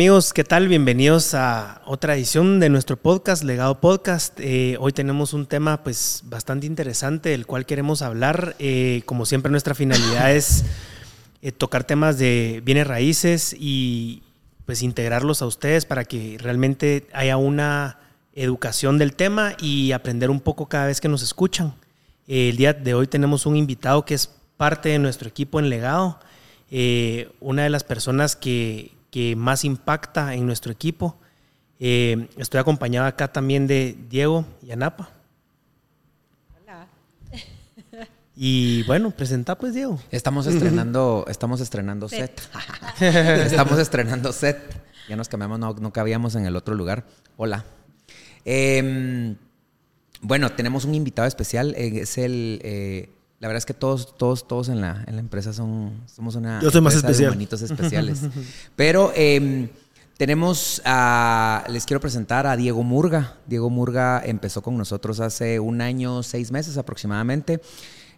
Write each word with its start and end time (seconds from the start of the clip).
Amigos, 0.00 0.32
¿qué 0.32 0.44
tal? 0.44 0.66
Bienvenidos 0.66 1.34
a 1.34 1.82
otra 1.84 2.16
edición 2.16 2.58
de 2.58 2.70
nuestro 2.70 2.96
podcast, 2.96 3.44
Legado 3.44 3.82
Podcast. 3.82 4.40
Eh, 4.40 4.78
hoy 4.80 4.92
tenemos 4.94 5.34
un 5.34 5.44
tema 5.44 5.84
pues 5.84 6.22
bastante 6.24 6.66
interesante 6.66 7.28
del 7.28 7.44
cual 7.44 7.66
queremos 7.66 8.00
hablar. 8.00 8.56
Eh, 8.58 9.02
como 9.04 9.26
siempre 9.26 9.50
nuestra 9.50 9.74
finalidad 9.74 10.32
es 10.34 10.64
eh, 11.42 11.52
tocar 11.52 11.84
temas 11.84 12.16
de 12.16 12.62
bienes 12.64 12.86
raíces 12.86 13.54
y 13.58 14.22
pues 14.64 14.80
integrarlos 14.80 15.42
a 15.42 15.46
ustedes 15.46 15.84
para 15.84 16.06
que 16.06 16.38
realmente 16.40 17.06
haya 17.12 17.36
una 17.36 17.98
educación 18.32 18.96
del 18.96 19.12
tema 19.12 19.52
y 19.60 19.92
aprender 19.92 20.30
un 20.30 20.40
poco 20.40 20.66
cada 20.66 20.86
vez 20.86 21.02
que 21.02 21.08
nos 21.08 21.22
escuchan. 21.22 21.74
el 22.26 22.56
día 22.56 22.72
de 22.72 22.94
hoy 22.94 23.06
tenemos 23.06 23.44
un 23.44 23.54
invitado 23.54 24.06
que 24.06 24.14
es 24.14 24.30
parte 24.56 24.88
de 24.88 24.98
nuestro 24.98 25.28
equipo 25.28 25.60
en 25.60 25.68
Legado, 25.68 26.18
una 27.40 27.64
de 27.64 27.68
las 27.68 27.84
personas 27.84 28.34
que 28.34 28.98
que 29.10 29.36
más 29.36 29.64
impacta 29.64 30.34
en 30.34 30.46
nuestro 30.46 30.72
equipo. 30.72 31.16
Eh, 31.78 32.28
estoy 32.36 32.60
acompañado 32.60 33.06
acá 33.06 33.32
también 33.32 33.66
de 33.66 33.96
Diego 34.08 34.44
y 34.62 34.70
Anapa. 34.70 35.10
Hola. 36.62 36.86
Y 38.36 38.82
bueno, 38.84 39.10
presenta 39.10 39.56
pues 39.58 39.74
Diego. 39.74 40.00
Estamos 40.10 40.46
estrenando, 40.46 41.24
estamos 41.28 41.60
estrenando 41.60 42.08
set. 42.08 42.40
estamos 43.00 43.78
estrenando 43.78 44.32
set. 44.32 44.58
Ya 45.08 45.16
nos 45.16 45.28
cambiamos, 45.28 45.58
no, 45.58 45.92
cabíamos 45.92 46.34
en 46.36 46.46
el 46.46 46.54
otro 46.54 46.74
lugar. 46.74 47.04
Hola. 47.36 47.64
Em, 48.44 49.36
bueno, 50.20 50.52
tenemos 50.52 50.84
un 50.84 50.94
invitado 50.94 51.26
especial. 51.26 51.74
Eh, 51.76 52.02
es 52.02 52.16
el 52.16 52.60
eh, 52.62 53.10
la 53.40 53.48
verdad 53.48 53.58
es 53.58 53.66
que 53.66 53.74
todos, 53.74 54.16
todos, 54.18 54.46
todos 54.46 54.68
en 54.68 54.82
la, 54.82 55.02
en 55.06 55.16
la 55.16 55.20
empresa 55.20 55.54
son, 55.54 56.02
somos 56.06 56.36
una 56.36 56.60
Yo 56.60 56.70
soy 56.70 56.82
más 56.82 56.94
especial. 56.94 57.36
de 57.38 57.44
especiales. 57.44 58.20
Pero 58.76 59.12
em, 59.16 59.70
tenemos 60.18 60.82
a, 60.84 61.64
les 61.70 61.86
quiero 61.86 62.00
presentar 62.00 62.46
a 62.46 62.54
Diego 62.56 62.82
Murga. 62.82 63.38
Diego 63.46 63.70
Murga 63.70 64.22
empezó 64.22 64.60
con 64.60 64.76
nosotros 64.76 65.20
hace 65.20 65.58
un 65.58 65.80
año, 65.80 66.22
seis 66.22 66.52
meses 66.52 66.76
aproximadamente. 66.76 67.62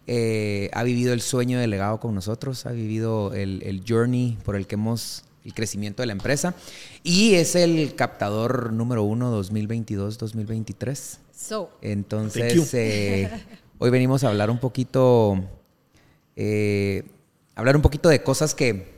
Eh, 0.07 0.69
ha 0.73 0.83
vivido 0.83 1.13
el 1.13 1.21
sueño 1.21 1.57
de 1.57 1.67
legado 1.67 2.01
con 2.01 2.13
nosotros, 2.13 2.65
ha 2.65 2.73
vivido 2.73 3.33
el, 3.33 3.63
el 3.63 3.85
journey 3.87 4.37
por 4.43 4.57
el 4.57 4.67
que 4.67 4.75
hemos 4.75 5.23
el 5.45 5.53
crecimiento 5.53 6.01
de 6.01 6.07
la 6.07 6.13
empresa 6.13 6.55
y 7.03 7.35
es 7.35 7.55
el 7.55 7.95
captador 7.95 8.71
número 8.71 9.03
uno 9.03 9.41
2022-2023. 9.41 11.17
So. 11.35 11.69
Entonces, 11.81 12.73
eh, 12.73 13.29
Hoy 13.83 13.89
venimos 13.89 14.23
a 14.23 14.29
hablar 14.29 14.49
un 14.49 14.59
poquito, 14.59 15.43
eh, 16.37 17.03
hablar 17.53 17.75
un 17.75 17.81
poquito 17.81 18.07
de 18.07 18.23
cosas 18.23 18.55
que, 18.55 18.93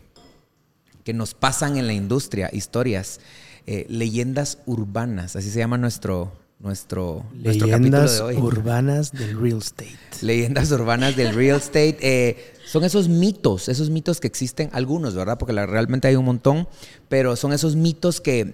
que 1.04 1.12
nos 1.12 1.34
pasan 1.34 1.78
en 1.78 1.88
la 1.88 1.94
industria, 1.94 2.52
historias, 2.54 3.20
eh, 3.66 3.88
leyendas 3.90 4.60
urbanas, 4.68 5.36
así 5.36 5.50
se 5.50 5.58
llama 5.58 5.80
nuestro, 5.80 6.34
nuestro, 6.60 7.26
nuestro 7.34 7.68
capítulo 7.68 8.08
de 8.08 8.22
hoy. 8.22 8.36
urbanas 8.36 9.12
del 9.12 9.42
real 9.42 9.58
estate. 9.58 9.98
Leyendas 10.22 10.70
urbanas 10.70 11.16
del 11.16 11.34
real 11.34 11.58
estate. 11.58 11.98
Eh, 12.02 12.54
son 12.68 12.84
esos 12.84 13.10
mitos, 13.10 13.70
esos 13.70 13.90
mitos 13.90 14.20
que 14.20 14.28
existen, 14.28 14.70
algunos, 14.72 15.16
¿verdad? 15.16 15.40
Porque 15.40 15.54
realmente 15.66 16.10
hay 16.10 16.16
un 16.16 16.26
montón, 16.26 16.68
pero 17.10 17.36
son 17.36 17.54
esos 17.54 17.76
mitos 17.76 18.22
que, 18.22 18.54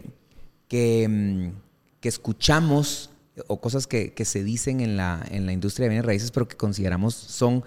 que, 0.70 1.10
mm, 1.10 2.00
que 2.00 2.08
escuchamos 2.08 3.11
o 3.48 3.62
cosas 3.62 3.88
que, 3.88 4.14
se 4.26 4.44
dicen 4.44 4.82
en 4.82 4.98
la, 4.98 5.26
en 5.30 5.46
la 5.46 5.54
industria 5.54 5.86
de 5.86 5.90
bienes 5.90 6.06
raíces, 6.06 6.32
pero 6.32 6.48
que 6.48 6.58
consideramos 6.58 7.16
son 7.16 7.64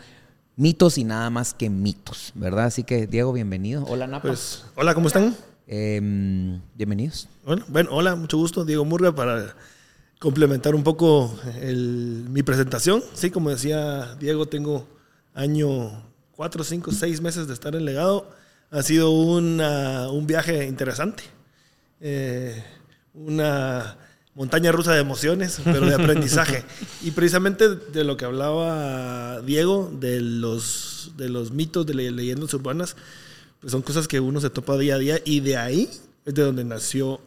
mitos 0.57 0.99
y 0.99 1.05
nada 1.05 1.31
más 1.31 1.55
que 1.55 1.71
mitos, 1.71 2.33
¿verdad? 2.35 2.67
Así 2.67 2.85
que, 2.85 3.07
Diego, 3.07 3.33
bienvenido. 3.33 3.85
Hola, 3.85 4.07
Napa. 4.07 4.29
Pues, 4.29 4.65
hola, 4.77 4.95
¿cómo 4.95 5.09
están? 5.09 5.37
Em, 5.67 6.61
bienvenidos. 6.75 7.29
Bueno, 7.45 7.65
bueno, 7.69 7.91
hola, 7.93 8.15
mucho 8.15 8.37
gusto, 8.37 8.65
Diego 8.65 8.85
Murga, 8.85 9.15
para 9.15 9.57
complementar 10.19 10.75
un 10.75 10.83
poco 10.83 11.35
mi 11.71 12.43
presentación. 12.43 13.03
Sí, 13.15 13.31
como 13.31 13.51
decía 13.51 14.15
Diego, 14.17 14.47
tengo 14.47 14.87
año 15.35 16.05
cuatro, 16.33 16.65
cinco, 16.65 16.93
seis 16.93 17.21
meses 17.21 17.47
de 17.47 17.55
estar 17.55 17.75
en 17.75 17.85
legado. 17.85 18.31
Ha 18.71 18.83
sido 18.83 19.11
un 19.11 20.27
viaje 20.27 20.67
interesante. 20.67 21.25
Eh, 22.01 22.63
una 23.15 23.97
montaña 24.35 24.73
rusa 24.73 24.93
de 24.93 25.01
emociones, 25.01 25.61
pero 25.65 25.87
de 25.87 25.95
aprendizaje. 25.95 26.65
y 27.03 27.11
precisamente 27.13 27.69
de 27.69 28.05
lo 28.05 28.17
que 28.17 28.25
hablaba 28.25 29.41
Diego, 29.43 29.91
de 29.93 30.21
los, 30.21 31.13
de 31.17 31.29
los 31.29 31.53
mitos, 31.53 31.87
de 31.87 31.95
leyendas 31.95 32.53
urbanas, 32.55 32.97
pues 33.61 33.73
son 33.73 33.83
cosas 33.83 34.09
que 34.09 34.21
uno 34.21 34.41
se 34.41 34.51
topa 34.51 34.77
día 34.77 34.97
a 34.97 34.99
día 34.99 35.19
y 35.25 35.41
de 35.41 35.57
ahí 35.57 35.89
es 36.25 36.35
de 36.35 36.43
donde 36.43 36.65
nació 36.65 37.21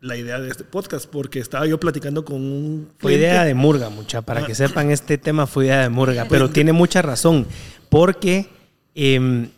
la 0.00 0.16
idea 0.16 0.38
de 0.38 0.48
este 0.48 0.64
podcast, 0.64 1.06
porque 1.06 1.40
estaba 1.40 1.66
yo 1.66 1.80
platicando 1.80 2.24
con 2.24 2.36
un... 2.36 2.88
Fue 2.98 3.14
idea 3.14 3.44
de 3.44 3.54
Murga, 3.54 3.88
mucha, 3.88 4.22
para 4.22 4.46
que 4.46 4.52
ah. 4.52 4.54
sepan, 4.54 4.90
este 4.90 5.18
tema 5.18 5.46
fue 5.46 5.66
idea 5.66 5.82
de 5.82 5.88
Murga, 5.88 6.26
pero 6.28 6.50
tiene 6.50 6.72
mucha 6.72 7.02
razón, 7.02 7.46
porque 7.88 8.48
em, 8.94 9.48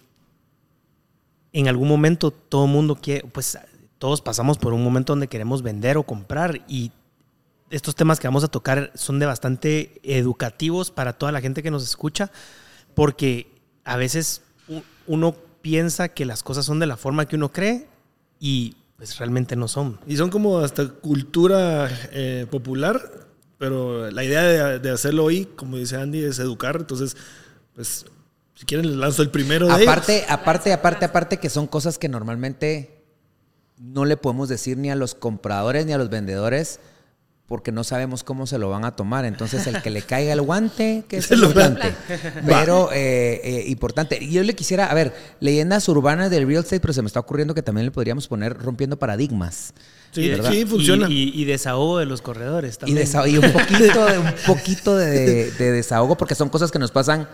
en 1.53 1.69
algún 1.69 1.89
momento 1.89 2.31
todo 2.31 2.65
el 2.65 2.71
mundo 2.71 2.97
quiere, 2.97 3.27
pues 3.31 3.59
todos 4.01 4.23
pasamos 4.23 4.57
por 4.57 4.73
un 4.73 4.83
momento 4.83 5.13
donde 5.13 5.29
queremos 5.29 5.63
vender 5.63 5.99
o 5.99 6.05
comprar 6.05 6.63
y 6.67 6.91
estos 7.69 7.95
temas 7.95 8.19
que 8.19 8.27
vamos 8.27 8.43
a 8.43 8.49
tocar 8.49 8.91
son 8.95 9.19
de 9.19 9.27
bastante 9.27 10.01
educativos 10.03 10.91
para 10.91 11.13
toda 11.13 11.33
la 11.33 11.43
gente 11.43 11.63
que 11.63 11.71
nos 11.71 11.85
escucha, 11.85 12.33
porque 12.95 13.53
a 13.85 13.99
veces 13.99 14.41
uno 15.07 15.37
piensa 15.61 16.09
que 16.09 16.25
las 16.25 16.43
cosas 16.43 16.65
son 16.65 16.81
de 16.81 16.87
la 16.87 16.97
forma 16.97 17.27
que 17.27 17.37
uno 17.37 17.53
cree 17.53 17.89
y 18.41 18.75
pues 18.97 19.19
realmente 19.19 19.55
no 19.55 19.69
son. 19.69 20.01
Y 20.07 20.17
son 20.17 20.31
como 20.31 20.61
hasta 20.61 20.89
cultura 20.89 21.91
eh, 22.13 22.47
popular, 22.51 23.29
pero 23.59 24.11
la 24.11 24.25
idea 24.25 24.43
de, 24.43 24.79
de, 24.79 24.91
hacerlo 24.91 25.25
hoy, 25.25 25.45
como 25.45 25.77
dice 25.77 25.97
Andy, 25.97 26.25
es 26.25 26.39
educar. 26.39 26.77
Entonces, 26.77 27.19
pues, 27.75 28.07
si 28.55 28.65
quieren 28.65 28.89
les 28.89 28.97
lanzo 28.97 29.21
el 29.21 29.31
primero. 29.31 29.67
De 29.67 29.83
aparte, 29.83 30.25
aparte, 30.27 30.73
aparte, 30.73 31.05
aparte 31.05 31.37
que 31.37 31.51
son 31.51 31.67
cosas 31.67 31.99
que 31.99 32.09
normalmente 32.09 33.00
no 33.81 34.05
le 34.05 34.17
podemos 34.17 34.49
decir 34.49 34.77
ni 34.77 34.91
a 34.91 34.95
los 34.95 35.15
compradores 35.15 35.87
ni 35.87 35.93
a 35.93 35.99
los 35.99 36.11
vendedores 36.11 36.79
porque 37.51 37.73
no 37.73 37.83
sabemos 37.83 38.23
cómo 38.23 38.47
se 38.47 38.59
lo 38.59 38.71
van 38.71 38.85
a 38.85 38.95
tomar. 38.95 39.25
Entonces, 39.25 39.67
el 39.67 39.83
que 39.83 39.91
le 39.91 40.03
caiga 40.03 40.33
el 40.33 40.41
guante, 40.41 41.03
que 41.09 41.17
es 41.17 41.29
importante. 41.33 41.93
Pero, 42.47 42.93
eh, 42.93 43.41
eh, 43.43 43.65
importante. 43.67 44.25
Yo 44.31 44.45
le 44.45 44.55
quisiera, 44.55 44.87
a 44.87 44.95
ver, 44.95 45.13
leyendas 45.41 45.89
urbanas 45.89 46.31
del 46.31 46.47
real 46.47 46.63
estate, 46.63 46.79
pero 46.79 46.93
se 46.93 47.03
me 47.03 47.09
está 47.09 47.19
ocurriendo 47.19 47.53
que 47.53 47.63
también 47.63 47.87
le 47.87 47.91
podríamos 47.91 48.29
poner 48.29 48.57
rompiendo 48.57 49.01
paradigmas. 49.01 49.75
Sí, 50.13 50.31
sí 50.49 50.65
funciona. 50.65 51.09
Y, 51.11 51.45
desahogo 51.45 51.99
de 51.99 52.07
los 52.07 52.23
corredores 52.23 52.79
también. 52.79 53.05
Y, 53.27 53.39
un 53.39 53.53
poquito, 53.53 54.07
de, 54.07 54.19
un 54.21 54.35
poquito 54.47 54.97
de, 54.97 55.51
desahogo, 55.51 56.17
porque 56.17 56.37
son 56.37 56.51
cosas 56.51 56.71
que 56.71 56.79
nos 56.79 56.93
pasan 56.93 57.29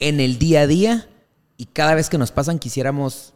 en 0.00 0.18
el 0.18 0.40
día 0.40 0.62
a 0.62 0.66
día 0.66 1.08
y 1.56 1.66
cada 1.66 1.94
vez 1.94 2.08
que 2.08 2.18
nos 2.18 2.32
pasan 2.32 2.58
quisiéramos 2.58 3.34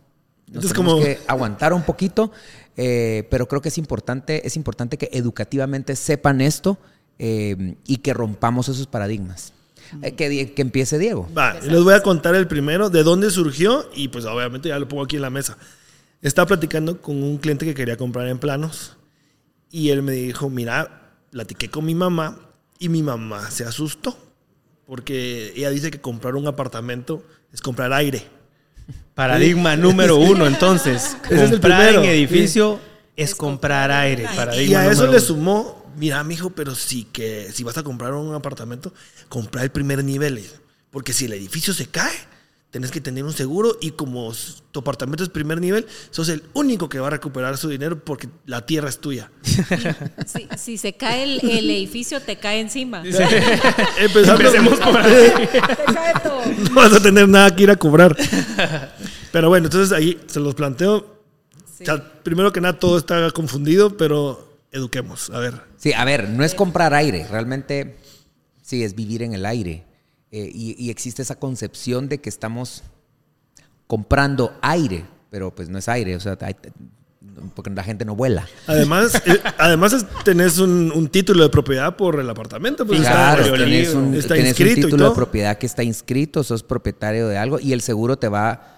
nos 0.50 0.72
tenemos 0.72 1.02
que 1.02 1.18
aguantar 1.26 1.72
un 1.72 1.82
poquito, 1.82 2.30
eh, 2.76 3.26
pero 3.30 3.46
creo 3.46 3.60
que 3.60 3.68
es 3.68 3.78
importante, 3.78 4.46
es 4.46 4.56
importante 4.56 4.96
que 4.98 5.08
educativamente 5.12 5.96
sepan 5.96 6.40
esto 6.40 6.78
eh, 7.18 7.76
y 7.86 7.98
que 7.98 8.14
rompamos 8.14 8.68
esos 8.68 8.86
paradigmas. 8.86 9.52
Eh, 10.02 10.12
que, 10.12 10.54
que, 10.54 10.62
empiece 10.62 10.98
Diego. 10.98 11.28
Va, 11.36 11.54
les 11.60 11.82
voy 11.82 11.94
a 11.94 12.02
contar 12.02 12.34
el 12.34 12.48
primero, 12.48 12.90
de 12.90 13.02
dónde 13.02 13.30
surgió 13.30 13.88
y 13.94 14.08
pues 14.08 14.24
obviamente 14.24 14.68
ya 14.68 14.78
lo 14.78 14.88
pongo 14.88 15.04
aquí 15.04 15.16
en 15.16 15.22
la 15.22 15.30
mesa. 15.30 15.56
Estaba 16.22 16.46
platicando 16.46 17.00
con 17.00 17.22
un 17.22 17.38
cliente 17.38 17.66
que 17.66 17.74
quería 17.74 17.96
comprar 17.96 18.26
en 18.28 18.38
planos 18.38 18.96
y 19.70 19.90
él 19.90 20.02
me 20.02 20.12
dijo, 20.12 20.48
mira, 20.48 21.12
platiqué 21.30 21.68
con 21.68 21.84
mi 21.84 21.94
mamá 21.94 22.38
y 22.78 22.88
mi 22.88 23.02
mamá 23.02 23.50
se 23.50 23.64
asustó 23.64 24.16
porque 24.86 25.52
ella 25.54 25.70
dice 25.70 25.90
que 25.90 26.00
comprar 26.00 26.34
un 26.34 26.46
apartamento 26.46 27.22
es 27.52 27.60
comprar 27.60 27.92
aire. 27.92 28.26
Paradigma 29.14 29.76
número 29.76 30.16
uno, 30.16 30.46
entonces. 30.46 31.16
comprar 31.28 31.94
en 31.94 32.04
edificio 32.04 32.80
es 33.16 33.34
comprar 33.34 33.90
aire. 33.90 34.26
y 34.66 34.74
a 34.74 34.90
eso 34.90 35.06
le 35.06 35.20
sumó, 35.20 35.86
mira, 35.96 36.22
mijo, 36.24 36.50
pero 36.50 36.74
sí 36.74 37.06
que 37.12 37.50
si 37.52 37.62
vas 37.62 37.78
a 37.78 37.82
comprar 37.82 38.12
un 38.14 38.34
apartamento, 38.34 38.92
comprar 39.28 39.64
el 39.64 39.70
primer 39.70 40.02
nivel. 40.02 40.44
Porque 40.90 41.12
si 41.12 41.26
el 41.26 41.32
edificio 41.32 41.72
se 41.74 41.86
cae, 41.86 42.12
tenés 42.74 42.90
que 42.90 43.00
tener 43.00 43.22
un 43.22 43.32
seguro 43.32 43.78
y 43.80 43.92
como 43.92 44.32
tu 44.72 44.80
apartamento 44.80 45.22
es 45.22 45.28
primer 45.28 45.60
nivel, 45.60 45.86
sos 46.10 46.28
el 46.28 46.42
único 46.54 46.88
que 46.88 46.98
va 46.98 47.06
a 47.06 47.10
recuperar 47.10 47.56
su 47.56 47.68
dinero 47.68 48.04
porque 48.04 48.28
la 48.46 48.66
tierra 48.66 48.88
es 48.88 48.98
tuya. 48.98 49.30
Si, 50.56 50.76
se 50.78 50.94
cae 50.94 51.22
el, 51.22 51.70
edificio, 51.70 52.20
te 52.20 52.36
cae 52.36 52.58
encima. 52.58 53.04
Empecemos 53.98 54.80
por 54.80 54.96
ahí. 54.96 55.32
Te 55.50 55.94
cae 55.94 56.14
todo. 56.20 56.42
No 56.70 56.74
vas 56.74 56.92
a 56.94 57.00
tener 57.00 57.28
nada 57.28 57.54
que 57.54 57.62
ir 57.62 57.70
a 57.70 57.76
cobrar. 57.76 58.16
Pero 59.30 59.48
bueno, 59.48 59.66
entonces 59.66 59.96
ahí 59.96 60.20
se 60.26 60.40
los 60.40 60.56
planteo. 60.56 61.20
primero 62.24 62.52
que 62.52 62.60
nada, 62.60 62.76
todo 62.76 62.98
está 62.98 63.30
confundido, 63.30 63.96
pero 63.96 64.58
eduquemos. 64.72 65.30
A 65.30 65.38
ver. 65.38 65.60
Sí, 65.76 65.92
a 65.92 66.04
ver, 66.04 66.28
no 66.28 66.42
es 66.42 66.54
comprar 66.56 66.92
aire, 66.92 67.24
realmente 67.30 67.98
sí, 68.62 68.82
es 68.82 68.96
vivir 68.96 69.22
en 69.22 69.34
el 69.34 69.46
aire. 69.46 69.84
Eh, 70.36 70.50
y, 70.52 70.90
existe 70.90 71.22
esa 71.22 71.36
concepción 71.36 72.08
de 72.08 72.18
que 72.18 72.28
estamos 72.28 72.82
comprando 73.86 74.52
aire, 74.62 75.04
pero 75.30 75.54
pues 75.54 75.68
no 75.68 75.78
es 75.78 75.88
aire, 75.88 76.16
o 76.16 76.18
sea, 76.18 76.36
porque 77.54 77.70
la 77.70 77.84
gente 77.84 78.04
no 78.04 78.16
vuela. 78.16 78.44
Además, 78.66 79.14
eh, 79.26 79.38
además 79.58 79.92
es- 79.92 80.06
tenés 80.24 80.58
un, 80.58 80.90
un 80.92 81.06
título 81.08 81.44
de 81.44 81.50
propiedad 81.50 81.94
por 81.94 82.18
el 82.18 82.28
apartamento. 82.28 82.84
Pues, 82.84 82.98
Claro, 83.02 83.44
está, 83.44 83.56
tenés 83.58 83.94
un, 83.94 84.12
está 84.14 84.34
tenés 84.34 84.58
un 84.58 84.66
inscrito 84.66 84.80
y 84.80 84.84
título 84.90 85.10
de 85.10 85.14
propiedad 85.14 85.56
que 85.56 85.66
está 85.66 85.84
inscrito, 85.84 86.42
sos 86.42 86.64
propietario 86.64 87.28
de 87.28 87.38
algo 87.38 87.60
y 87.60 87.72
el 87.72 87.80
seguro 87.80 88.16
te 88.16 88.26
va 88.26 88.74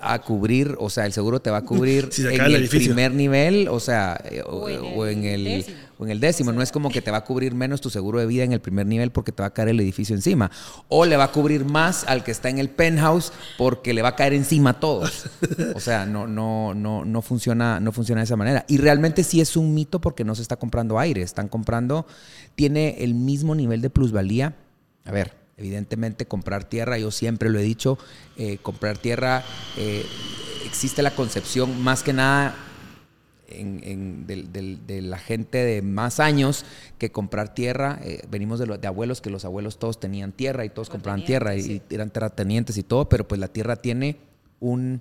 a 0.00 0.20
cubrir, 0.20 0.76
o 0.78 0.90
sea, 0.90 1.06
el 1.06 1.12
seguro 1.12 1.40
te 1.40 1.50
va 1.50 1.58
a 1.58 1.64
cubrir 1.64 2.06
Si 2.12 2.22
se 2.22 2.32
en 2.32 2.40
el 2.40 2.68
primer 2.68 3.12
nivel, 3.14 3.66
o 3.68 3.80
sea, 3.80 4.16
eh, 4.30 4.42
o, 4.46 4.60
O 4.60 4.68
en 4.68 4.80
o 4.96 5.06
en 5.06 5.24
el, 5.24 5.46
el. 5.48 5.66
O 6.00 6.04
en 6.04 6.10
el 6.10 6.18
décimo. 6.18 6.50
No 6.50 6.62
es 6.62 6.72
como 6.72 6.90
que 6.90 7.02
te 7.02 7.10
va 7.10 7.18
a 7.18 7.24
cubrir 7.24 7.54
menos 7.54 7.82
tu 7.82 7.90
seguro 7.90 8.18
de 8.18 8.26
vida 8.26 8.42
en 8.42 8.52
el 8.52 8.60
primer 8.60 8.86
nivel 8.86 9.12
porque 9.12 9.32
te 9.32 9.42
va 9.42 9.48
a 9.48 9.52
caer 9.52 9.68
el 9.68 9.80
edificio 9.80 10.16
encima. 10.16 10.50
O 10.88 11.04
le 11.04 11.18
va 11.18 11.24
a 11.24 11.32
cubrir 11.32 11.66
más 11.66 12.04
al 12.08 12.24
que 12.24 12.30
está 12.30 12.48
en 12.48 12.58
el 12.58 12.70
penthouse 12.70 13.32
porque 13.58 13.92
le 13.92 14.00
va 14.00 14.08
a 14.08 14.16
caer 14.16 14.32
encima 14.32 14.70
a 14.70 14.80
todos. 14.80 15.26
O 15.74 15.80
sea, 15.80 16.06
no, 16.06 16.26
no, 16.26 16.74
no, 16.74 17.04
no 17.04 17.22
funciona, 17.22 17.80
no 17.80 17.92
funciona 17.92 18.22
de 18.22 18.24
esa 18.24 18.36
manera. 18.36 18.64
Y 18.66 18.78
realmente 18.78 19.22
sí 19.24 19.42
es 19.42 19.56
un 19.56 19.74
mito 19.74 20.00
porque 20.00 20.24
no 20.24 20.34
se 20.34 20.42
está 20.42 20.56
comprando 20.56 20.98
aire, 20.98 21.20
están 21.20 21.48
comprando, 21.48 22.06
tiene 22.54 22.96
el 23.00 23.14
mismo 23.14 23.54
nivel 23.54 23.82
de 23.82 23.90
plusvalía. 23.90 24.56
A 25.04 25.12
ver, 25.12 25.34
evidentemente 25.58 26.26
comprar 26.26 26.64
tierra, 26.64 26.96
yo 26.96 27.10
siempre 27.10 27.50
lo 27.50 27.58
he 27.58 27.62
dicho, 27.62 27.98
eh, 28.38 28.56
comprar 28.62 28.96
tierra, 28.96 29.44
eh, 29.76 30.06
existe 30.64 31.02
la 31.02 31.10
concepción 31.10 31.82
más 31.82 32.02
que 32.02 32.14
nada 32.14 32.54
en- 33.50 33.80
en- 33.84 34.26
de 34.86 35.02
la 35.02 35.18
gente 35.18 35.58
de 35.58 35.82
más 35.82 36.20
años 36.20 36.64
que 36.98 37.10
comprar 37.10 37.54
tierra. 37.54 37.98
eh, 38.02 38.22
venimos 38.30 38.58
de, 38.58 38.66
los 38.66 38.80
de 38.80 38.86
abuelos, 38.86 39.20
que 39.20 39.30
los 39.30 39.44
abuelos 39.44 39.78
todos 39.78 39.98
tenían 40.00 40.32
tierra 40.32 40.64
y 40.64 40.70
todos 40.70 40.90
compraban 40.90 41.24
tierra 41.24 41.54
y, 41.56 41.60
y 41.60 41.94
eran 41.94 42.10
terratenientes 42.10 42.76
y 42.78 42.82
todo, 42.82 43.08
pero 43.08 43.26
pues 43.26 43.40
la 43.40 43.48
tierra 43.48 43.76
tiene 43.76 44.16
un 44.60 45.00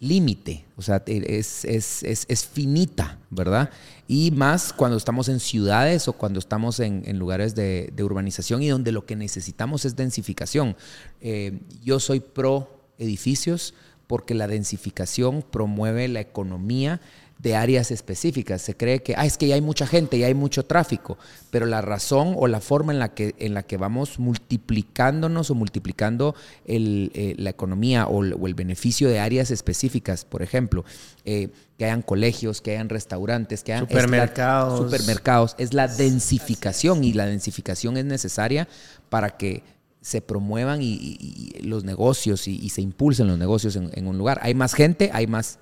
límite, 0.00 0.64
o 0.76 0.82
sea, 0.82 1.00
es, 1.06 1.64
es, 1.64 2.02
es, 2.02 2.26
es 2.28 2.44
finita, 2.44 3.18
¿verdad? 3.30 3.70
Y 4.08 4.32
más 4.32 4.72
cuando 4.72 4.96
estamos 4.96 5.28
en 5.28 5.38
ciudades 5.38 6.08
o 6.08 6.12
cuando 6.14 6.40
estamos 6.40 6.80
en, 6.80 7.04
en 7.06 7.20
lugares 7.20 7.54
de, 7.54 7.92
de 7.94 8.02
urbanización 8.02 8.64
y 8.64 8.68
donde 8.68 8.90
lo 8.90 9.06
que 9.06 9.14
necesitamos 9.14 9.84
es 9.84 9.94
densificación. 9.94 10.76
Eh, 11.20 11.60
yo 11.84 12.00
soy 12.00 12.18
pro 12.18 12.80
edificios 12.98 13.74
porque 14.08 14.34
la 14.34 14.48
densificación 14.48 15.44
promueve 15.48 16.08
la 16.08 16.20
economía 16.20 17.00
de 17.42 17.56
áreas 17.56 17.90
específicas. 17.90 18.62
Se 18.62 18.76
cree 18.76 19.02
que 19.02 19.14
ah, 19.16 19.26
es 19.26 19.36
que 19.36 19.48
ya 19.48 19.56
hay 19.56 19.60
mucha 19.60 19.86
gente, 19.86 20.16
ya 20.18 20.26
hay 20.28 20.34
mucho 20.34 20.64
tráfico, 20.64 21.18
pero 21.50 21.66
la 21.66 21.80
razón 21.80 22.34
o 22.38 22.46
la 22.46 22.60
forma 22.60 22.92
en 22.92 23.00
la 23.00 23.14
que, 23.14 23.34
en 23.38 23.52
la 23.54 23.64
que 23.64 23.76
vamos 23.76 24.18
multiplicándonos 24.20 25.50
o 25.50 25.54
multiplicando 25.54 26.34
el, 26.66 27.10
eh, 27.14 27.34
la 27.38 27.50
economía 27.50 28.06
o 28.06 28.22
el, 28.24 28.34
o 28.34 28.46
el 28.46 28.54
beneficio 28.54 29.08
de 29.08 29.18
áreas 29.18 29.50
específicas, 29.50 30.24
por 30.24 30.42
ejemplo, 30.42 30.84
eh, 31.24 31.48
que 31.78 31.84
hayan 31.86 32.02
colegios, 32.02 32.60
que 32.60 32.72
hayan 32.72 32.88
restaurantes, 32.88 33.64
que 33.64 33.72
hayan 33.72 33.86
es 33.88 33.92
la- 33.94 34.00
Supermercados. 34.02 34.78
supermercados, 34.78 35.54
es 35.58 35.74
la 35.74 35.88
densificación 35.88 37.02
y 37.04 37.12
la 37.12 37.26
densificación 37.26 37.96
es 37.96 38.04
necesaria 38.04 38.68
para 39.08 39.36
que 39.36 39.64
se 40.00 40.20
promuevan 40.20 40.82
y, 40.82 40.92
y- 40.94 41.52
y 41.58 41.62
los 41.62 41.84
negocios 41.84 42.48
y, 42.48 42.56
y 42.58 42.70
se 42.70 42.82
impulsen 42.82 43.28
los 43.28 43.38
negocios 43.38 43.76
en, 43.76 43.90
en 43.94 44.06
un 44.06 44.18
lugar. 44.18 44.38
Hay 44.42 44.54
más 44.54 44.74
gente, 44.74 45.10
hay 45.12 45.26
más, 45.26 45.58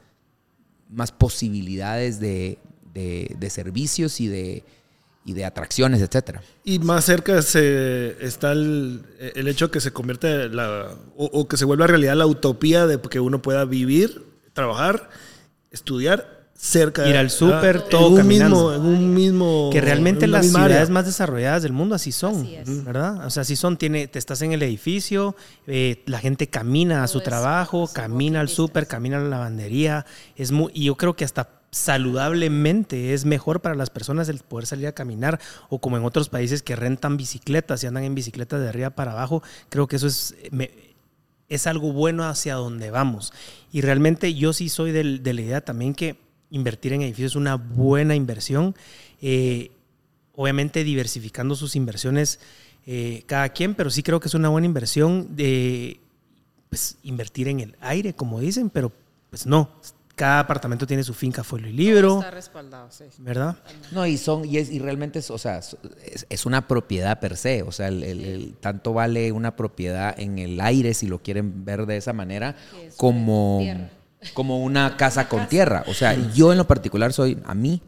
más 0.91 1.13
posibilidades 1.13 2.21
de, 2.21 2.59
de- 2.95 3.35
servicios 3.51 4.21
y 4.21 4.29
de, 4.29 4.65
y 5.25 5.35
de 5.35 5.45
atracciones, 5.45 6.01
etcétera. 6.01 6.43
Y 6.65 6.79
más 6.79 7.05
cerca 7.05 7.43
se, 7.43 8.17
está 8.25 8.53
el, 8.53 9.03
el 9.19 9.49
hecho 9.49 9.71
que 9.71 9.81
se 9.81 9.93
convierte 9.93 10.49
la, 10.49 10.95
o, 11.17 11.27
o 11.27 11.49
que 11.49 11.57
se 11.57 11.65
vuelva 11.65 11.87
realidad 11.87 12.17
la 12.17 12.27
utopía 12.27 12.87
de 12.87 13.01
que 13.01 13.21
uno 13.21 13.41
pueda 13.43 13.65
vivir, 13.65 14.25
trabajar, 14.53 15.11
estudiar 15.71 16.40
cerca 16.63 17.09
Ir 17.09 17.17
al 17.17 17.31
súper, 17.31 17.79
ah, 17.79 17.89
todo 17.91 18.07
en 18.09 18.13
un 18.13 18.19
caminando. 18.19 18.57
mismo, 18.71 18.75
en 18.75 18.81
un 18.83 19.15
mismo 19.15 19.71
Que 19.73 19.81
realmente 19.81 20.27
las 20.27 20.55
área. 20.55 20.67
ciudades 20.67 20.91
más 20.91 21.07
desarrolladas 21.07 21.63
del 21.63 21.73
mundo 21.73 21.95
así 21.95 22.13
son, 22.13 22.43
Así 22.43 22.55
es. 22.57 22.85
¿verdad? 22.85 23.25
O 23.27 23.31
sea, 23.31 23.41
así 23.43 23.57
son, 23.57 23.79
tiene, 23.79 24.09
te 24.09 24.19
estás 24.19 24.43
en 24.43 24.53
el 24.53 24.63
edificio, 24.63 25.35
eh, 25.67 26.03
la 26.07 26.19
gente 26.19 26.49
camina 26.49 27.03
a 27.03 27.09
su 27.09 27.21
trabajo, 27.23 27.89
camina 27.93 28.41
al 28.41 28.49
súper, 28.51 28.87
camina 28.87 29.17
a 29.17 29.21
la 29.23 29.29
lavandería, 29.29 30.05
es 30.37 30.53
muy, 30.53 30.71
y 30.75 30.85
yo 30.85 30.97
creo 30.97 31.17
que 31.17 31.25
hasta 31.25 31.49
saludablemente 31.73 33.15
es 33.15 33.25
mejor 33.25 33.61
para 33.61 33.75
las 33.75 33.91
personas 33.91 34.29
el 34.29 34.39
poder 34.41 34.67
salir 34.67 34.87
a 34.87 34.93
caminar 34.93 35.41
o 35.69 35.81
como 35.81 35.97
en 35.97 36.05
otros 36.05 36.29
países 36.29 36.63
que 36.63 36.77
rentan 36.77 37.17
bicicletas 37.17 37.83
y 37.83 37.87
andan 37.87 38.05
en 38.05 38.15
bicicletas 38.15 38.61
de 38.61 38.69
arriba 38.69 38.91
para 38.91 39.13
abajo, 39.13 39.43
creo 39.69 39.87
que 39.87 39.97
eso 39.97 40.07
es, 40.07 40.35
me- 40.51 40.71
es 41.49 41.67
algo 41.67 41.93
bueno 41.93 42.25
hacia 42.25 42.55
donde 42.55 42.91
vamos. 42.91 43.33
Y 43.73 43.81
realmente 43.81 44.35
yo 44.35 44.53
sí 44.53 44.69
soy 44.69 44.93
del- 44.93 45.23
de 45.23 45.33
la 45.35 45.41
idea 45.41 45.61
también 45.63 45.95
que 45.95 46.17
invertir 46.51 46.93
en 46.93 47.03
edificios 47.03 47.33
es 47.33 47.37
una 47.37 47.57
buena 47.57 48.15
inversión. 48.15 48.75
Eh, 49.23 49.71
obviamente 50.35 50.85
diversificando 50.85 51.55
sus 51.55 51.77
inversiones 51.77 52.41
eh, 52.87 53.23
cada 53.27 53.51
quien, 53.51 53.75
pero 53.75 53.91
sí 53.91 54.03
creo 54.03 54.21
que 54.21 54.29
es 54.29 54.35
una 54.35 54.49
buena 54.49 54.67
inversión 54.67 55.37
de 55.37 56.01
pues, 56.71 56.97
invertir 57.03 57.49
en 57.49 57.61
el 57.61 57.77
aire, 57.81 58.15
como 58.15 58.41
dicen, 58.41 58.71
pero 58.71 58.91
pues 59.29 59.47
no. 59.47 59.71
Cada 60.17 60.41
apartamento 60.41 60.87
tiene 60.87 61.03
su 61.03 61.15
finca, 61.15 61.43
fuelo 61.43 61.67
y 61.69 61.73
libro, 61.73 62.19
Está 62.19 62.31
respaldado, 62.31 62.91
sí. 62.91 63.05
¿verdad? 63.19 63.57
No, 63.91 64.07
y 64.07 64.19
son, 64.19 64.45
y, 64.45 64.59
es, 64.59 64.71
y 64.71 64.79
realmente 64.79 65.19
es, 65.21 65.31
o 65.31 65.39
sea, 65.39 65.59
es, 65.59 65.77
es 66.29 66.45
una 66.47 66.69
propiedad 66.69 67.19
per 67.21 67.39
se. 67.39 67.63
O 67.63 67.73
sea, 67.73 67.89
el, 67.89 68.03
el- 68.03 68.25
el- 68.27 68.55
tanto 68.61 68.93
vale 68.93 69.33
una 69.33 69.57
propiedad 69.57 70.19
en 70.21 70.39
el 70.39 70.61
aire, 70.61 70.93
si 70.93 71.07
lo 71.07 71.21
quieren 71.23 71.65
ver 71.65 71.87
de 71.87 71.97
esa 71.97 72.13
manera, 72.13 72.55
como, 72.99 73.59
tierra. 73.63 73.91
Como 74.35 74.63
una 74.63 74.97
casa 74.97 75.29
con 75.29 75.49
tierra. 75.49 75.85
O 75.87 75.95
sea, 75.95 76.15
yo 76.35 76.53
en 76.53 76.59
lo 76.59 76.67
particular 76.67 77.13
soy, 77.13 77.39
a 77.45 77.55
mí, 77.55 77.81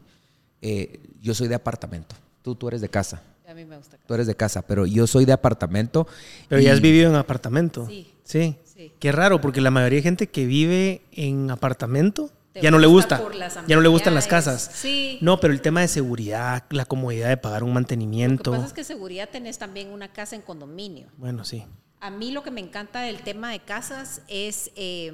eh, 0.61 0.99
yo 1.21 1.33
soy 1.33 1.47
de 1.47 1.55
apartamento. 1.55 2.15
Tú, 2.41 2.55
tú 2.55 2.67
eres 2.67 2.81
de 2.81 2.89
casa. 2.89 3.21
A 3.47 3.53
mí 3.53 3.65
me 3.65 3.77
gusta. 3.77 3.97
Tú 4.07 4.13
eres 4.13 4.25
de 4.27 4.35
casa, 4.35 4.61
pero 4.63 4.85
yo 4.85 5.05
soy 5.05 5.25
de 5.25 5.33
apartamento. 5.33 6.07
Pero 6.47 6.61
y- 6.61 6.65
ya 6.65 6.73
has 6.73 6.81
vivido 6.81 7.09
en 7.09 7.15
apartamento. 7.15 7.87
Sí. 7.87 8.11
Sí. 8.23 8.55
Sí. 8.63 8.91
Qué 8.99 9.11
raro, 9.11 9.39
porque 9.41 9.61
la 9.61 9.69
mayoría 9.71 9.97
de 9.99 10.03
gente 10.03 10.27
que 10.27 10.45
vive 10.45 11.01
en 11.11 11.51
apartamento 11.51 12.31
ya 12.61 12.69
no 12.71 12.77
le 12.79 12.85
gusta 12.87 13.19
Ya 13.67 13.75
no 13.75 13.81
le 13.81 13.87
gustan 13.89 14.13
las 14.13 14.27
casas. 14.27 14.69
Sí. 14.73 15.17
No, 15.21 15.39
pero 15.39 15.53
el 15.53 15.61
tema 15.61 15.81
de 15.81 15.87
seguridad, 15.87 16.63
la 16.69 16.85
comodidad 16.85 17.29
de 17.29 17.37
pagar 17.37 17.63
un 17.63 17.69
Lo 17.69 17.73
que 17.73 17.75
mantenimiento. 17.75 18.51
pasa 18.51 18.65
es 18.67 18.73
que 18.73 18.83
seguridad 18.83 19.29
tenés 19.31 19.57
también 19.59 19.89
una 19.89 20.11
casa 20.13 20.35
en 20.35 20.41
condominio. 20.41 21.07
Bueno, 21.17 21.45
sí. 21.45 21.63
A 21.99 22.09
mí 22.09 22.31
lo 22.31 22.43
que 22.43 22.51
me 22.51 22.61
encanta 22.61 23.01
del 23.01 23.21
tema 23.21 23.51
de 23.51 23.59
casas 23.59 24.21
es 24.27 24.71
eh, 24.75 25.11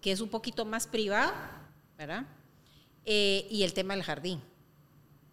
que 0.00 0.12
es 0.12 0.20
un 0.20 0.28
poquito 0.28 0.64
más 0.64 0.86
privado, 0.86 1.32
¿verdad? 1.98 2.24
Eh, 3.04 3.46
y 3.50 3.62
el 3.64 3.72
tema 3.72 3.94
del 3.94 4.02
jardín. 4.02 4.40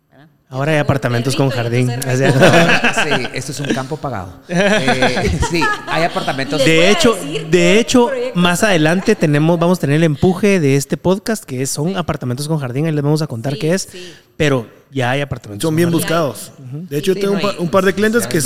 ¿verdad? 0.09 0.27
Ahora 0.49 0.71
hay 0.71 0.77
apartamentos 0.79 1.35
con 1.35 1.49
jardín. 1.49 1.89
Sí, 2.07 3.27
esto 3.33 3.51
es 3.51 3.59
un 3.59 3.67
campo 3.67 3.97
pagado. 3.97 4.41
Eh, 4.49 5.39
sí, 5.49 5.61
hay 5.87 6.03
apartamentos. 6.03 6.63
De 6.63 6.89
hecho, 6.89 7.15
de 7.49 7.79
hecho, 7.79 8.09
más 8.35 8.63
adelante 8.63 9.15
tenemos, 9.15 9.59
vamos 9.59 9.77
a 9.77 9.81
tener 9.81 9.97
el 9.97 10.03
empuje 10.03 10.59
de 10.59 10.75
este 10.75 10.97
podcast, 10.97 11.43
que 11.43 11.61
es- 11.61 11.69
son 11.69 11.95
apartamentos 11.97 12.47
con 12.47 12.57
jardín, 12.59 12.85
ahí 12.87 12.91
les 12.91 13.03
vamos 13.03 13.21
a 13.21 13.27
contar 13.27 13.53
Sí, 13.53 13.59
qué 13.59 13.73
es, 13.73 13.83
sí. 13.91 14.13
pero 14.35 14.67
ya 14.91 15.11
hay 15.11 15.21
apartamentos 15.21 15.61
Son 15.61 15.69
con 15.69 15.75
bien 15.75 15.89
jardín. 15.89 16.01
buscados. 16.01 16.51
De 16.89 16.97
hecho, 16.97 17.13
Sí, 17.13 17.21
yo 17.21 17.27
tengo 17.33 17.39
no, 17.53 17.59
un, 17.59 17.69
par 17.69 17.85
de 17.85 17.93
clientes 17.93 18.25
que, 18.27 18.39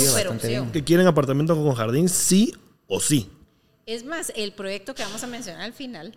que 0.72 0.84
quieren 0.84 1.06
apartamentos 1.06 1.56
con 1.56 1.74
jardín, 1.74 2.08
sí 2.08 2.54
o 2.88 3.00
sí. 3.00 3.30
Es 3.86 4.04
más, 4.04 4.32
el 4.36 4.52
proyecto 4.52 4.94
que 4.94 5.02
vamos 5.02 5.22
a 5.22 5.26
mencionar 5.26 5.62
al 5.62 5.72
final 5.72 6.14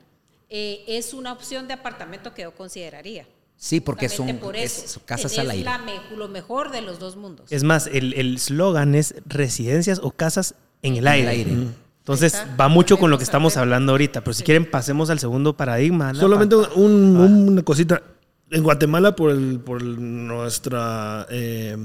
eh, 0.49 0.83
es 0.87 1.13
una 1.13 1.31
opción 1.33 1.67
de 1.67 1.73
apartamento 1.73 2.33
que 2.33 2.43
yo 2.43 2.53
consideraría. 2.53 3.25
Sí, 3.57 3.79
porque 3.79 4.09
son, 4.09 4.27
Justamente 4.27 4.43
por 4.45 4.55
es- 4.57 4.77
eso. 4.83 4.87
son 4.95 5.03
casas 5.05 5.37
al 5.39 5.49
aire. 5.49 5.63
la 5.63 5.77
me- 5.79 6.15
lo 6.15 6.27
mejor 6.27 6.71
de 6.71 6.81
los 6.81 6.99
dos 6.99 7.15
mundos. 7.15 7.51
Es 7.51 7.63
más, 7.63 7.87
el 7.87 8.13
el 8.13 8.35
eslogan 8.35 8.93
es 8.95 9.15
residencias 9.25 9.99
o 10.03 10.11
casas 10.11 10.55
en 10.81 10.97
el 10.97 11.07
aire. 11.07 11.29
aire. 11.29 11.51
Mm. 11.51 11.73
Entonces 11.99 12.35
va 12.59 12.67
mucho 12.67 12.99
con 12.99 13.09
lo 13.09 13.17
que 13.17 13.23
estamos 13.23 13.53
hacer. 13.53 13.63
hablendo 13.63 13.93
ahorita, 13.93 14.21
pero 14.21 14.33
si 14.33 14.43
quieren 14.43 14.69
pasemos 14.69 15.09
al 15.09 15.17
segundo 15.19 15.57
paradigma. 15.57 16.13
Solamente 16.13 16.55
pa- 16.55 16.69
un- 16.75 17.17
una 17.17 17.63
cosita. 17.63 18.03
En 18.51 18.61
Guatemala, 18.61 19.15
por, 19.15 19.31
el, 19.31 19.59
por 19.59 19.81
nuestra. 19.83 21.25
eh, 21.31 21.75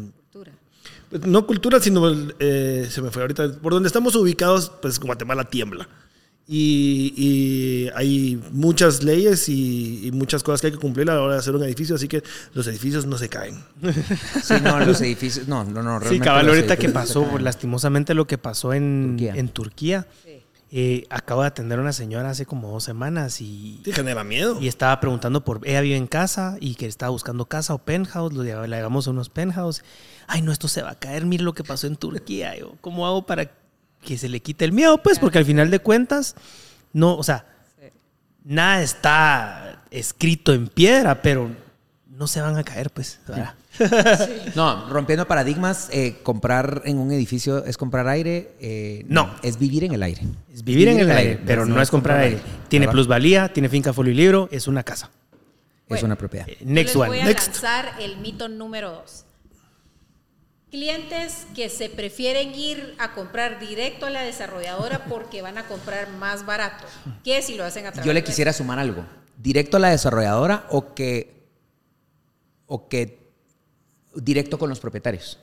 no 1.26 1.46
cultura, 1.46 1.80
sino. 1.80 2.08
el, 2.08 2.34
eh, 2.38 2.88
se 2.90 3.02
me 3.02 3.10
fue 3.10 3.22
ahorita. 3.22 3.52
Por 3.60 3.72
donde 3.72 3.86
estamos 3.88 4.14
ubicados, 4.16 4.72
pues 4.80 4.98
Guatemala 4.98 5.44
tiembla. 5.44 5.88
Y, 6.52 7.14
y 7.16 7.90
hay 7.94 8.42
muchas 8.50 9.04
leyes 9.04 9.48
y, 9.48 10.08
y 10.08 10.10
muchas 10.10 10.42
cosas 10.42 10.60
que 10.60 10.66
hay 10.66 10.72
que 10.72 10.80
cumplir 10.80 11.08
a 11.08 11.14
la 11.14 11.20
hora 11.22 11.34
de 11.34 11.38
hacer 11.38 11.54
un 11.54 11.62
edificio, 11.62 11.94
así 11.94 12.08
que 12.08 12.24
los 12.54 12.66
edificios 12.66 13.06
no 13.06 13.18
se 13.18 13.28
caen. 13.28 13.62
Sí, 14.42 14.54
no, 14.62 14.80
los 14.80 15.00
edificios. 15.00 15.46
No, 15.46 15.62
no, 15.62 15.80
no. 15.82 15.98
Sí, 16.00 16.04
realmente 16.04 16.24
cabal, 16.24 16.46
los 16.46 16.56
ahorita 16.56 16.76
que 16.76 16.88
pasó, 16.88 17.24
caen. 17.24 17.44
lastimosamente 17.44 18.14
lo 18.14 18.26
que 18.26 18.36
pasó 18.36 18.72
en 18.72 19.10
Turquía. 19.16 19.34
en 19.36 19.48
Turquía. 19.48 20.06
Sí. 20.24 20.39
Eh, 20.72 21.04
acabo 21.10 21.40
de 21.42 21.48
atender 21.48 21.78
a 21.78 21.82
una 21.82 21.92
señora 21.92 22.30
hace 22.30 22.46
como 22.46 22.70
dos 22.70 22.84
semanas 22.84 23.40
y, 23.40 23.80
Sí, 23.84 23.92
genera 23.92 24.22
miedo. 24.22 24.58
y 24.60 24.68
estaba 24.68 25.00
preguntando 25.00 25.44
por. 25.44 25.60
Ella 25.66 25.80
vive 25.80 25.96
en 25.96 26.06
casa 26.06 26.56
y 26.60 26.76
que 26.76 26.86
estaba 26.86 27.10
buscando 27.10 27.46
casa 27.46 27.74
o 27.74 27.78
penthouse. 27.78 28.32
Lo 28.32 28.44
llevamos 28.44 29.06
a 29.06 29.10
unos 29.10 29.30
penthouse. 29.30 29.82
Ay, 30.28 30.42
no, 30.42 30.52
esto 30.52 30.68
se 30.68 30.82
va 30.82 30.90
a 30.90 30.98
caer. 30.98 31.26
Mire 31.26 31.42
lo 31.42 31.54
que 31.54 31.64
pasó 31.64 31.86
en 31.88 31.96
Turquía. 31.96 32.56
Yo, 32.56 32.74
¿Cómo 32.80 33.06
hago 33.06 33.26
para 33.26 33.50
que 34.04 34.16
se 34.16 34.28
le 34.28 34.40
quite 34.40 34.64
el 34.64 34.72
miedo? 34.72 35.02
Pues 35.02 35.18
porque 35.18 35.38
al 35.38 35.44
final 35.44 35.70
de 35.70 35.80
cuentas, 35.80 36.36
no, 36.92 37.16
o 37.16 37.22
sea, 37.24 37.46
nada 38.44 38.80
está 38.82 39.82
escrito 39.90 40.52
en 40.52 40.68
piedra, 40.68 41.20
pero 41.20 41.50
no 42.20 42.26
se 42.26 42.40
van 42.42 42.56
a 42.58 42.62
caer, 42.62 42.90
pues. 42.90 43.18
No, 44.54 44.88
rompiendo 44.90 45.26
paradigmas, 45.26 45.88
eh, 45.90 46.18
comprar 46.22 46.82
en 46.84 46.98
un 46.98 47.10
edificio 47.12 47.64
es 47.64 47.78
comprar 47.78 48.06
aire. 48.08 48.52
eh, 48.60 49.04
No. 49.08 49.34
Es 49.42 49.58
vivir 49.58 49.84
en 49.84 49.92
el 49.94 50.02
aire. 50.02 50.22
Es 50.52 50.62
vivir 50.62 50.88
en 50.88 51.00
el 51.00 51.10
aire, 51.10 51.40
pero 51.46 51.64
no, 51.64 51.80
es 51.80 51.90
comprar 51.90 52.20
aire. 52.20 52.38
Tiene 52.68 52.84
¿verdad? 52.86 52.92
plusvalía, 52.92 53.52
tiene 53.52 53.70
finca, 53.70 53.92
folio 53.94 54.12
y 54.12 54.16
libro, 54.16 54.48
es 54.52 54.68
una 54.68 54.82
casa. 54.82 55.10
Es 55.88 56.02
una 56.02 56.14
propiedad. 56.16 56.46
Eh, 56.48 56.58
Next 56.60 56.94
les 56.94 56.96
voy 56.96 57.08
one. 57.08 57.22
a 57.22 57.24
Next. 57.24 57.46
lanzar 57.48 57.92
el 58.00 58.18
mito 58.18 58.48
número 58.48 58.90
dos. 58.92 59.24
Clientes 60.70 61.46
que 61.56 61.68
se 61.68 61.88
prefieren 61.88 62.54
ir 62.54 62.94
a 62.98 63.12
comprar 63.12 63.58
directo 63.58 64.06
a 64.06 64.10
la 64.10 64.22
desarrolladora 64.22 65.04
porque 65.08 65.40
van 65.42 65.56
a 65.58 65.64
comprar 65.66 66.10
más 66.10 66.44
barato 66.46 66.84
que 67.24 67.42
si 67.42 67.56
lo 67.56 67.64
hacen 67.64 67.86
a 67.86 67.92
través 67.92 68.06
Yo 68.06 68.12
le 68.12 68.20
de- 68.20 68.24
quisiera 68.26 68.52
sumar 68.52 68.78
algo. 68.78 69.04
¿Directo 69.38 69.78
a 69.78 69.80
la 69.80 69.88
desarrolladora 69.90 70.66
o 70.68 70.92
que, 70.94 71.39
o 72.70 72.88
que 72.88 73.18
directo 74.14 74.58
con 74.58 74.68
los 74.68 74.80
propietarios? 74.80 75.38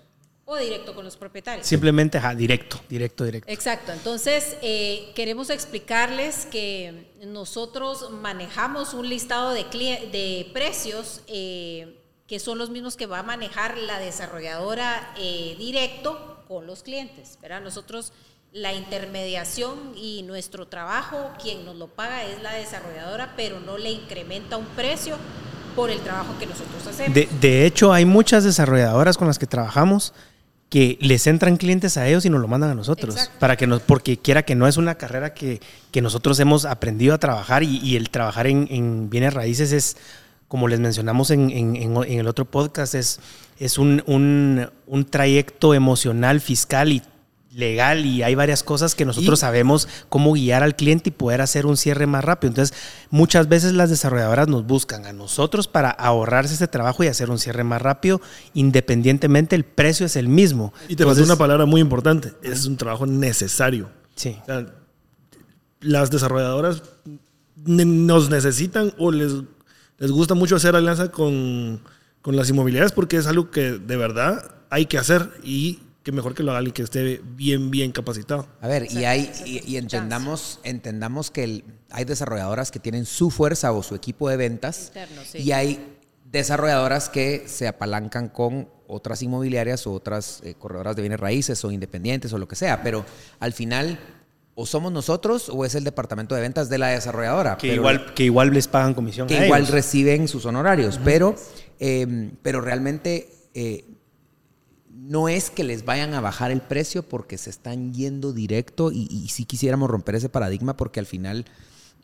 o 0.50 0.56
directo 0.56 0.96
con 0.96 1.04
los 1.04 1.18
propietarios. 1.18 1.68
Simplemente, 1.68 2.18
ajá, 2.18 2.34
directo, 2.34 2.80
directo, 2.88 3.26
directo. 3.26 3.52
Exacto, 3.52 3.92
entonces 3.92 4.56
eh, 4.62 5.12
queremos 5.14 5.50
explicarles 5.50 6.46
que 6.46 7.12
nosotros 7.26 8.10
manejamos 8.12 8.94
un 8.94 9.10
listado 9.10 9.52
de, 9.52 10.50
precios 10.54 11.22
eh, 11.28 12.00
que 12.28 12.40
son 12.40 12.60
los 12.60 12.70
mismos 12.70 12.96
que 12.96 13.08
va 13.08 13.20
a 13.20 13.24
manejar 13.24 13.78
la 13.78 14.00
desarrolladora 14.00 15.14
eh, 15.18 15.56
directo 15.58 16.46
con 16.48 16.66
los 16.66 16.82
clientes. 16.82 17.38
¿verdad? 17.42 17.60
Nosotros 17.60 18.14
la 18.54 18.72
intermediación 18.72 19.98
y 19.98 20.24
nuestro 20.24 20.70
trabajo, 20.70 21.30
quien 21.44 21.66
nos 21.66 21.76
lo 21.76 21.88
paga 21.88 22.24
es 22.24 22.42
la 22.42 22.54
desarrolladora, 22.54 23.34
pero 23.36 23.60
no 23.60 23.78
le 23.78 23.92
incrementa 23.92 24.56
un 24.56 24.66
precio 24.68 25.18
por 25.78 25.90
el 25.90 26.00
trabajo 26.02 26.34
que 26.38 26.46
nosotros 26.48 26.86
hacemos. 26.86 27.14
De, 27.14 27.30
de 27.40 27.66
hecho, 27.66 27.94
hay 27.94 28.04
muchas 28.04 28.44
desarrolladoras 28.44 29.18
con 29.18 29.28
las 29.28 29.40
que 29.40 29.46
trabajamos 29.48 30.14
que 30.70 30.98
les 31.00 31.28
entran 31.28 31.56
clientes 31.56 31.96
a 31.96 32.06
ellos 32.10 32.26
y 32.26 32.30
nos 32.30 32.42
lo 32.42 32.50
mandan 32.50 32.72
a 32.72 32.76
nosotros. 32.76 33.16
Exacto. 33.16 33.40
Para 33.40 33.56
que 33.56 33.68
nos, 33.68 33.82
porque 33.84 34.18
quiera 34.18 34.44
que 34.44 34.54
no 34.56 34.68
es 34.68 34.76
una 34.76 34.96
carrera 34.96 35.34
que, 35.34 35.62
que 35.92 36.02
nosotros 36.02 36.38
hemos 36.42 36.66
aprendido 36.66 37.14
a 37.14 37.20
trabajar 37.20 37.64
y, 37.64 37.78
y 37.78 37.96
el 37.96 38.10
trabajar 38.10 38.48
en, 38.48 38.68
en 38.70 39.10
bienes 39.10 39.34
raíces 39.34 39.72
es, 39.72 39.96
como 40.50 40.68
les 40.68 40.82
mencionamos 40.82 41.32
en, 41.32 41.52
en- 41.52 41.76
en- 41.78 41.96
en 42.04 42.20
el 42.20 42.28
otro 42.28 42.44
podcast, 42.44 42.96
es, 42.96 43.22
es 43.60 43.78
un, 43.78 44.04
un- 44.08 44.70
un 44.88 45.06
trayecto 45.06 45.74
emocional, 45.74 46.42
fiscal 46.42 46.92
y 46.92 47.02
legal 47.58 48.06
y 48.06 48.22
hay 48.22 48.36
varias 48.36 48.62
cosas 48.62 48.94
que 48.94 49.04
nosotros 49.04 49.40
Y- 49.40 49.42
sabemos 49.42 49.88
cómo 50.10 50.34
guiar 50.34 50.62
al 50.62 50.76
cliente 50.76 51.10
y 51.10 51.12
poder 51.12 51.42
hacer 51.42 51.66
un 51.66 51.76
cierre 51.76 52.06
más 52.06 52.24
rápido. 52.24 52.50
Entonces, 52.50 52.78
muchas 53.10 53.50
veces 53.50 53.74
las 53.74 53.90
desarrolladoras 53.90 54.48
nos 54.48 54.66
buscan 54.68 55.06
a 55.08 55.12
nosotros 55.14 55.68
para 55.68 55.90
ahorrarse 55.90 56.54
este 56.54 56.68
trabajo 56.68 57.04
y 57.04 57.08
hacer 57.08 57.32
un 57.32 57.40
cierre 57.40 57.64
más 57.64 57.82
rápido, 57.82 58.22
independientemente 58.54 59.56
el 59.56 59.64
precio 59.66 60.06
es 60.06 60.16
el 60.16 60.28
mismo. 60.28 60.72
Y 60.88 60.96
te 60.96 61.04
Entonces, 61.04 61.26
una 61.26 61.36
palabra 61.36 61.66
muy 61.66 61.82
importante. 61.82 62.34
Es 62.44 62.66
un 62.68 62.78
trabajo 62.78 63.08
necesario. 63.08 63.90
Sí. 64.16 64.38
O 64.44 64.46
sea, 64.46 64.66
las 65.82 66.12
desarrolladoras 66.12 66.84
nos 67.66 68.30
necesitan 68.30 68.94
o 69.00 69.12
les, 69.12 69.34
les 69.98 70.12
gusta 70.12 70.36
mucho 70.36 70.56
hacer 70.56 70.76
alianza 70.76 71.12
con, 71.12 71.82
con 72.22 72.36
las 72.36 72.50
inmobiliarias 72.50 72.92
porque 72.92 73.18
es 73.18 73.26
algo 73.26 73.50
que 73.50 73.72
de 73.74 73.98
verdad 73.98 74.52
hay 74.70 74.86
que 74.86 74.98
hacer 75.00 75.32
y 75.44 75.80
que 76.08 76.14
mejor 76.14 76.34
que 76.34 76.42
lo 76.42 76.52
haga 76.52 76.60
alguien 76.60 76.74
que 76.74 76.84
esté 76.84 77.20
bien, 77.36 77.70
bien 77.70 77.92
capacitado. 77.92 78.48
A 78.62 78.68
ver, 78.70 78.88
y, 78.90 79.04
hay, 79.04 79.30
y, 79.46 79.76
entendamos, 79.76 80.62
entendamos 80.64 81.32
que 81.32 81.44
el- 81.44 81.64
hay 81.92 82.06
desarrolladoras 82.06 82.72
que 82.72 82.80
tienen 82.80 83.06
su 83.06 83.30
fuerza 83.30 83.74
o 83.74 83.84
su 83.84 83.94
equipo 83.94 84.30
de 84.30 84.38
ventas 84.38 84.86
Interno, 84.88 85.22
sí. 85.30 85.40
y 85.40 85.52
hay 85.52 85.98
desarrolladoras 86.32 87.10
que 87.10 87.44
se 87.48 87.68
apalancan 87.68 88.30
con 88.30 88.70
otras 88.88 89.22
inmobiliarias 89.22 89.86
o 89.86 89.92
otras 89.92 90.40
eh, 90.46 90.54
corredoras 90.58 90.96
de 90.96 91.02
bienes 91.02 91.20
raíces 91.20 91.62
o 91.66 91.72
independientes 91.72 92.32
o 92.32 92.38
lo 92.38 92.48
que 92.48 92.56
sea, 92.56 92.82
pero 92.84 93.04
al 93.42 93.52
final 93.52 94.00
o 94.56 94.66
somos 94.66 94.94
nosotros 94.94 95.50
o 95.50 95.66
es 95.66 95.76
el 95.76 95.84
departamento 95.84 96.36
de 96.36 96.42
ventas 96.42 96.70
de 96.70 96.78
la 96.78 96.88
desarrolladora. 96.88 97.58
Que 97.58 97.68
pero- 97.68 97.82
igual, 97.82 98.14
que 98.14 98.24
igual 98.24 98.54
les 98.54 98.70
pagan 98.70 98.94
comisión. 98.94 99.28
que 99.28 99.38
a 99.40 99.46
igual 99.46 99.64
ellos. 99.64 99.74
reciben 99.74 100.30
sus 100.30 100.46
honorarios, 100.46 101.02
pero, 101.04 101.36
eh, 101.82 102.32
pero 102.42 102.62
realmente 102.62 103.30
eh, 103.54 103.84
no 105.08 105.30
es 105.30 105.50
que 105.50 105.64
les 105.64 105.86
vayan 105.86 106.14
a 106.14 106.22
bajar 106.22 106.52
el 106.52 106.62
precio 106.62 107.04
porque 107.04 107.38
se 107.38 107.50
están 107.50 107.94
yendo 107.94 108.34
directo 108.34 108.92
y, 108.92 109.08
y 109.12 109.30
sí 109.30 109.46
quisiéramos 109.46 109.90
romper 109.90 110.16
ese 110.16 110.30
paradigma 110.30 110.76
porque 110.76 111.00
al 111.00 111.06
final 111.06 111.46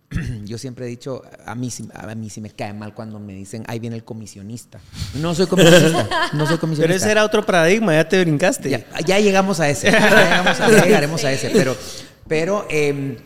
yo 0.45 0.57
siempre 0.57 0.86
he 0.86 0.89
dicho, 0.89 1.22
a 1.45 1.55
mí, 1.55 1.72
sí- 1.72 1.89
a 1.93 2.13
mí 2.15 2.29
sí 2.29 2.39
me 2.39 2.50
cae 2.51 2.74
mal 2.74 2.93
cuando 2.93 3.19
me 3.19 3.33
dicen, 3.33 3.63
ahí 3.67 3.79
viene 3.79 3.95
el 3.95 4.03
comisionista. 4.03 4.79
No 5.15 5.33
soy 5.33 5.48
comisionista, 5.48 6.07
no 6.33 6.45
soy 6.48 6.57
comisionista. 6.60 6.81
Pero 6.83 6.93
ese 6.93 7.12
era 7.12 7.25
otro 7.25 7.45
paradigma, 7.45 7.93
ya 7.93 8.07
te 8.07 8.19
brincaste. 8.24 8.69
Ya, 8.69 8.86
ya 9.05 9.19
llegamos 9.19 9.60
a 9.60 9.69
ese. 9.69 9.91
Ya, 9.91 10.00
llegamos 10.00 10.60
a- 10.60 10.72
ya 10.72 10.86
llegaremos 10.86 11.24
a 11.24 11.31
ese. 11.31 11.50
Pero, 11.50 11.75
pero, 12.27 12.65
em, 12.69 13.17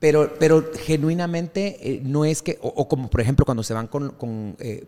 pero, 0.00 0.34
pero 0.38 0.70
genuinamente 0.84 1.78
eh, 1.80 2.00
no 2.04 2.24
es 2.26 2.42
que, 2.42 2.58
o, 2.60 2.68
o 2.68 2.88
como 2.88 3.08
por 3.08 3.20
ejemplo 3.22 3.44
cuando 3.46 3.62
se 3.62 3.72
van 3.72 3.86
con, 3.86 4.10
con, 4.10 4.54
eh, 4.58 4.84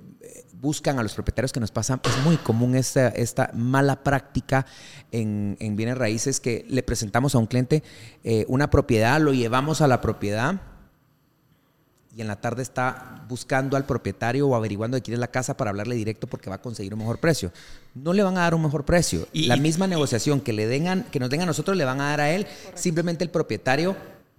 buscan 0.66 0.98
a 0.98 1.02
los 1.04 1.14
propietarios 1.14 1.52
que 1.52 1.60
nos 1.60 1.70
pasan, 1.70 2.00
es 2.02 2.24
muy 2.24 2.36
común 2.38 2.74
esta, 2.74 3.06
esta 3.08 3.50
mala 3.54 4.02
práctica 4.02 4.66
en, 5.12 5.56
en 5.60 5.76
bienes 5.76 5.96
raíces 5.96 6.40
que 6.40 6.64
le 6.68 6.82
presentamos 6.82 7.36
a 7.36 7.38
un 7.38 7.46
cliente 7.46 7.84
eh, 8.24 8.44
una 8.48 8.68
propiedad, 8.68 9.20
lo 9.20 9.32
llevamos 9.32 9.80
a 9.80 9.86
la 9.86 10.00
propiedad 10.00 10.60
y 12.16 12.20
en 12.20 12.26
la 12.26 12.40
tarde 12.40 12.62
está 12.62 13.22
buscando 13.28 13.76
al 13.76 13.84
propietario 13.86 14.48
o 14.48 14.56
averiguando 14.56 14.96
de 14.96 15.02
quién 15.02 15.12
es 15.14 15.20
la 15.20 15.28
casa 15.30 15.56
para 15.56 15.70
hablarle 15.70 15.94
directo 15.94 16.26
porque 16.26 16.50
va 16.50 16.56
a 16.56 16.62
conseguir 16.62 16.92
un 16.94 16.98
mejor 17.00 17.20
precio. 17.20 17.52
No 17.94 18.12
le 18.12 18.24
van 18.24 18.36
a 18.38 18.40
dar 18.40 18.54
un 18.56 18.62
mejor 18.62 18.84
precio. 18.84 19.28
Y- 19.32 19.46
la 19.46 19.56
y- 19.56 19.60
misma 19.60 19.86
negociación 19.86 20.40
que 20.40 20.52
le 20.52 20.66
den 20.66 20.88
a- 20.88 21.04
que 21.04 21.20
nos 21.20 21.30
den 21.30 21.42
a 21.42 21.46
nosotros 21.46 21.76
le 21.76 21.84
van 21.84 22.00
a 22.00 22.08
dar 22.08 22.20
a 22.22 22.30
él. 22.30 22.46
Simplemente 22.74 23.22
el 23.22 23.30
propietario 23.30 23.94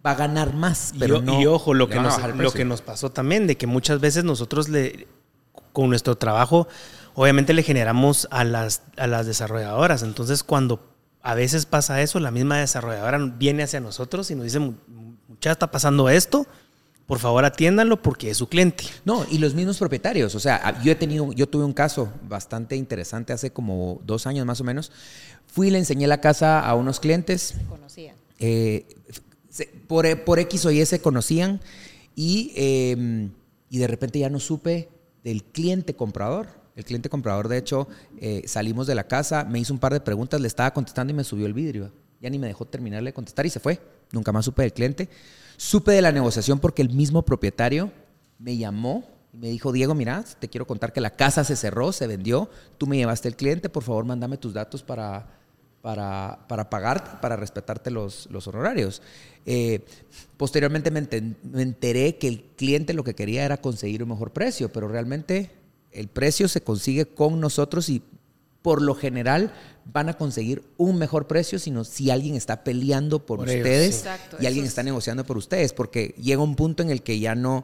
va 0.05 0.11
a 0.11 0.15
ganar 0.15 0.53
más, 0.55 0.91
Y, 0.93 0.99
pero 0.99 1.21
no 1.21 1.39
y 1.39 1.45
ojo, 1.45 1.73
lo 1.73 1.87
que, 1.87 1.99
nos, 2.01 2.19
lo 2.35 2.51
que 2.51 2.65
nos 2.65 2.81
pasó 2.81 3.11
también, 3.11 3.47
de 3.47 3.55
que 3.57 3.67
muchas 3.67 3.99
veces 4.01 4.23
nosotros 4.25 4.67
le, 4.69 5.07
con 5.77 5.89
nuestro 5.89 6.15
trabajo, 6.17 6.67
obviamente 7.13 7.53
le 7.53 7.61
generamos 7.61 8.27
a 8.31 8.43
las, 8.43 8.81
a 8.97 9.05
las 9.05 9.27
desarrolladoras. 9.27 10.01
Entonces, 10.01 10.41
cuando 10.43 10.79
a 11.21 11.35
veces 11.35 11.67
pasa 11.67 12.01
eso, 12.01 12.19
la 12.19 12.31
misma 12.31 12.57
desarrolladora 12.57 13.19
viene 13.37 13.61
hacia 13.61 13.79
nosotros 13.79 14.31
y 14.31 14.35
nos 14.35 14.45
dice, 14.45 14.57
mucha 14.57 15.51
está 15.51 15.69
pasando 15.69 16.09
esto, 16.09 16.47
por 17.05 17.19
favor 17.19 17.45
atiéndanlo 17.45 18.01
porque 18.01 18.31
es 18.31 18.37
su 18.37 18.49
cliente. 18.49 18.85
No, 19.05 19.23
y 19.29 19.37
los 19.37 19.53
mismos 19.53 19.77
propietarios. 19.77 20.33
O 20.33 20.39
sea, 20.39 20.81
yo 20.81 20.91
he 20.91 20.95
tenido, 20.95 21.31
yo 21.33 21.47
tuve 21.47 21.63
un 21.63 21.73
caso 21.73 22.11
bastante 22.27 22.75
interesante 22.75 23.31
hace 23.31 23.51
como 23.51 24.01
dos 24.03 24.25
años 24.25 24.47
más 24.47 24.59
o 24.59 24.63
menos. 24.63 24.91
Fui 25.45 25.67
y 25.67 25.71
le 25.71 25.77
enseñé 25.77 26.07
la 26.07 26.21
casa 26.21 26.59
a 26.59 26.73
unos 26.73 26.99
clientes. 26.99 27.53
Conocían. 27.69 28.15
eh, 28.39 28.87
se- 29.51 29.67
por, 29.87 30.05
por 30.23 30.39
X 30.39 30.65
o 30.65 30.71
Y 30.71 30.83
se 30.87 31.01
conocían 31.01 31.61
y, 32.15 32.51
eh, 32.55 33.29
y 33.69 33.77
de 33.77 33.87
repente 33.87 34.17
ya 34.17 34.29
no 34.31 34.39
supe 34.39 34.89
del 35.27 35.43
cliente 35.43 35.93
comprador. 35.93 36.47
El 36.77 36.85
cliente 36.85 37.09
comprador, 37.09 37.49
de 37.49 37.57
hecho, 37.57 37.89
eh, 38.17 38.43
salimos 38.45 38.87
de 38.87 38.95
la 38.95 39.07
casa, 39.07 39.43
me 39.43 39.59
hizo 39.59 39.73
un 39.73 39.79
par 39.79 39.91
de 39.91 39.99
preguntas, 39.99 40.39
le 40.39 40.47
estaba 40.47 40.71
contestando 40.73 41.11
y 41.11 41.15
me 41.17 41.25
subió 41.25 41.45
el 41.47 41.53
vidrio. 41.53 41.91
Ya 42.21 42.29
ni 42.29 42.39
me 42.39 42.47
dejó 42.47 42.63
terminarle 42.63 43.09
de 43.09 43.13
contestar 43.13 43.45
y 43.45 43.49
se 43.49 43.59
fue. 43.59 43.77
Nunca 44.13 44.31
más 44.31 44.45
supe 44.45 44.61
del 44.61 44.71
cliente. 44.71 45.09
Supe 45.57 45.91
de 45.91 46.01
la 46.01 46.13
negociación 46.13 46.59
porque 46.59 46.81
el 46.81 46.91
mismo 46.91 47.23
propietario 47.23 47.91
me 48.39 48.55
llamó 48.55 49.03
y 49.33 49.37
me 49.37 49.49
dijo, 49.49 49.73
Diego, 49.73 49.93
mira, 49.95 50.23
te 50.39 50.47
quiero 50.47 50.65
contar 50.65 50.93
que 50.93 51.01
la 51.01 51.09
casa 51.09 51.43
se 51.43 51.57
cerró, 51.57 51.91
se 51.91 52.07
vendió, 52.07 52.49
tú 52.77 52.87
me 52.87 52.95
llevaste 52.95 53.27
el 53.27 53.35
cliente, 53.35 53.67
por 53.67 53.83
favor, 53.83 54.05
mándame 54.05 54.37
tus 54.37 54.53
datos 54.53 54.81
para, 54.81 55.27
para, 55.81 56.39
para 56.47 56.69
pagarte, 56.69 57.11
para 57.21 57.35
respetarte 57.35 57.91
los, 57.91 58.27
los 58.31 58.47
honorarios. 58.47 59.01
Eh, 59.45 59.85
posteriormente 60.35 60.91
me, 60.91 61.01
enten- 61.01 61.35
me 61.43 61.61
enteré 61.61 62.17
que 62.17 62.27
el 62.27 62.41
cliente 62.57 62.93
lo 62.93 63.03
que 63.03 63.13
quería 63.15 63.45
era 63.45 63.57
conseguir 63.57 64.03
un 64.03 64.09
mejor 64.09 64.31
precio, 64.31 64.71
pero 64.71 64.87
realmente 64.87 65.51
el 65.91 66.07
precio 66.09 66.47
se 66.47 66.61
consigue 66.61 67.05
con 67.05 67.39
nosotros 67.39 67.89
y 67.89 68.01
por 68.61 68.81
lo 68.81 68.95
general 68.95 69.53
van 69.93 70.09
a 70.09 70.15
conseguir 70.15 70.63
un 70.75 70.97
mejor 70.97 71.27
precio 71.27 71.57
sino 71.59 71.85
si 71.85 72.09
alguien 72.11 72.35
está 72.35 72.65
peleando 72.65 73.25
por, 73.25 73.39
Por 73.39 73.49
ellos, 73.49 73.61
ustedes 73.65 73.95
sí. 73.95 74.01
Exacto, 74.01 74.37
y 74.41 74.45
alguien 74.45 74.65
está 74.65 74.81
es- 74.81 74.85
negociando 74.85 75.23
por 75.25 75.37
ustedes, 75.37 75.71
porque 75.71 76.13
llega 76.21 76.41
un 76.41 76.55
punto 76.55 76.83
en 76.83 76.89
el 76.89 77.01
que 77.01 77.17
ya 77.19 77.33
no 77.35 77.63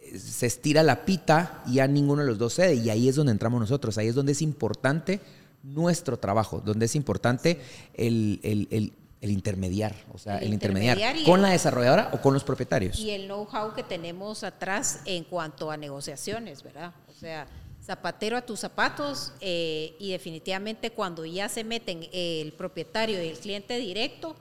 eh, 0.00 0.18
se 0.18 0.46
estira 0.46 0.82
la 0.82 1.04
pita 1.04 1.62
y 1.66 1.74
ya 1.74 1.86
ninguno 1.86 2.22
de 2.22 2.28
los 2.28 2.38
dos 2.38 2.54
cede 2.54 2.76
y 2.76 2.88
ahí 2.88 3.08
es 3.10 3.16
donde 3.16 3.32
entramos 3.32 3.60
nosotros, 3.60 3.98
ahí 3.98 4.06
es 4.08 4.14
donde 4.14 4.32
es 4.32 4.40
importante 4.40 5.20
nuestro 5.62 6.18
trabajo, 6.18 6.60
donde 6.64 6.86
es 6.86 6.94
importante 6.96 7.60
el, 7.94 8.40
el- 8.42 8.68
el- 8.70 8.92
el 9.20 9.30
intermediar, 9.30 9.94
o 10.12 10.18
sea, 10.18 10.38
el, 10.38 10.48
El 10.48 10.52
intermediar, 10.54 10.98
con 11.24 11.36
el- 11.36 11.42
la 11.42 11.50
desarrolladora 11.50 12.10
o 12.12 12.20
con 12.20 12.34
los 12.34 12.42
propietarios. 12.42 12.98
Y 12.98 13.10
el 13.10 13.26
know-how 13.26 13.72
que 13.74 13.84
tenemos 13.84 14.42
atrás 14.42 15.00
en 15.04 15.22
cuanto 15.24 15.70
a 15.70 15.76
negociaciones, 15.76 16.64
¿verdad? 16.64 16.92
O 17.08 17.14
sea, 17.14 17.46
zapatero 17.84 18.36
a 18.36 18.42
tus 18.42 18.58
zapatos 18.60 19.32
eh, 19.40 19.94
y 20.00 20.10
definitivamente 20.10 20.90
cuando 20.90 21.24
ya 21.24 21.48
se 21.48 21.62
meten 21.62 22.08
el 22.12 22.52
propietario 22.52 23.22
y 23.22 23.28
el 23.28 23.38
cliente 23.38 23.78
directo, 23.78 24.34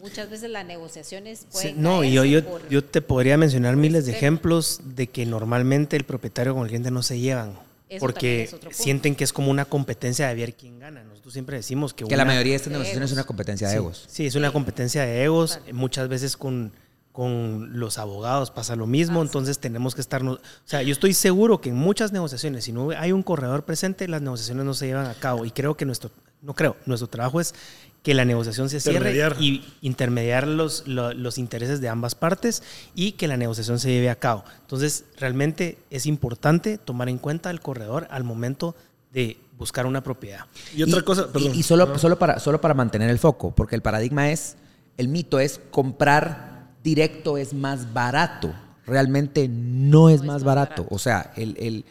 Muchas 0.00 0.28
veces 0.28 0.50
las 0.50 0.66
negociaciones 0.66 1.40
Sí, 1.40 1.46
pueden 1.52 1.80
no, 1.82 2.02
y 2.02 2.12
yo, 2.12 2.24
yo, 2.24 2.42
por- 2.44 2.68
yo 2.68 2.82
te 2.82 3.00
podría 3.02 3.36
mencionar 3.36 3.76
miles 3.76 4.04
de 4.04 4.10
ejemplos 4.10 4.80
de 4.96 5.06
que 5.06 5.24
normalmente 5.26 5.94
el 5.96 6.02
propietario 6.02 6.54
con 6.54 6.62
el 6.64 6.68
cliente 6.70 6.90
no 6.90 7.04
se 7.04 7.20
llevan. 7.20 7.56
Eso 7.96 8.00
porque 8.00 8.42
es 8.44 8.56
sienten 8.76 9.14
que 9.14 9.24
es 9.24 9.32
como 9.32 9.50
una 9.50 9.64
competencia 9.64 10.28
de 10.28 10.34
ver 10.34 10.54
quién 10.54 10.78
gana. 10.78 11.02
Nosotros 11.04 11.32
siempre 11.32 11.56
decimos 11.56 11.92
que, 11.94 12.04
Que 12.04 12.16
la 12.16 12.24
mayoría 12.24 12.52
de 12.52 12.56
estas 12.56 12.72
negociaciones 12.72 13.10
es 13.10 13.12
egos. 13.12 13.18
una 13.18 13.26
competencia 13.26 13.66
de 13.68 13.72
Sí, 13.72 13.76
egos. 13.76 14.04
Sí, 14.08 14.26
es 14.26 14.34
una 14.34 14.50
competencia 14.52 15.02
de 15.04 15.24
egos. 15.24 15.60
Muchas 15.72 16.08
veces 16.08 16.36
con, 16.36 16.72
con 17.12 17.78
los 17.78 17.98
abogados 17.98 18.50
pasa 18.50 18.74
lo 18.76 18.86
mismo, 18.86 19.20
Ah, 19.20 19.24
sí. 19.24 19.28
entonces 19.28 19.58
tenemos 19.58 19.94
que 19.94 20.00
estar... 20.00 20.22
O 20.24 20.40
sea, 20.64 20.82
yo 20.82 20.92
estoy 20.92 21.12
seguro 21.14 21.60
que 21.60 21.68
en 21.68 21.76
muchas 21.76 22.12
negociaciones, 22.12 22.64
si 22.64 22.72
no 22.72 22.90
hay 22.90 23.12
un 23.12 23.22
corredor 23.22 23.64
presente, 23.64 24.08
las 24.08 24.22
negociaciones 24.22 24.64
no 24.64 24.74
se 24.74 24.86
llevan 24.86 25.06
a 25.06 25.14
cabo. 25.14 25.44
Y 25.44 25.50
creo 25.50 25.76
que 25.76 25.84
nuestro... 25.84 26.10
No 26.42 26.54
creo, 26.54 26.76
nuestro 26.86 27.08
trabajo 27.08 27.40
es 27.40 27.54
que 28.02 28.14
la 28.14 28.24
negociación 28.24 28.68
se 28.68 28.80
cierre 28.80 28.96
Intermediar. 29.12 29.36
y 29.40 29.64
intermediar 29.80 30.48
los, 30.48 30.86
lo- 30.88 31.14
los 31.14 31.38
intereses 31.38 31.80
de 31.80 31.88
ambas 31.88 32.16
partes 32.16 32.62
y 32.96 33.12
que 33.12 33.28
la 33.28 33.36
negociación 33.36 33.78
se 33.78 33.90
lleve 33.90 34.10
a 34.10 34.16
cabo. 34.18 34.44
Entonces, 34.62 35.04
realmente 35.18 35.78
es 35.88 36.06
importante 36.06 36.78
tomar 36.78 37.08
en 37.08 37.18
cuenta 37.18 37.48
al 37.48 37.60
corredor 37.60 38.08
al 38.10 38.24
momento 38.24 38.74
de 39.12 39.38
buscar 39.56 39.86
una 39.86 40.02
propiedad. 40.02 40.46
Y 40.74 40.82
otra 40.82 41.02
cosa, 41.02 41.28
perdón. 41.32 41.54
Y, 41.54 41.60
y 41.60 41.62
solo, 41.62 41.96
solo, 41.96 42.18
para, 42.18 42.40
solo 42.40 42.60
para 42.60 42.74
mantener 42.74 43.08
el 43.08 43.20
foco, 43.20 43.54
porque 43.54 43.76
el 43.76 43.82
paradigma 43.82 44.30
es, 44.32 44.56
el 44.96 45.06
mito 45.06 45.38
es 45.38 45.60
comprar 45.70 46.72
directo 46.82 47.38
es 47.38 47.54
más 47.54 47.92
barato. 47.92 48.52
Realmente 48.84 49.46
no 49.48 50.08
es, 50.08 50.24
más 50.24 50.42
barato. 50.42 50.82
barato. 50.82 50.86
O 50.94 50.98
sea, 50.98 51.32
el, 51.36 51.56
el- 51.60 51.84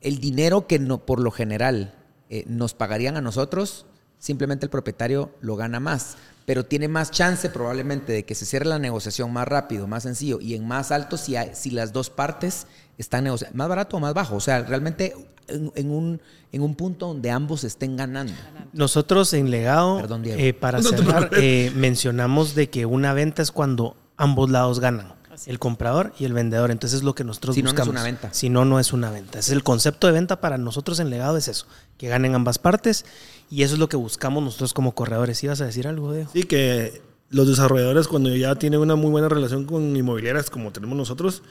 el 0.00 0.18
dinero 0.18 0.66
que 0.66 0.78
no, 0.80 0.98
por 0.98 1.20
lo 1.20 1.30
general 1.30 1.94
eh, 2.30 2.44
nos 2.46 2.72
pagarían 2.74 3.16
a 3.16 3.20
nosotros, 3.20 3.84
simplemente 4.18 4.64
el 4.66 4.70
propietario 4.70 5.30
lo 5.42 5.56
gana 5.56 5.80
más. 5.80 6.16
Pero 6.46 6.64
tiene 6.64 6.88
más 6.88 7.10
chance 7.10 7.48
probablemente 7.50 8.12
de 8.12 8.24
que 8.24 8.34
se 8.34 8.44
cierre 8.46 8.64
la 8.66 8.78
negociación 8.78 9.32
más 9.32 9.46
rápido, 9.46 9.86
más 9.86 10.02
sencillo 10.02 10.40
y 10.40 10.54
en 10.54 10.66
más 10.66 10.90
alto 10.90 11.16
si, 11.16 11.36
hay- 11.36 11.50
si 11.54 11.70
las 11.70 11.92
dos 11.92 12.10
partes 12.10 12.66
están 12.98 13.24
negociando. 13.24 13.56
Más 13.56 13.68
barato 13.68 13.96
o 13.98 14.00
más 14.00 14.14
bajo. 14.14 14.36
O 14.36 14.40
sea, 14.40 14.62
realmente 14.62 15.14
en, 15.46 15.70
en 15.76 15.90
un, 15.90 16.20
en 16.50 16.62
un 16.62 16.74
punto 16.74 17.06
donde 17.08 17.30
ambos 17.30 17.62
estén 17.62 17.96
ganando. 17.96 18.32
Nosotros 18.72 19.32
en 19.34 19.50
Legado, 19.50 19.98
Perdón, 19.98 20.22
eh, 20.26 20.52
para 20.54 20.78
No 20.80 20.88
cerrar, 20.88 21.30
eh, 21.34 21.70
mencionamos 21.76 22.54
de 22.54 22.68
que 22.70 22.84
una 22.86 23.12
venta 23.12 23.42
es 23.42 23.52
cuando 23.52 23.94
ambos 24.16 24.50
lados 24.50 24.80
ganan. 24.80 25.12
El 25.46 25.58
comprador 25.58 26.12
y 26.18 26.24
el 26.24 26.32
vendedor. 26.32 26.70
Entonces 26.70 26.98
es 26.98 27.04
lo 27.04 27.14
que 27.14 27.24
nosotros 27.24 27.54
Si 27.54 27.62
no, 27.62 27.66
no 27.66 27.70
es 27.70 27.74
buscamos. 27.74 27.92
una 27.92 28.02
venta. 28.02 28.32
Si 28.32 28.48
no, 28.48 28.64
no 28.64 28.78
es 28.80 28.92
una 28.92 29.10
venta. 29.10 29.38
Es 29.38 29.50
el 29.50 29.62
concepto 29.62 30.06
de 30.06 30.12
venta 30.12 30.40
para 30.40 30.58
nosotros 30.58 31.00
en 31.00 31.10
Legado 31.10 31.36
es 31.36 31.48
eso, 31.48 31.66
que 31.98 32.08
ganen 32.08 32.34
ambas 32.34 32.58
partes 32.58 33.04
y 33.50 33.62
eso 33.62 33.74
es 33.74 33.80
lo 33.80 33.88
que 33.88 33.96
buscamos 33.96 34.42
nosotros 34.42 34.72
como 34.74 34.94
corredores. 34.94 35.42
¿Ibas 35.44 35.60
a 35.60 35.66
decir 35.66 35.86
algo, 35.88 36.12
Diego? 36.12 36.30
Sí, 36.32 36.42
que 36.44 37.02
los 37.30 37.46
desarrolladores 37.48 38.08
cuando 38.08 38.34
ya 38.34 38.54
tienen 38.56 38.80
una 38.80 38.96
muy 38.96 39.10
buena 39.10 39.28
relación 39.28 39.64
con 39.64 39.96
inmobiliarias 39.96 40.50
como 40.50 40.72
tenemos 40.72 40.96
nosotros, 40.96 41.42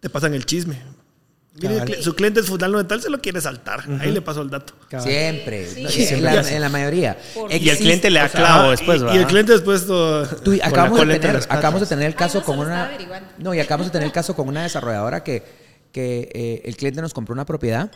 te 0.00 0.10
pasan 0.10 0.34
el 0.34 0.44
chisme. 0.46 0.80
Mire, 1.54 2.02
su 2.02 2.14
cliente 2.14 2.40
es 2.40 2.46
fulano 2.46 2.78
de 2.78 2.84
tal, 2.84 3.02
se 3.02 3.10
lo 3.10 3.20
quiere 3.20 3.38
saltar. 3.40 3.84
Ahí 4.00 4.10
le 4.10 4.22
paso 4.22 4.40
el 4.40 4.48
dato. 4.48 4.72
Cabal. 4.88 5.06
Siempre. 5.06 5.68
Sí. 5.68 5.82
No, 5.82 5.88
Sí, 5.90 6.00
en, 6.02 6.08
siempre 6.08 6.32
la, 6.34 6.40
hace. 6.40 6.54
en 6.56 6.60
la 6.62 6.68
mayoría. 6.70 7.18
Y 7.50 7.68
el 7.68 7.76
cliente 7.76 8.10
le 8.10 8.20
da 8.20 8.24
o 8.24 8.28
sea, 8.30 8.40
clavo 8.40 8.68
Ah, 8.68 8.70
después, 8.70 8.96
y, 8.96 9.00
y 9.00 9.04
¿verdad? 9.04 9.20
el 9.20 9.26
cliente 9.26 9.52
después 9.52 9.86
todo... 9.86 10.26
Tú- 10.26 10.58
acabamos, 10.62 11.06
de 11.06 11.18
tener, 11.18 11.36
acabamos 11.36 11.80
de 11.82 11.86
tener 11.86 12.06
el 12.06 12.14
caso 12.14 12.38
Ay, 12.38 12.40
no, 12.40 12.46
con 12.46 12.58
una. 12.58 12.90
No, 13.38 13.52
y 13.54 13.60
acabamos 13.60 13.86
de 13.88 13.92
tener 13.92 14.06
el 14.06 14.12
caso 14.12 14.34
con 14.34 14.48
una 14.48 14.62
desarrolladora 14.62 15.22
que, 15.22 15.42
que 15.92 16.30
eh, 16.32 16.62
el 16.64 16.76
cliente 16.76 17.02
nos 17.02 17.12
compró 17.12 17.34
una 17.34 17.44
propiedad 17.44 17.90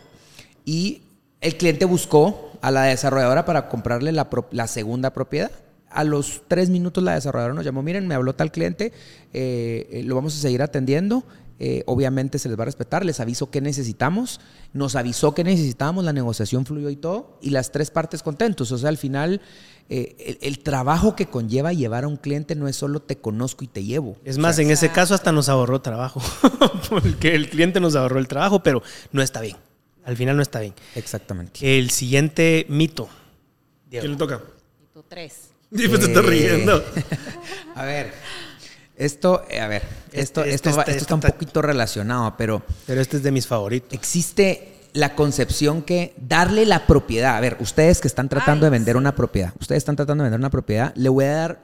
y 0.67 1.03
el 1.41 1.57
cliente 1.57 1.87
buscó 1.87 2.53
a 2.61 2.71
la 2.71 2.83
desarrolladora 2.85 3.45
para 3.47 3.69
comprarle 3.69 4.13
la, 4.13 4.29
pro- 4.29 4.49
la 4.51 4.67
segunda 4.67 5.13
propiedad. 5.15 5.51
A 5.89 6.05
los 6.05 6.43
tres 6.47 6.69
minutos 6.69 7.03
la 7.03 7.15
desarrolladora 7.15 7.55
nos 7.55 7.65
llamó, 7.65 7.83
miren, 7.83 8.07
me 8.07 8.15
habló 8.15 8.35
tal 8.35 8.53
cliente, 8.53 8.93
eh, 9.33 9.89
eh, 9.93 10.03
lo 10.05 10.15
vamos 10.15 10.37
a 10.37 10.41
seguir 10.41 10.61
atendiendo. 10.61 11.25
Eh, 11.59 11.83
obviamente 11.87 12.39
se 12.39 12.49
les 12.49 12.59
va 12.59 12.63
a 12.63 12.67
respetar, 12.67 13.05
les 13.05 13.21
aviso 13.21 13.51
qué 13.51 13.61
necesitamos, 13.61 14.41
nos 14.73 14.95
avisó 14.95 15.35
que 15.35 15.45
necesitábamos, 15.45 16.05
la 16.05 16.13
negociación 16.13 16.67
fluyó 16.67 16.91
y 16.91 16.97
todo, 16.97 17.39
y 17.41 17.51
las 17.51 17.73
tres 17.73 17.91
partes 17.91 18.23
contentos. 18.23 18.73
O 18.73 18.79
sea, 18.79 18.89
al 18.89 18.99
final, 18.99 19.41
eh, 19.89 20.17
el, 20.19 20.39
el 20.43 20.59
trabajo 20.59 21.17
que 21.17 21.27
conlleva 21.27 21.73
llevar 21.73 22.05
a 22.05 22.09
un 22.09 22.17
cliente 22.17 22.55
no 22.55 22.69
es 22.69 22.77
solo 22.77 23.01
te 23.01 23.17
conozco 23.17 23.65
y 23.65 23.69
te 23.69 23.85
llevo. 23.85 24.17
Es 24.25 24.39
más, 24.39 24.59
en 24.59 24.71
ese 24.71 24.91
caso 24.91 25.15
hasta 25.15 25.33
nos 25.33 25.49
ahorró 25.49 25.81
trabajo, 25.81 26.21
porque 26.91 27.35
el 27.35 27.49
cliente 27.49 27.81
nos 27.81 27.97
ahorró 27.97 28.19
el 28.19 28.29
trabajo, 28.29 28.63
pero 28.63 28.83
no 29.13 29.23
está 29.23 29.41
bien. 29.41 29.57
Al 30.05 30.17
final 30.17 30.37
no 30.37 30.43
está 30.43 30.61
bien. 30.61 30.75
Exactamente. 30.95 31.79
El 31.79 31.91
siguiente 31.91 32.65
mito. 32.69 33.09
Diego. 33.91 34.03
¿Quién 34.03 34.13
le 34.13 34.19
toca? 34.19 34.41
Y 34.81 34.87
tú 34.93 35.05
tres. 35.09 35.51
Sí, 35.75 35.89
pues 35.89 36.01
te 36.01 36.07
estás 36.07 36.25
riendo. 36.25 36.85
A 37.75 37.85
ver, 37.85 38.13
esto, 38.97 39.43
eh, 39.49 39.61
a 39.61 39.69
ver, 39.69 39.83
esto, 40.13 40.41
Este- 40.43 40.55
esto, 40.55 40.69
este 40.71 40.71
va- 40.71 40.83
está- 40.83 40.91
esto 40.93 41.03
está 41.03 41.15
un 41.15 41.21
poquito 41.21 41.63
relacionado, 41.63 42.35
pero 42.37 42.63
Pero 42.87 43.01
este 43.01 43.19
es 43.19 43.23
de 43.23 43.31
mis 43.33 43.47
favoritos. 43.47 43.93
existe 43.93 44.73
la 44.93 45.15
concepción 45.15 45.83
que 45.83 46.15
darle 46.17 46.65
la 46.65 46.87
propiedad, 46.87 47.37
a 47.37 47.41
ver, 47.41 47.57
ustedes 47.61 48.01
que 48.01 48.09
están 48.09 48.29
tratando 48.29 48.65
Ay, 48.67 48.71
de 48.71 48.79
vender 48.79 48.95
sí. 48.95 48.99
una 48.99 49.15
propiedad, 49.15 49.53
ustedes 49.61 49.79
están 49.81 49.97
tratando 49.97 50.25
de 50.25 50.31
vender 50.31 50.41
una 50.41 50.51
propiedad, 50.51 50.93
le 50.97 51.09
voy 51.11 51.25
a 51.27 51.33
dar, 51.35 51.59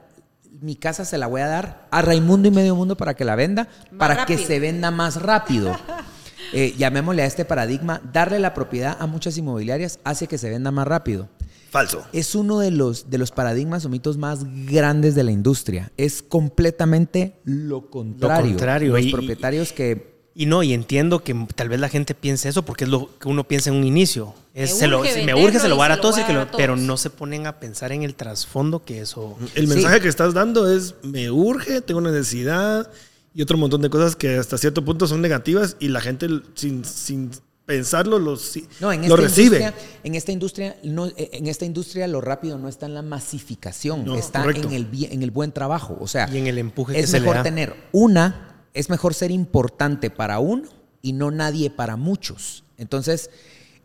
mi 0.61 0.75
casa 0.75 1.03
se 1.03 1.17
la 1.17 1.27
voy 1.27 1.41
a 1.41 1.47
dar 1.47 1.87
a 1.91 2.01
Raimundo 2.01 2.47
y 2.47 2.51
Medio 2.51 2.75
Mundo 2.75 2.95
para 2.95 3.15
que 3.15 3.25
la 3.25 3.35
venda, 3.35 3.67
Más 3.91 3.97
para 3.97 4.25
que 4.25 4.37
se 4.37 4.59
venda 4.59 4.91
más 4.91 5.21
rápido. 5.21 5.75
Eh, 6.55 6.75
llamémosle 6.77 7.23
a 7.23 7.25
este 7.25 7.45
paradigma, 7.45 7.99
darle 8.11 8.37
la 8.37 8.53
propiedad 8.53 8.95
a 8.99 9.07
muchas 9.07 9.35
inmobiliarias 9.37 9.97
hace 10.03 10.27
que 10.27 10.37
se 10.37 10.51
venda 10.51 10.69
más 10.69 10.85
rápido. 10.87 11.27
Falso. 11.73 12.05
Es 12.13 12.35
uno 12.35 12.59
de 12.59 12.69
los, 12.71 13.09
de 13.09 13.17
los 13.17 13.31
paradigmas 13.31 13.83
o 13.83 13.89
mitos 13.89 14.17
más 14.17 14.45
grandes 14.67 15.15
de 15.15 15.23
la 15.23 15.31
industria. 15.31 15.91
Es 15.97 16.21
completamente 16.21 17.33
lo 17.45 17.89
contrario. 17.89 18.51
contrario, 18.51 18.93
Los 18.93 19.05
y- 19.05 19.11
propietarios 19.11 19.71
que... 19.73 20.13
Y 20.35 20.45
no, 20.47 20.63
y 20.63 20.73
entiendo 20.73 21.23
que 21.23 21.35
tal 21.55 21.69
vez 21.69 21.79
la 21.79 21.89
gente 21.89 22.15
piense 22.15 22.49
eso 22.49 22.63
porque 22.63 22.85
es 22.85 22.89
lo 22.89 23.09
que 23.19 23.27
uno 23.27 23.43
piensa 23.47 23.69
en 23.71 23.75
un 23.75 23.83
inicio. 23.83 24.33
Es, 24.55 24.73
Me 24.73 24.79
se 24.79 24.87
lo- 24.87 24.99
urge 24.99 25.23
me 25.25 25.33
urge, 25.35 25.59
se 25.59 25.67
lo 25.69 25.81
a 25.81 25.85
a 25.85 25.89
lo 25.95 26.01
todos, 26.01 26.17
lo- 26.17 26.23
a 26.41 26.45
todos. 26.45 26.57
pero 26.57 26.75
no 26.75 26.97
se 26.97 27.09
ponen 27.11 27.45
a 27.47 27.59
pensar 27.59 27.91
en 27.91 28.01
el 28.03 28.15
trasfondo 28.15 28.83
que 28.85 29.01
eso... 29.01 29.35
El 29.55 29.67
Sí. 29.67 29.73
mensaje 29.73 29.99
que 29.99 30.07
estás 30.07 30.33
dando 30.35 30.71
es, 30.71 30.95
me 31.03 31.29
urge, 31.31 31.81
tengo 31.81 31.99
una 31.99 32.11
necesidad 32.11 32.89
y 33.35 33.41
otro 33.43 33.57
montón 33.57 33.81
de 33.81 33.89
cosas 33.91 34.15
que 34.15 34.37
hasta 34.37 34.57
cierto 34.59 34.83
punto 34.85 35.05
son 35.07 35.21
negativas 35.21 35.75
y 35.79 35.87
la 35.89 36.01
gente 36.01 36.27
sin, 36.55 36.83
sin 36.85 37.29
pensarlo 37.65 38.19
lo, 38.19 38.35
si- 38.35 38.67
No, 38.79 38.91
en 38.91 39.01
lo 39.07 39.15
esta 39.15 39.21
recibe. 39.27 39.73
en 40.03 40.15
esta 40.15 40.31
industria, 40.31 40.75
no, 40.83 41.07
eh, 41.07 41.29
en 41.33 41.47
esta 41.47 41.65
industria 41.65 42.07
lo 42.07 42.19
rápido 42.21 42.57
no 42.57 42.67
está 42.67 42.85
en 42.87 42.93
la 42.93 43.01
masificación, 43.01 44.03
No, 44.05 44.15
está 44.15 44.41
correcto. 44.41 44.67
en 44.67 44.73
el, 44.73 44.87
en 45.11 45.23
el 45.23 45.31
buen 45.31 45.51
trabajo. 45.51 45.97
O 45.99 46.07
sea, 46.07 46.29
Y 46.31 46.37
en 46.37 46.47
el 46.47 46.57
empuje 46.57 46.93
que 46.93 46.99
es 47.01 47.09
se 47.09 47.17
le 47.17 47.21
mejor 47.21 47.37
da. 47.37 47.43
tener 47.43 47.73
una, 47.91 48.65
es 48.73 48.89
mejor 48.89 49.13
ser 49.13 49.31
importante 49.31 50.09
para 50.09 50.39
uno 50.39 50.63
y 51.01 51.13
no 51.13 51.31
nadie 51.31 51.69
para 51.69 51.95
muchos. 51.95 52.63
Entonces, 52.77 53.29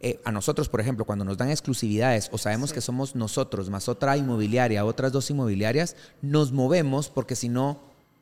eh, 0.01 0.21
a 0.25 0.33
nosotros, 0.33 0.69
por 0.69 0.81
ejemplo, 0.81 1.05
cuando 1.05 1.25
nos 1.25 1.37
dan 1.37 1.51
exclusividades 1.51 2.29
o 2.33 2.39
sabemos 2.39 2.73
que 2.73 2.81
somos 2.81 3.15
nosotros 3.17 3.69
más 3.71 3.89
otra 3.89 4.17
inmobiliaria, 4.17 4.85
otras 4.85 5.13
dos 5.13 5.29
inmobiliarias, 5.31 5.97
nos 6.23 6.53
movemos 6.53 7.09
porque 7.11 7.35
si 7.37 7.49
no 7.49 7.81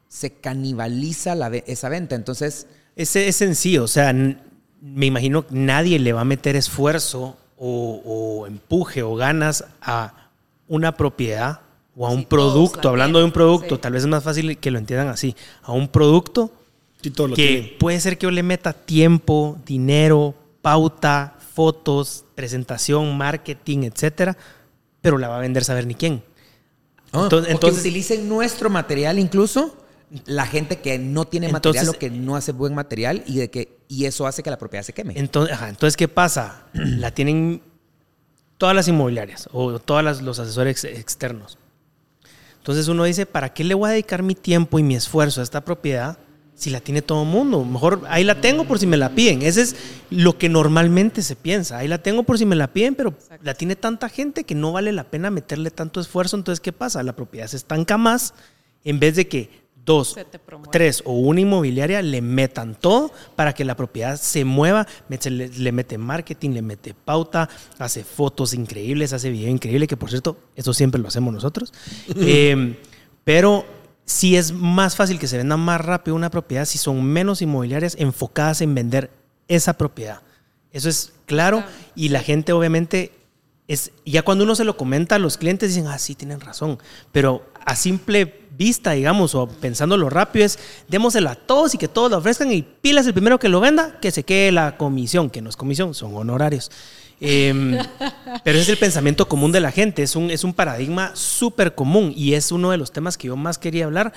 se 0.09 0.33
canibaliza 0.33 1.35
la 1.35 1.49
ve- 1.49 1.64
esa 1.66 1.88
venta. 1.88 2.14
Entonces, 2.14 2.66
Ese 2.95 3.29
es 3.29 3.37
sencillo, 3.37 3.85
o 3.85 3.88
sea, 3.88 4.14
me 4.80 5.06
imagino 5.06 5.46
que 5.46 5.54
nadie 5.54 5.98
le 5.98 6.12
va 6.12 6.20
a 6.22 6.24
meter 6.24 6.56
esfuerzo 6.56 7.36
o, 7.58 8.02
o 8.04 8.46
empuje 8.46 9.02
o 9.02 9.14
ganas 9.16 9.64
a 9.80 10.30
una 10.68 10.96
propiedad 10.96 11.60
o 11.96 12.06
a 12.06 12.10
un 12.10 12.20
Sí, 12.20 12.26
producto, 12.26 12.82
la 12.82 12.90
hablando 12.90 13.18
de 13.18 13.24
un 13.24 13.32
producto, 13.32 13.76
sí. 13.76 13.80
tal 13.80 13.92
vez 13.94 14.02
es 14.02 14.08
más 14.08 14.22
fácil 14.22 14.58
que 14.58 14.70
lo 14.70 14.78
entiendan 14.78 15.08
así, 15.08 15.34
a 15.62 15.72
un 15.72 15.88
producto 15.88 16.50
Sí, 17.02 17.10
todo 17.10 17.28
lo 17.28 17.36
que 17.36 17.46
tiene. 17.48 17.76
puede 17.78 18.00
ser 18.00 18.18
que 18.18 18.24
yo 18.24 18.30
le 18.30 18.42
meta 18.42 18.72
tiempo, 18.72 19.56
dinero, 19.64 20.34
pauta, 20.60 21.36
fotos, 21.54 22.24
presentación, 22.34 23.16
marketing, 23.16 23.84
etcétera, 23.84 24.36
pero 25.00 25.16
la 25.16 25.28
va 25.28 25.38
a 25.38 25.40
vender 25.40 25.64
saber 25.64 25.86
ni 25.86 25.94
quién. 25.94 26.22
Entonces- 27.12 27.48
o 27.48 27.52
entonces- 27.52 27.82
que 27.82 27.88
utilicen 27.88 28.28
nuestro 28.28 28.68
material 28.68 29.18
incluso 29.18 29.74
la 30.27 30.47
gente 30.47 30.77
que 30.81 30.99
no 30.99 31.25
tiene 31.25 31.49
material 31.49 31.85
Entonces- 31.85 31.97
o 31.97 31.99
que 31.99 32.11
no 32.11 32.37
hace 32.37 32.53
buen 32.53 32.75
material 32.75 33.23
y 33.27 33.38
de 33.38 33.51
que 33.51 33.77
y 33.88 34.05
eso 34.05 34.27
hace 34.27 34.42
que 34.42 34.51
la 34.51 34.59
propiedad 34.59 34.85
se 34.85 34.92
queme. 34.92 35.14
Entonces, 35.16 35.55
ajá, 35.55 35.69
entonces 35.69 35.97
¿qué 35.97 36.09
pasa? 36.09 36.64
La 36.73 37.11
tienen 37.12 37.62
todas 38.59 38.75
las 38.75 38.88
inmobiliarias 38.88 39.49
o 39.53 39.79
todos 39.79 40.23
los 40.23 40.38
asesores 40.38 40.83
ex- 40.85 40.99
externos. 40.99 41.59
Entonces 42.59 42.88
uno 42.88 43.05
dice, 43.05 43.27
¿para 43.27 43.53
qué 43.53 43.62
le 43.64 43.75
voy 43.75 43.88
a 43.88 43.92
dedicar 43.92 44.23
mi 44.23 44.35
tiempo 44.35 44.79
y 44.79 44.83
mi 44.83 44.97
esfuerzo 44.97 45.40
a 45.40 45.45
esta 45.45 45.64
propiedad 45.64 46.19
si 46.55 46.71
la 46.71 46.81
tiene 46.81 47.01
todo 47.03 47.23
el 47.23 47.29
mundo? 47.29 47.64
Mejor 47.64 48.03
ahí 48.09 48.25
la 48.25 48.40
tengo 48.40 48.64
por 48.64 48.79
si 48.81 48.87
me 48.88 48.97
la 48.97 49.11
piden. 49.11 49.42
Ese 49.42 49.62
es 49.62 49.77
lo 50.11 50.37
que 50.38 50.49
normalmente 50.49 51.23
se 51.23 51.37
piensa. 51.37 51.79
Ahí 51.79 51.87
la 51.87 51.99
tengo 52.03 52.25
por 52.25 52.38
si 52.38 52.47
me 52.47 52.57
la 52.57 52.73
piden, 52.73 52.95
pero 52.97 53.14
la 53.42 53.55
tiene 53.55 53.77
tanta 53.77 54.09
gente 54.09 54.42
que 54.45 54.55
no 54.57 54.73
vale 54.73 54.90
la 54.92 55.05
pena 55.05 55.31
meterle 55.31 55.71
tanto 55.71 56.01
esfuerzo. 56.01 56.37
Entonces, 56.37 56.61
¿qué 56.61 56.73
pasa? 56.73 57.03
La 57.05 57.14
propiedad 57.14 57.47
se 57.47 57.57
estanca 57.57 57.99
más 57.99 58.35
en 58.85 58.99
vez 58.99 59.14
de 59.14 59.29
que 59.29 59.65
dos, 59.87 60.16
tres 60.70 61.03
o 61.07 61.12
una 61.12 61.40
inmobiliaria 61.40 62.03
le 62.03 62.20
metan 62.20 62.75
todo 62.75 63.12
para 63.37 63.55
que 63.55 63.64
la 63.64 63.77
propiedad 63.77 64.20
se 64.20 64.44
mueva, 64.44 64.87
le, 65.09 65.49
le 65.49 65.72
mete 65.72 65.96
marketing, 65.96 66.51
le 66.51 66.61
mete 66.62 66.92
pauta, 66.92 67.49
hace 67.79 68.05
fotos 68.05 68.53
increíbles, 68.53 69.14
hace 69.14 69.31
video 69.31 69.49
increíble, 69.49 69.87
que 69.87 69.96
por 69.96 70.11
cierto, 70.11 70.37
eso 70.57 70.75
siempre 70.75 71.01
lo 71.01 71.09
hacemos 71.09 71.33
nosotros. 71.33 71.72
Eh, 72.18 72.77
Pero 73.25 73.64
sí 74.05 74.37
es 74.37 74.53
más 74.53 74.96
fácil 74.96 75.18
que 75.18 75.29
se 75.29 75.37
venda 75.37 75.57
más 75.57 75.81
rápido 75.81 76.14
una 76.16 76.31
propiedad 76.31 76.64
si 76.64 76.79
son 76.79 77.05
menos 77.05 77.40
inmobiliarias 77.40 77.96
enfocadas 77.99 78.61
en 78.61 78.75
vender 78.75 79.11
esa 79.49 79.75
propiedad. 79.75 80.22
Eso 80.72 80.88
es 80.88 81.12
claro 81.27 81.62
y 81.94 82.09
la 82.09 82.20
gente 82.20 82.53
obviamente 82.53 83.12
es, 83.68 83.92
ya 84.05 84.22
cuando 84.22 84.44
uno 84.44 84.55
se 84.55 84.64
lo 84.64 84.77
comenta, 84.77 85.18
los 85.18 85.38
clientes 85.38 85.70
dicen, 85.75 85.88
ah, 85.88 85.99
sí, 85.99 86.14
tienen 86.14 86.40
razón, 86.40 86.79
pero 87.12 87.44
a 87.64 87.75
simple 87.75 88.45
vista, 88.57 88.92
digamos, 88.92 89.35
o 89.35 89.47
pensándolo 89.47 90.09
rápido, 90.11 90.47
es 90.47 90.59
démoselo 90.88 91.31
a 91.31 91.35
todos 91.35 91.75
y 91.75 91.79
que 91.79 91.88
todos 91.88 92.11
lo 92.11 92.19
ofrezcan 92.19 92.53
y 92.53 92.62
pilas 92.62 93.07
el 93.07 93.12
primero 93.12 93.38
que 93.38 93.49
lo 93.49 93.61
venda, 93.61 93.99
que 94.01 94.11
se 94.11 94.23
quede 94.23 94.53
la 94.53 94.77
comisión, 94.77 95.31
que 95.31 95.42
no 95.42 95.51
es 95.51 95.57
comisión, 95.57 95.95
son 95.95 96.14
honorarios. 96.16 96.71
Em, 97.21 97.79
pero 98.45 98.59
es 98.59 98.69
el 98.69 98.77
pensamiento 98.77 99.27
común 99.29 99.53
de 99.53 99.61
la 99.61 99.73
gente, 99.73 100.03
es 100.03 100.16
un, 100.16 100.31
es 100.31 100.45
un 100.45 100.53
paradigma 100.53 101.12
súper 101.14 101.75
común 101.75 102.12
y 102.14 102.35
es 102.35 102.53
uno 102.53 102.71
de 102.71 102.77
los 102.77 102.92
temas 102.92 103.16
que 103.16 103.29
yo 103.29 103.37
más 103.37 103.59
quería 103.59 103.87
hablar 103.87 104.12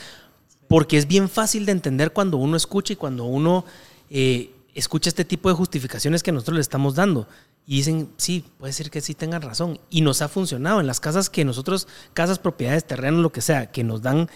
porque 0.67 0.97
es 0.97 1.07
bien 1.07 1.29
fácil 1.29 1.65
de 1.65 1.71
entender 1.71 2.11
cuando 2.11 2.37
uno 2.37 2.55
escucha 2.55 2.93
y 2.93 2.95
cuando 2.95 3.25
uno 3.25 3.65
eh, 4.09 4.51
escucha 4.75 5.09
este 5.09 5.25
tipo 5.25 5.49
de 5.49 5.55
justificaciones 5.55 6.21
que 6.23 6.31
nosotros 6.31 6.55
le 6.55 6.61
estamos 6.61 6.95
dando. 6.95 7.27
Y 7.69 7.75
dicen, 7.75 8.09
sí, 8.17 8.43
puede 8.57 8.73
ser 8.73 8.89
que 8.89 8.99
sí 8.99 9.13
tengan 9.13 9.43
razón. 9.43 9.79
Y 9.91 10.01
nos 10.01 10.23
ha 10.23 10.27
funcionado 10.27 10.79
en 10.79 10.87
las 10.87 10.99
casas 10.99 11.29
que 11.29 11.45
nosotros, 11.45 11.87
casas, 12.15 12.39
propiedades, 12.39 12.83
terrenos, 12.83 13.21
lo 13.21 13.31
que 13.31 13.41
sea, 13.41 13.71
que 13.71 13.83
nos 13.83 14.01
dan, 14.01 14.27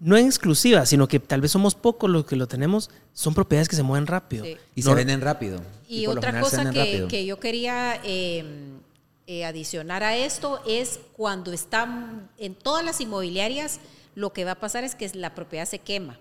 no 0.00 0.16
en 0.16 0.26
exclusiva, 0.26 0.84
sino 0.84 1.06
que 1.06 1.20
tal 1.20 1.40
vez 1.40 1.52
somos 1.52 1.76
pocos 1.76 2.10
los 2.10 2.26
que 2.26 2.34
lo 2.34 2.48
tenemos, 2.48 2.90
son 3.12 3.34
propiedades 3.34 3.68
que 3.68 3.76
se 3.76 3.84
mueven 3.84 4.08
rápido. 4.08 4.44
Y 4.74 4.82
se 4.82 4.92
venden 4.92 5.20
rápido. 5.20 5.62
Y, 5.86 6.08
otra 6.08 6.40
cosa 6.40 6.68
que, 6.72 7.06
que, 7.08 7.24
yo 7.24 7.38
quería 7.38 8.00
eh, 8.02 8.44
eh, 9.28 9.44
adicionar 9.44 10.02
a 10.02 10.16
esto 10.16 10.60
es 10.66 10.98
cuando 11.12 11.52
están 11.52 12.28
en 12.36 12.56
todas 12.56 12.84
las 12.84 13.00
inmobiliarias, 13.00 13.78
lo 14.16 14.32
que 14.32 14.44
va 14.44 14.50
a 14.50 14.58
pasar 14.58 14.82
es 14.82 14.96
que 14.96 15.08
la 15.14 15.36
propiedad 15.36 15.68
se 15.68 15.78
quema. 15.78 16.18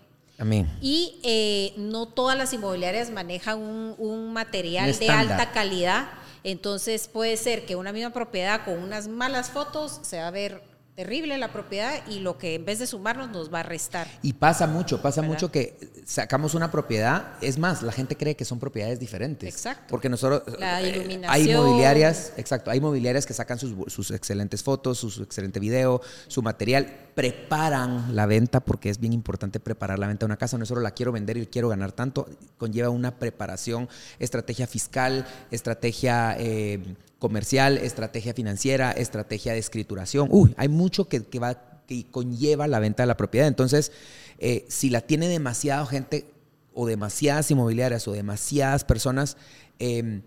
Y 0.79 1.19
eh, 1.23 1.73
no 1.77 2.07
todas 2.07 2.37
las 2.37 2.53
inmobiliarias 2.53 3.09
manejan 3.09 3.57
un, 3.97 4.31
material 4.31 4.95
de 4.95 5.09
alta 5.09 5.51
calidad. 5.51 6.07
Entonces 6.45 7.07
puede 7.07 7.37
ser 7.37 7.65
que 7.65 7.75
una 7.75 7.91
misma 7.91 8.13
propiedad 8.13 8.65
con 8.65 8.77
unas 8.77 9.07
malas 9.07 9.49
fotos 9.49 9.99
se 10.03 10.19
va 10.19 10.27
a 10.27 10.31
ver 10.31 10.61
terrible 10.95 11.37
la 11.37 11.51
propiedad 11.51 12.07
y 12.07 12.19
lo 12.19 12.37
que 12.37 12.55
en 12.55 12.63
vez 12.63 12.79
de 12.79 12.87
sumarnos 12.87 13.29
nos 13.29 13.53
va 13.53 13.59
a 13.59 13.63
restar. 13.63 14.07
Y 14.21 14.33
pasa 14.33 14.65
mucho, 14.65 15.01
pasa 15.01 15.21
mucho 15.21 15.51
que 15.51 15.77
sacamos 16.05 16.53
una 16.53 16.71
propiedad, 16.71 17.33
es 17.41 17.57
más, 17.57 17.81
la 17.81 17.91
gente 17.91 18.15
cree 18.15 18.35
que 18.35 18.45
son 18.45 18.59
propiedades 18.59 18.97
diferentes. 18.97 19.53
Exacto. 19.53 19.87
Porque 19.89 20.07
nosotros 20.07 20.43
la 20.57 20.81
eh, 20.81 21.21
hay 21.27 21.51
inmobiliarias, 21.51 22.31
exacto, 22.37 22.71
hay 22.71 22.77
inmobiliarias 22.77 23.25
que 23.25 23.33
sacan 23.33 23.59
sus, 23.59 23.75
sus, 23.91 24.11
excelentes 24.11 24.63
fotos, 24.63 24.99
su, 24.99 25.21
excelente 25.21 25.59
video, 25.59 26.01
su 26.27 26.41
material, 26.41 27.09
preparan 27.13 28.15
la 28.15 28.25
venta 28.25 28.61
porque 28.61 28.89
es 28.89 28.99
bien 28.99 29.11
importante 29.11 29.59
preparar 29.59 29.99
la 29.99 30.07
venta 30.07 30.25
de 30.25 30.27
una 30.27 30.37
casa, 30.37 30.57
no 30.57 30.65
solo 30.65 30.79
la 30.79 30.91
quiero 30.91 31.11
vender 31.11 31.35
y 31.35 31.45
quiero 31.47 31.67
ganar 31.67 31.91
tanto, 31.91 32.29
conlleva 32.57 32.89
una 32.89 33.19
preparación, 33.19 33.89
estrategia 34.19 34.65
fiscal, 34.65 35.27
estrategia 35.51 36.37
eh, 36.39 36.95
comercial, 37.25 37.79
estrategia 37.79 38.35
financiera, 38.35 38.91
estrategia 38.91 39.53
de 39.53 39.57
escrituración. 39.57 40.27
Uy, 40.29 40.53
hay 40.57 40.67
mucho 40.67 41.07
que, 41.07 41.39
va, 41.39 41.81
que 41.87 42.05
conlleva 42.11 42.67
la 42.67 42.77
venta 42.77 43.01
de 43.01 43.07
la 43.07 43.17
propiedad. 43.17 43.47
Entonces, 43.47 43.91
eh, 44.37 44.63
si 44.69 44.91
la 44.91 45.01
tiene 45.01 45.27
demasiada 45.27 45.83
gente 45.87 46.27
o 46.75 46.85
demasiadas 46.85 47.49
inmobiliarias 47.49 48.07
o 48.07 48.11
demasiadas 48.11 48.83
personas, 48.83 49.37
em, 49.79 50.21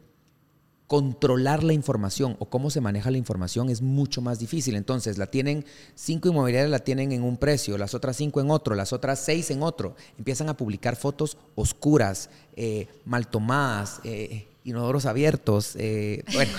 controlar 0.88 1.62
la 1.62 1.72
información 1.72 2.34
o 2.40 2.46
cómo 2.46 2.68
se 2.68 2.80
maneja 2.80 3.12
la 3.12 3.18
información 3.18 3.70
es 3.70 3.80
mucho 3.80 4.20
más 4.20 4.40
difícil. 4.40 4.74
Entonces, 4.74 5.18
la 5.18 5.28
tienen 5.28 5.64
cinco 5.94 6.30
inmobiliarias, 6.30 6.68
la 6.68 6.80
tienen 6.80 7.12
en 7.12 7.22
un 7.22 7.36
precio, 7.36 7.78
las 7.78 7.94
otras 7.94 8.16
cinco 8.16 8.40
en 8.40 8.50
otro, 8.50 8.74
las 8.74 8.92
otras 8.92 9.20
seis 9.20 9.52
en 9.52 9.62
otro. 9.62 9.94
Empiezan 10.18 10.48
a 10.48 10.56
publicar 10.56 10.96
fotos 10.96 11.38
oscuras, 11.54 12.28
eh, 12.56 12.88
mal 13.04 13.28
tomadas, 13.28 14.00
eh, 14.02 14.47
inodoros 14.68 15.06
abiertos. 15.06 15.74
Eh, 15.76 16.24
bueno, 16.32 16.52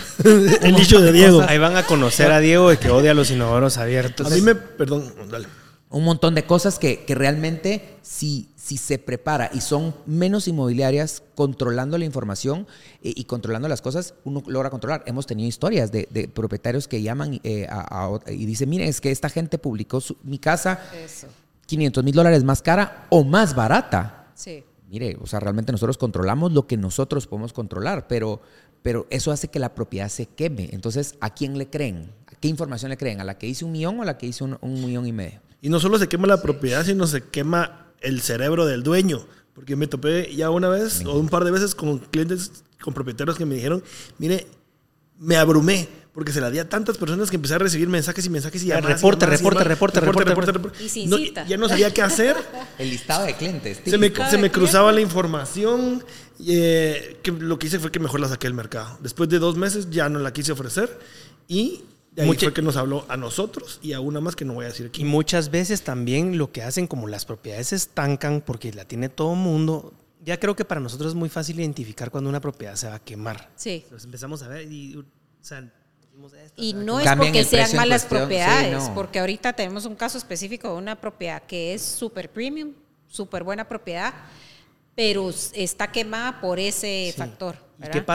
el 0.61 0.75
dicho 0.75 1.01
de 1.01 1.11
Diego. 1.11 1.41
Ahí 1.47 1.57
van 1.57 1.77
a 1.77 1.85
conocer 1.85 2.31
a 2.31 2.39
Diego 2.39 2.69
de 2.69 2.77
que 2.77 2.89
odia 2.89 3.13
los 3.13 3.31
inodoros 3.31 3.77
abiertos. 3.77 4.27
A 4.27 4.35
mí 4.35 4.41
me, 4.41 4.55
perdón, 4.55 5.13
dale. 5.29 5.47
Un 5.91 6.03
montón 6.03 6.35
de 6.35 6.43
cosas 6.43 6.77
que, 6.77 7.03
realmente 7.07 7.97
si, 8.03 8.49
si 8.55 8.77
se 8.77 8.99
prepara 8.99 9.49
y 9.51 9.61
son 9.61 9.95
menos 10.05 10.47
inmobiliarias 10.47 11.23
controlando 11.33 11.97
la 11.97 12.05
información 12.05 12.67
eh, 13.01 13.11
y, 13.15 13.23
controlando 13.23 13.67
las 13.67 13.81
cosas, 13.81 14.13
uno 14.23 14.43
logra 14.45 14.69
controlar. 14.69 15.03
Hemos 15.07 15.25
tenido 15.25 15.49
historias 15.49 15.91
de, 15.91 16.29
propietarios 16.31 16.87
que 16.87 17.01
llaman 17.01 17.39
eh, 17.43 17.67
y 18.27 18.45
dicen, 18.45 18.69
miren, 18.69 18.87
es 18.87 19.01
que 19.01 19.09
esta 19.09 19.29
gente 19.29 19.57
publicó 19.57 19.99
mi 20.23 20.37
casa 20.37 20.79
500 21.65 22.03
mil 22.03 22.13
dólares 22.13 22.43
más 22.43 22.61
cara 22.61 23.07
o 23.09 23.23
más 23.23 23.55
barata. 23.55 24.27
Sí 24.35 24.63
mire, 24.89 25.17
o 25.21 25.27
sea, 25.27 25.39
realmente 25.39 25.71
nosotros 25.71 25.97
controlamos 25.97 26.51
lo 26.51 26.67
que 26.67 26.77
nosotros 26.77 27.27
podemos 27.27 27.53
controlar, 27.53 28.07
pero, 28.07 28.41
pero 28.81 29.07
eso 29.09 29.31
hace 29.31 29.47
que 29.47 29.59
la 29.59 29.75
propiedad 29.75 30.09
se 30.09 30.25
queme. 30.25 30.69
Entonces, 30.71 31.15
¿a 31.21 31.33
quién 31.33 31.57
le 31.57 31.69
creen? 31.69 32.11
¿A 32.27 32.35
qué 32.35 32.47
información 32.47 32.89
le 32.89 32.97
creen? 32.97 33.21
¿A 33.21 33.23
la 33.23 33.37
que 33.37 33.47
hice 33.47 33.65
un 33.65 33.71
millón 33.71 33.99
o 33.99 34.01
a 34.01 34.05
la 34.05 34.17
que 34.17 34.25
hice 34.27 34.43
un, 34.43 34.57
millón 34.61 35.05
y 35.05 35.11
medio? 35.11 35.41
Y 35.61 35.69
no 35.69 35.79
solo 35.79 35.99
se 35.99 36.07
quema 36.07 36.27
la 36.27 36.41
propiedad, 36.41 36.83
sino 36.85 37.05
se 37.07 37.23
quema 37.23 37.87
el 38.01 38.21
cerebro 38.21 38.65
del 38.65 38.83
dueño. 38.83 39.25
Porque 39.53 39.75
me 39.75 39.87
topé 39.87 40.33
ya 40.33 40.49
una 40.49 40.69
vez 40.69 41.05
o 41.05 41.19
un 41.19 41.27
par 41.27 41.43
de 41.43 41.51
veces 41.51 41.75
con 41.75 41.99
clientes, 41.99 42.63
con 42.81 42.93
propietarios 42.93 43.37
que 43.37 43.45
me 43.45 43.55
dijeron, 43.55 43.83
mire, 44.17 44.47
me 45.17 45.35
abrumé 45.35 45.89
porque 46.19 46.33
se 46.33 46.41
la 46.41 46.51
di 46.51 46.59
a 46.59 46.67
tantas 46.67 46.97
personas 46.97 47.29
que 47.29 47.37
empecé 47.37 47.53
a 47.53 47.59
recibir 47.59 47.87
mensajes 47.87 48.25
y 48.25 48.29
mensajes 48.29 48.61
y 48.63 48.65
llamadas. 48.65 49.01
Reporte, 49.01 49.25
reporte, 49.25 49.63
reporte, 49.63 50.01
reporte, 50.01 50.51
reporte, 50.51 50.77
Y 50.99 51.33
Ya 51.47 51.55
no 51.55 51.69
sabía 51.69 51.93
qué 51.93 52.01
hacer. 52.01 52.35
El 52.77 52.89
listado 52.89 53.25
de 53.25 53.35
clientes. 53.35 53.79
Se 53.85 53.97
me, 53.97 54.11
se 54.29 54.37
me 54.37 54.51
cruzaba 54.51 54.91
la 54.91 54.99
información. 54.99 56.03
Eh, 56.45 57.19
que 57.23 57.31
lo 57.31 57.57
que 57.57 57.67
hice 57.67 57.79
fue 57.79 57.89
que 57.89 58.01
mejor 58.01 58.19
la 58.19 58.27
saqué 58.27 58.47
del 58.47 58.53
mercado. 58.53 58.97
Después 59.01 59.29
de 59.29 59.39
dos 59.39 59.55
meses 59.55 59.89
ya 59.89 60.09
no 60.09 60.19
la 60.19 60.33
quise 60.33 60.51
ofrecer 60.51 60.99
y 61.47 61.85
de 62.11 62.23
ahí 62.23 62.33
fue 62.33 62.53
que 62.53 62.61
nos 62.61 62.75
habló 62.75 63.05
a 63.07 63.15
nosotros 63.15 63.79
y 63.81 63.93
a 63.93 64.01
una 64.01 64.19
más 64.19 64.35
que 64.35 64.43
no 64.43 64.55
voy 64.55 64.65
a 64.65 64.67
decir 64.67 64.87
aquí. 64.87 65.03
Y 65.03 65.05
muchas 65.05 65.51
veces 65.51 65.83
también 65.83 66.37
lo 66.37 66.51
que 66.51 66.63
hacen, 66.63 66.85
como 66.85 67.07
las 67.07 67.23
propiedades 67.23 67.67
se 67.67 67.77
estancan 67.77 68.41
porque 68.45 68.73
la 68.73 68.83
tiene 68.83 69.07
todo 69.07 69.35
mundo, 69.35 69.93
ya 70.25 70.37
creo 70.37 70.53
que 70.55 70.65
para 70.65 70.81
nosotros 70.81 71.11
es 71.11 71.15
muy 71.15 71.29
fácil 71.29 71.59
identificar 71.61 72.11
cuando 72.11 72.29
una 72.29 72.41
propiedad 72.41 72.75
se 72.75 72.87
va 72.87 72.95
a 72.95 72.99
quemar. 72.99 73.49
Sí. 73.55 73.81
Entonces 73.83 74.05
empezamos 74.05 74.43
a 74.43 74.49
ver 74.49 74.71
y, 74.71 74.97
o 74.97 75.05
sea, 75.41 75.71
y 76.55 76.73
no 76.73 76.99
es 76.99 77.09
porque 77.15 77.43
sean 77.43 77.75
malas 77.75 78.05
propiedades, 78.05 78.89
porque 78.93 79.19
ahorita 79.19 79.53
tenemos 79.53 79.85
un 79.85 79.95
caso 79.95 80.17
específico 80.17 80.69
de 80.69 80.75
una 80.75 80.99
propiedad 80.99 81.41
que 81.43 81.73
es 81.73 81.81
súper 81.81 82.29
premium, 82.29 82.73
súper 83.07 83.43
buena 83.43 83.67
propiedad, 83.67 84.13
pero 84.95 85.29
está 85.53 85.91
quemada 85.91 86.41
por 86.41 86.59
ese 86.59 87.13
factor. 87.17 87.55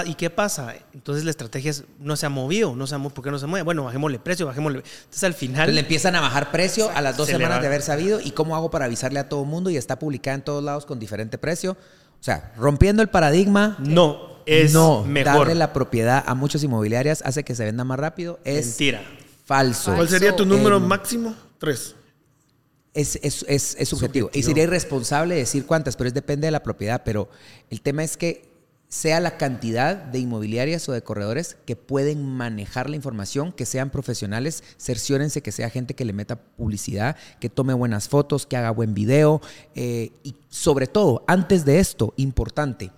¿Y 0.04 0.14
qué, 0.14 0.28
pasa? 0.28 0.74
Entonces 0.92 1.24
la 1.24 1.30
estrategia 1.30 1.72
no 1.98 2.16
se 2.16 2.26
ha 2.26 2.28
movido, 2.28 2.76
no 2.76 2.86
se 2.86 2.94
ha 2.94 2.98
¿por 2.98 3.24
qué 3.24 3.30
no 3.30 3.38
se 3.38 3.46
mueve? 3.46 3.64
Bueno, 3.64 3.84
bajémosle 3.84 4.18
precio, 4.18 4.44
bajémosle. 4.44 4.80
Entonces 4.80 5.24
al 5.24 5.32
final... 5.32 5.74
le 5.74 5.80
empiezan 5.80 6.14
a 6.16 6.20
bajar 6.20 6.50
precio 6.50 6.90
a 6.94 7.00
las 7.00 7.16
dos 7.16 7.28
semanas 7.28 7.62
de 7.62 7.66
haber 7.68 7.80
sabido 7.80 8.20
y 8.20 8.32
cómo 8.32 8.54
hago 8.54 8.70
para 8.70 8.84
avisarle 8.84 9.20
a 9.20 9.28
todo 9.30 9.44
el 9.44 9.48
mundo 9.48 9.70
y 9.70 9.78
está 9.78 9.98
publicada 9.98 10.34
en 10.34 10.42
todos 10.42 10.62
lados 10.62 10.84
con 10.84 10.98
diferente 10.98 11.38
precio. 11.38 11.72
O 11.72 12.22
sea, 12.22 12.52
rompiendo 12.58 13.00
el 13.02 13.08
paradigma. 13.08 13.76
No, 13.78 14.33
es 14.46 14.72
no, 14.72 15.04
mejor. 15.04 15.38
Darle 15.38 15.54
la 15.54 15.72
propiedad 15.72 16.22
a 16.26 16.34
muchas 16.34 16.62
inmobiliarias 16.62 17.22
hace 17.24 17.44
que 17.44 17.54
se 17.54 17.64
venda 17.64 17.84
más 17.84 17.98
rápido. 17.98 18.40
Es 18.44 18.66
Mentira. 18.66 19.02
Falso. 19.44 19.94
¿Cuál 19.94 20.08
sería 20.08 20.34
tu 20.34 20.46
número 20.46 20.80
máximo? 20.80 21.34
Tres. 21.58 21.94
Es, 22.94 23.18
es, 23.22 23.44
es, 23.78 23.88
subjetivo. 23.88 24.30
Y 24.32 24.42
sería 24.44 24.64
irresponsable 24.64 25.34
decir 25.34 25.66
cuántas, 25.66 25.96
pero 25.96 26.08
es 26.08 26.14
depende 26.14 26.46
de 26.46 26.52
la 26.52 26.62
propiedad. 26.62 27.02
Pero 27.04 27.28
el 27.68 27.80
tema 27.80 28.04
es 28.04 28.16
que 28.16 28.54
sea 28.94 29.18
la 29.18 29.36
cantidad 29.36 29.96
de 29.96 30.20
inmobiliarias 30.20 30.88
o 30.88 30.92
de 30.92 31.02
corredores 31.02 31.56
que 31.66 31.74
pueden 31.74 32.24
manejar 32.24 32.88
la 32.88 32.94
información, 32.94 33.50
que 33.50 33.66
sean 33.66 33.90
profesionales, 33.90 34.62
cerciórense 34.78 35.42
que 35.42 35.50
sea 35.50 35.68
gente 35.68 35.94
que 35.94 36.04
le 36.04 36.12
meta 36.12 36.36
publicidad, 36.36 37.16
que 37.40 37.50
tome 37.50 37.74
buenas 37.74 38.08
fotos, 38.08 38.46
que 38.46 38.56
haga 38.56 38.70
buen 38.70 38.94
video 38.94 39.42
eh, 39.74 40.12
y 40.22 40.36
sobre 40.48 40.86
todo, 40.86 41.24
antes 41.26 41.64
de 41.64 41.80
esto, 41.80 42.14
importante, 42.16 42.92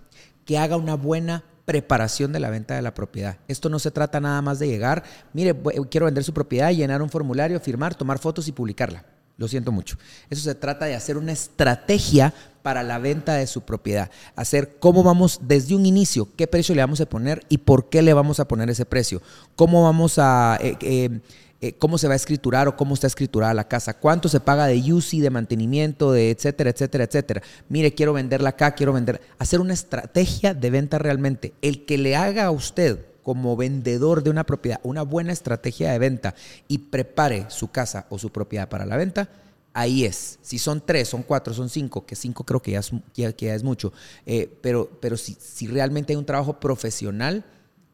que 0.47 0.57
haga 0.57 0.79
una 0.79 0.95
buena 0.95 1.45
preparación 1.67 2.33
de 2.33 2.41
la 2.41 2.49
venta 2.49 2.75
de 2.75 2.81
la 2.81 2.95
propiedad. 2.95 3.39
Esto 3.49 3.69
no 3.69 3.79
se 3.79 3.91
trata 3.91 4.21
nada 4.21 4.41
más 4.41 4.59
de 4.59 4.69
llegar, 4.69 5.03
mire, 5.35 5.55
quiero 5.91 6.07
vender 6.07 6.25
su 6.25 6.33
propiedad, 6.33 6.73
llenar 6.73 7.03
un 7.03 7.11
formulario, 7.11 7.61
firmar, 7.61 7.95
tomar 7.95 8.19
fotos 8.19 8.49
y 8.49 8.53
publicarla. 8.53 9.05
Lo 9.37 9.49
siento 9.49 9.71
mucho. 9.71 9.99
Eso 10.31 10.43
se 10.43 10.55
trata 10.55 10.87
de 10.87 10.95
hacer 10.95 11.19
una 11.19 11.33
estrategia 11.33 12.33
para 12.63 12.83
la 12.83 12.99
venta 12.99 13.35
de 13.35 13.47
su 13.47 13.63
propiedad. 13.63 14.11
Hacer 14.35 14.79
cómo 14.79 15.03
vamos 15.03 15.41
desde 15.43 15.75
un 15.75 15.85
inicio, 15.85 16.29
qué 16.37 16.47
precio 16.47 16.75
le 16.75 16.81
vamos 16.81 17.03
a 17.03 17.07
poner 17.07 17.45
y 17.51 17.59
por 17.59 17.91
qué 17.91 18.01
le 18.01 18.15
vamos 18.15 18.41
a 18.41 18.49
poner 18.49 18.71
ese 18.71 18.87
precio. 18.87 19.21
Cómo 19.55 19.83
vamos 19.83 20.19
a... 20.19 20.59
Eh, 20.63 20.77
eh, 20.81 21.21
eh, 21.69 21.75
cómo 21.79 21.99
se 21.99 22.07
va 22.09 22.13
a 22.15 22.17
escriturar 22.17 22.69
o 22.69 22.77
cómo 22.77 22.95
está 22.95 23.07
escriturada 23.07 23.55
la 23.55 23.69
casa, 23.69 23.99
cuánto 23.99 24.29
se 24.29 24.41
paga 24.41 24.67
de 24.67 24.93
UCI, 24.93 25.21
de 25.21 25.31
mantenimiento, 25.31 26.13
de 26.13 26.31
etcétera, 26.31 26.71
etcétera, 26.71 27.05
etcétera. 27.05 27.43
Mire, 27.69 27.95
quiero 27.95 28.13
venderla 28.13 28.51
acá, 28.51 28.75
quiero 28.75 28.93
vender. 28.93 29.21
Hacer 29.39 29.61
una 29.61 29.75
estrategia 29.75 30.55
de 30.55 30.71
venta 30.71 30.99
realmente. 30.99 31.53
El 31.63 31.85
que 31.85 31.99
le 31.99 32.17
haga 32.17 32.45
a 32.47 32.51
usted 32.51 32.99
como 33.23 33.57
vendedor 33.57 34.23
de 34.23 34.31
una 34.31 34.45
propiedad 34.45 34.79
una 34.85 35.03
buena 35.03 35.33
estrategia 35.33 35.91
de 35.91 35.99
venta 35.99 36.35
y 36.69 36.79
prepare 36.79 37.47
su 37.49 37.69
casa 37.73 38.07
o 38.09 38.19
su 38.21 38.31
propiedad 38.31 38.69
para 38.69 38.87
la 38.87 38.97
venta, 38.97 39.29
ahí 39.75 40.05
es. 40.05 40.39
Si 40.43 40.59
son 40.61 40.81
tres, 40.87 41.09
son 41.09 41.23
cuatro, 41.25 41.53
son 41.53 41.69
cinco, 41.69 42.07
que 42.07 42.15
cinco 42.15 42.45
creo 42.45 42.63
que 42.63 42.71
ya 42.71 42.79
es, 42.79 42.93
ya, 43.15 43.33
que 43.33 43.47
ya 43.47 43.55
es 43.57 43.65
mucho. 43.65 43.93
Eh, 44.27 44.49
pero 44.61 44.89
pero 45.01 45.17
si, 45.17 45.37
si 45.41 45.67
realmente 45.67 46.13
hay 46.13 46.17
un 46.17 46.25
trabajo 46.25 46.61
profesional, 46.61 47.45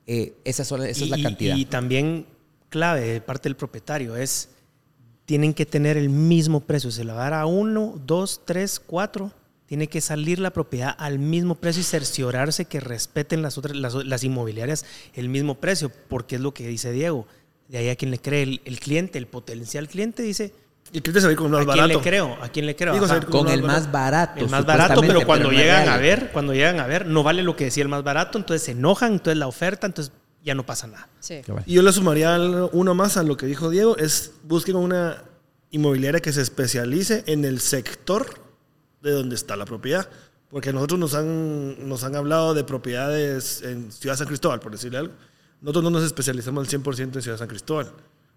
eh, 0.06 0.34
esa, 0.44 0.64
son- 0.64 0.82
esa 0.84 1.04
es 1.04 1.10
la 1.10 1.22
cantidad. 1.22 1.56
Y 1.56 1.64
también 1.64 2.26
clave 2.72 3.02
de 3.02 3.20
parte 3.20 3.48
del 3.48 3.54
propietario 3.56 4.16
es, 4.16 4.48
tienen 5.26 5.52
que 5.54 5.66
tener 5.66 5.96
el 5.96 6.08
mismo 6.08 6.60
precio. 6.60 6.90
Se 6.90 7.04
lo 7.04 7.14
va 7.14 7.26
a 7.26 7.30
dar 7.30 7.34
a 7.34 7.46
uno, 7.46 8.00
dos, 8.06 8.40
tres, 8.44 8.80
cuatro. 8.80 9.30
Tiene 9.66 9.86
que 9.86 10.00
salir 10.00 10.38
la 10.38 10.50
propiedad 10.50 10.94
al 10.98 11.18
mismo 11.18 11.54
precio 11.54 11.80
y 11.80 11.84
cerciorarse 11.84 12.64
que 12.64 12.80
respeten 12.80 13.42
las 13.42 13.56
otras 13.58 13.76
las, 13.76 13.94
las 13.94 14.24
inmobiliarias 14.24 14.84
el 15.14 15.28
mismo 15.28 15.54
precio, 15.54 15.92
porque 16.08 16.34
es 16.36 16.40
lo 16.40 16.52
que 16.52 16.66
dice 16.66 16.90
Diego. 16.90 17.26
De 17.68 17.78
ahí 17.78 17.88
a 17.88 17.96
quien 17.96 18.10
le 18.10 18.18
cree 18.18 18.42
el, 18.42 18.60
el 18.64 18.80
cliente, 18.80 19.18
el 19.18 19.26
potencial 19.26 19.88
cliente 19.88 20.22
dice, 20.22 20.52
Y 20.92 20.96
el 20.96 21.02
cliente 21.02 21.20
se 21.20 21.26
va 21.26 21.30
a 21.30 21.32
ir 21.32 21.38
con 21.38 21.46
uno 21.46 21.58
¿a 21.58 21.64
más 21.64 21.74
quién 21.74 21.88
le 21.88 21.94
barato. 21.94 22.08
creo? 22.10 22.38
¿A 22.42 22.48
quién 22.48 22.66
le 22.66 22.76
creo? 22.76 22.92
Digo, 22.94 23.06
a 23.06 23.20
con 23.20 23.48
el 23.48 23.62
más 23.62 23.90
barato. 23.90 24.40
el 24.40 24.50
más 24.50 24.66
barato, 24.66 25.00
pero 25.00 25.24
cuando 25.24 25.50
llegan 25.50 25.88
a 25.88 25.96
ver, 25.96 26.30
cuando 26.32 26.52
llegan 26.52 26.80
a 26.80 26.86
ver, 26.86 27.06
no 27.06 27.22
vale 27.22 27.42
lo 27.42 27.54
que 27.56 27.64
decía 27.64 27.82
el 27.82 27.88
más 27.88 28.02
barato, 28.02 28.36
entonces 28.38 28.62
se 28.62 28.72
enojan, 28.72 29.12
entonces 29.12 29.38
la 29.38 29.46
oferta, 29.46 29.86
entonces 29.86 30.12
ya 30.44 30.54
no 30.54 30.66
pasa 30.66 30.86
nada. 30.86 31.08
Sí. 31.20 31.40
Y 31.66 31.74
yo 31.74 31.82
le 31.82 31.92
sumaría 31.92 32.36
uno 32.72 32.94
más 32.94 33.16
a 33.16 33.22
lo 33.22 33.36
que 33.36 33.46
dijo 33.46 33.70
Diego, 33.70 33.96
es 33.96 34.32
busquen 34.44 34.76
una 34.76 35.24
inmobiliaria 35.70 36.20
que 36.20 36.32
se 36.32 36.42
especialice 36.42 37.24
en 37.26 37.44
el 37.44 37.60
sector 37.60 38.26
de 39.02 39.12
donde 39.12 39.34
está 39.34 39.56
la 39.56 39.64
propiedad. 39.64 40.08
Porque 40.50 40.72
nosotros 40.72 41.00
nos 41.00 41.14
han, 41.14 41.88
nos 41.88 42.04
han 42.04 42.14
hablado 42.14 42.52
de 42.52 42.62
propiedades 42.62 43.62
en 43.62 43.90
Ciudad 43.90 44.16
San 44.16 44.26
Cristóbal, 44.26 44.60
por 44.60 44.72
decirle 44.72 44.98
algo. 44.98 45.14
Nosotros 45.62 45.84
no 45.84 45.90
nos 45.90 46.04
especializamos 46.04 46.66
al 46.66 46.80
100% 46.82 47.14
en 47.14 47.22
Ciudad 47.22 47.38
San 47.38 47.48
Cristóbal. 47.48 47.90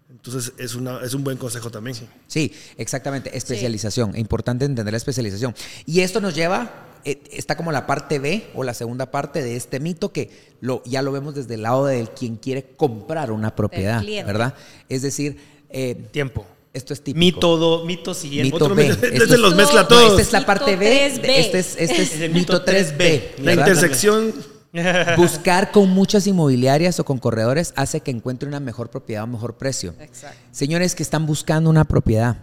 Entonces 0.08 0.52
es, 0.56 0.74
una, 0.74 1.00
es 1.00 1.14
un 1.14 1.24
buen 1.24 1.36
consejo 1.36 1.70
también. 1.70 1.96
Sí, 2.26 2.54
exactamente. 2.78 3.36
Especialización. 3.36 4.10
Es 4.10 4.20
importante 4.20 4.64
entender 4.64 4.92
la 4.92 4.96
especialización. 4.96 5.54
Y 5.84 6.00
esto 6.00 6.20
nos 6.20 6.34
lleva, 6.34 6.86
está 7.04 7.56
como 7.56 7.72
la 7.72 7.86
parte 7.86 8.18
B 8.18 8.46
o 8.54 8.64
la 8.64 8.74
segunda 8.74 9.10
parte 9.10 9.42
de 9.42 9.56
este 9.56 9.80
mito 9.80 10.12
que 10.12 10.30
lo, 10.60 10.82
ya 10.84 11.02
lo 11.02 11.12
vemos 11.12 11.34
desde 11.34 11.54
el 11.54 11.62
lado 11.62 11.86
del 11.86 12.10
quien 12.10 12.36
quiere 12.36 12.64
comprar 12.76 13.30
una 13.30 13.54
propiedad. 13.54 14.02
¿verdad? 14.24 14.54
Es 14.88 15.02
decir, 15.02 15.36
eh, 15.70 15.94
Tiempo. 16.12 16.46
esto 16.72 16.92
es 16.92 17.02
típico. 17.02 17.18
Mito, 17.18 17.56
do- 17.56 17.84
mito 17.84 18.14
siguiente. 18.14 18.52
Mito 18.52 18.64
Otro 18.64 18.74
B. 18.74 18.88
mito. 18.88 19.06
Este 19.06 19.24
es- 19.24 19.38
los 19.38 19.54
mezcla 19.56 19.82
No, 19.82 19.88
todos. 19.88 20.10
esta 20.12 20.22
es 20.22 20.32
la 20.32 20.46
parte 20.46 20.76
B. 20.76 20.86
3B. 21.10 21.38
Este 21.38 21.58
es, 21.58 21.76
este 21.78 22.02
es 22.02 22.12
Es 22.14 22.20
el 22.20 22.32
mito 22.32 22.54
mito 22.54 22.64
3B. 22.64 22.96
3B. 22.96 23.42
La 23.42 23.52
intersección 23.54 24.32
Buscar 25.16 25.70
con 25.72 25.88
muchas 25.88 26.26
inmobiliarias 26.26 27.00
o 27.00 27.04
con 27.06 27.16
corredores 27.18 27.72
hace 27.76 28.00
que 28.00 28.10
encuentre 28.10 28.46
una 28.46 28.60
mejor 28.60 28.90
propiedad 28.90 29.24
o 29.24 29.26
mejor 29.26 29.54
precio. 29.56 29.94
Exacto. 30.00 30.36
Señores 30.52 30.94
que 30.94 31.02
están 31.02 31.24
buscando 31.24 31.70
una 31.70 31.84
propiedad, 31.84 32.36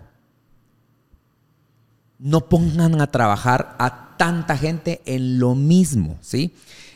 no 2.18 2.48
pongan 2.50 3.02
a 3.02 3.12
trabajar 3.12 3.76
a 3.80 4.03
tanta 4.24 4.56
gente 4.58 5.02
en 5.06 5.38
lo 5.38 5.54
mismo, 5.54 6.18
¿sí? 6.22 6.54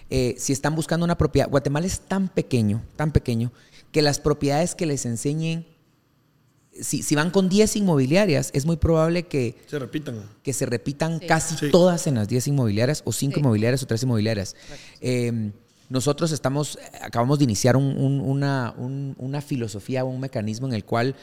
Eh, 0.09 0.35
si 0.37 0.53
están 0.53 0.75
buscando 0.75 1.03
una 1.03 1.17
propiedad, 1.17 1.49
Guatemala 1.49 1.85
es 1.85 1.99
tan 1.99 2.29
pequeño, 2.29 2.81
tan 2.95 3.11
pequeño, 3.11 3.51
que 3.91 4.01
las 4.01 4.17
propiedades 4.21 4.75
que 4.75 4.85
les 4.85 5.05
enseñen, 5.05 5.65
si, 6.79 7.03
si 7.03 7.15
van 7.15 7.29
con 7.31 7.49
10 7.49 7.75
inmobiliarias, 7.75 8.49
es 8.53 8.65
muy 8.65 8.77
probable 8.77 9.23
que 9.23 9.57
se 9.67 9.77
repitan. 9.77 10.21
que 10.41 10.53
se 10.53 10.65
repitan 10.65 11.19
Sí. 11.19 11.27
casi 11.27 11.57
Sí. 11.57 11.69
todas 11.69 12.07
en 12.07 12.15
las 12.15 12.29
10 12.29 12.47
inmobiliarias 12.47 13.01
o 13.03 13.11
5 13.11 13.33
Sí. 13.35 13.39
inmobiliarias 13.41 13.83
o 13.83 13.87
3 13.87 14.03
inmobiliarias. 14.03 14.55
Eh, 15.01 15.51
nosotros 15.89 16.31
estamos, 16.31 16.79
acabamos 17.01 17.39
de 17.39 17.43
iniciar 17.43 17.75
un- 17.75 17.97
un- 17.97 18.21
una, 18.21 18.73
un- 18.77 19.15
una 19.17 19.41
filosofía, 19.41 20.05
un 20.05 20.21
mecanismo 20.21 20.65
en 20.67 20.73
el 20.75 20.85
cual 20.85 21.15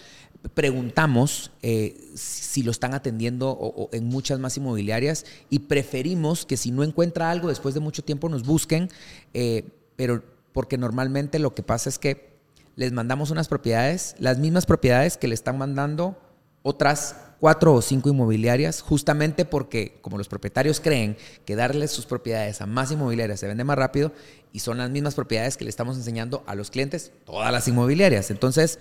preguntamos 0.52 1.50
eh, 1.62 1.96
si 2.14 2.62
lo 2.62 2.70
están 2.70 2.94
atendiendo 2.94 3.50
o- 3.50 3.88
en 3.92 4.04
muchas 4.04 4.38
más 4.38 4.56
inmobiliarias 4.56 5.24
y 5.50 5.60
preferimos 5.60 6.44
que 6.44 6.56
si 6.56 6.70
no 6.70 6.82
encuentra 6.82 7.30
algo 7.30 7.48
después 7.48 7.74
de 7.74 7.80
mucho 7.80 8.04
tiempo 8.04 8.28
nos 8.28 8.44
busquen, 8.44 8.90
eh, 9.32 9.64
pero 9.96 10.22
porque 10.52 10.76
normalmente 10.78 11.38
lo 11.38 11.54
que 11.54 11.62
pasa 11.62 11.88
es 11.88 11.98
que 11.98 12.34
les 12.76 12.92
mandamos 12.92 13.30
unas 13.30 13.48
propiedades, 13.48 14.14
las 14.18 14.38
mismas 14.38 14.66
propiedades 14.66 15.16
que 15.16 15.28
le 15.28 15.34
están 15.34 15.56
mandando 15.58 16.16
otras 16.62 17.16
cuatro 17.40 17.74
o 17.74 17.82
cinco 17.82 18.08
inmobiliarias, 18.08 18.80
justamente 18.80 19.44
porque 19.44 19.98
como 20.00 20.16
los 20.18 20.28
propietarios 20.28 20.80
creen 20.80 21.16
que 21.44 21.56
darles 21.56 21.90
sus 21.90 22.06
propiedades 22.06 22.60
a 22.60 22.66
más 22.66 22.90
inmobiliarias 22.90 23.40
se 23.40 23.46
vende 23.46 23.64
más 23.64 23.76
rápido 23.76 24.12
y 24.52 24.60
son 24.60 24.78
las 24.78 24.90
mismas 24.90 25.14
propiedades 25.14 25.56
que 25.56 25.64
le 25.64 25.70
estamos 25.70 25.96
enseñando 25.96 26.42
a 26.46 26.54
los 26.54 26.70
clientes, 26.70 27.12
todas 27.26 27.52
las 27.52 27.68
inmobiliarias. 27.68 28.30
Entonces, 28.30 28.78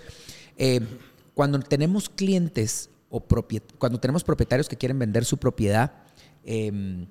eh, 0.56 0.80
cuando 1.34 1.58
tenemos 1.60 2.08
clientes 2.08 2.90
o 3.10 3.22
cuando 3.78 4.00
tenemos 4.00 4.24
propietarios 4.24 4.68
que 4.68 4.76
quieren 4.76 4.98
vender 4.98 5.24
su 5.24 5.38
propiedad, 5.38 5.92
eh, 6.44 7.06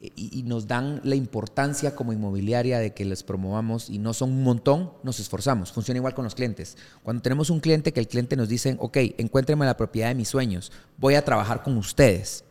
y, 0.00 0.38
y 0.38 0.42
nos 0.44 0.66
dan 0.66 1.00
la 1.04 1.14
importancia 1.14 1.94
como 1.94 2.12
inmobiliaria 2.12 2.78
de 2.78 2.94
que 2.94 3.04
les 3.04 3.22
promovamos 3.22 3.90
y 3.90 3.98
no 3.98 4.14
son 4.14 4.30
un 4.30 4.42
montón, 4.42 4.92
nos 5.02 5.20
esforzamos. 5.20 5.72
Funciona 5.72 5.98
igual 5.98 6.14
con 6.14 6.24
los 6.24 6.34
clientes. 6.34 6.78
Cuando 7.02 7.22
tenemos 7.22 7.50
un 7.50 7.60
cliente 7.60 7.92
que 7.92 8.00
el 8.00 8.08
cliente 8.08 8.34
nos 8.34 8.48
dice, 8.48 8.76
ok, 8.80 8.96
encuéntrenme 9.18 9.66
la 9.66 9.76
propiedad 9.76 10.08
de 10.08 10.14
mis 10.14 10.28
sueños, 10.28 10.72
voy 10.96 11.16
a 11.16 11.24
trabajar 11.24 11.62
con 11.62 11.76
ustedes. 11.76 12.44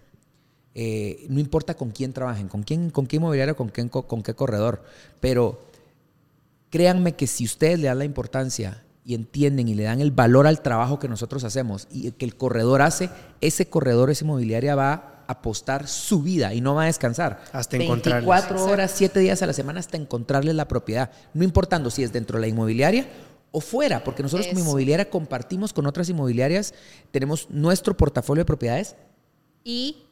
Eh, 0.76 1.26
no 1.28 1.40
importa 1.40 1.74
con 1.74 1.90
quién 1.90 2.14
trabajen, 2.14 2.48
con 2.48 2.62
quién, 2.62 2.92
con 2.92 3.08
qué 3.08 3.16
inmobiliario, 3.16 3.56
con 3.56 3.70
qué, 3.70 3.90
con 3.90 4.22
qué 4.22 4.36
corredor, 4.36 4.84
pero 5.20 5.60
créanme 6.70 7.16
que 7.16 7.26
si 7.26 7.46
ustedes 7.46 7.80
le 7.80 7.88
dan 7.88 7.98
la 7.98 8.06
importancia 8.06 8.84
y 9.10 9.16
entienden 9.16 9.68
y 9.68 9.74
le 9.74 9.86
dan 9.86 10.02
el 10.02 10.12
valor 10.12 10.46
al 10.46 10.62
trabajo 10.62 11.00
que 11.00 11.08
nosotros 11.08 11.44
hacemos 11.44 11.88
y 11.90 12.12
que 12.12 12.26
el 12.26 12.36
corredor 12.36 12.84
hace, 12.84 13.10
ese 13.42 13.68
corredor, 13.68 14.12
esa 14.12 14.24
inmobiliaria 14.24 14.76
va 14.76 14.94
a 14.94 15.24
apostar 15.26 15.88
su 15.88 16.22
vida 16.22 16.54
y 16.54 16.62
no 16.62 16.76
va 16.76 16.84
a 16.84 16.86
descansar. 16.86 17.44
Hasta 17.52 17.78
encontrarles. 17.78 18.28
24 18.28 18.66
horas, 18.66 18.92
7 18.96 19.20
días 19.20 19.42
a 19.42 19.48
la 19.48 19.54
semana 19.54 19.80
hasta 19.80 19.98
encontrarles 19.98 20.54
la 20.54 20.68
propiedad. 20.68 21.10
No 21.34 21.44
importando 21.44 21.90
si 21.90 22.04
es 22.04 22.14
dentro 22.14 22.38
de 22.38 22.42
la 22.42 22.50
inmobiliaria 22.50 23.08
o 23.50 23.62
fuera, 23.62 24.04
porque 24.04 24.22
nosotros 24.22 24.46
como 24.46 24.60
inmobiliaria 24.60 25.10
compartimos 25.10 25.74
con 25.74 25.88
otras 25.88 26.08
inmobiliarias, 26.08 26.76
tenemos 27.10 27.48
nuestro 27.50 27.98
portafolio 27.98 28.42
de 28.42 28.46
propiedades 28.46 28.96
Y 29.64 30.06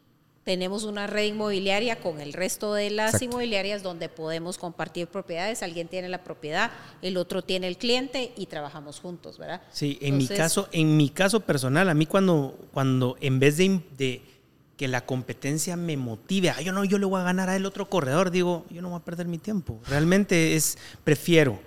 tenemos 0.48 0.86
una 0.86 1.08
red 1.08 1.26
inmobiliaria 1.26 2.00
con 2.00 2.22
el 2.22 2.32
resto 2.32 2.74
de 2.74 2.90
las 2.90 3.16
Exacto. 3.16 3.26
inmobiliarias 3.26 3.84
donde 3.84 4.08
podemos 4.08 4.58
compartir 4.58 5.08
propiedades. 5.08 5.62
Alguien 5.62 5.90
tiene 5.90 6.08
la 6.08 6.24
propiedad, 6.24 6.72
el 7.02 7.18
otro 7.18 7.42
tiene 7.42 7.68
el 7.68 7.76
cliente 7.78 8.32
y 8.38 8.46
trabajamos 8.46 9.02
juntos, 9.02 9.38
¿verdad? 9.38 9.62
Sí, 9.74 9.98
en 10.00 10.16
mi 10.16 10.26
caso, 10.26 10.70
en 10.72 10.96
mi 10.96 11.10
caso 11.10 11.42
personal, 11.42 11.90
a 11.90 11.94
mí 11.94 12.06
cuando, 12.06 12.58
cuando 12.72 13.18
en 13.20 13.42
vez 13.42 13.58
de, 13.58 13.82
de 13.98 14.22
que 14.78 14.88
la 14.88 15.06
competencia 15.06 15.76
me 15.76 15.98
motive, 15.98 16.50
"Ah, 16.52 16.62
yo 16.62 16.72
no, 16.72 16.86
yo 16.86 16.98
le 16.98 17.06
voy 17.06 17.20
a 17.20 17.26
ganar 17.26 17.50
a 17.50 17.58
el 17.58 17.66
otro 17.66 17.90
corredor, 17.90 18.32
digo, 18.32 18.66
yo 18.70 18.82
no 18.82 18.88
voy 18.92 19.02
a 19.02 19.04
perder 19.04 19.28
mi 19.28 19.40
tiempo. 19.40 19.82
Realmente 19.90 20.56
es, 20.56 20.78
prefiero 21.04 21.60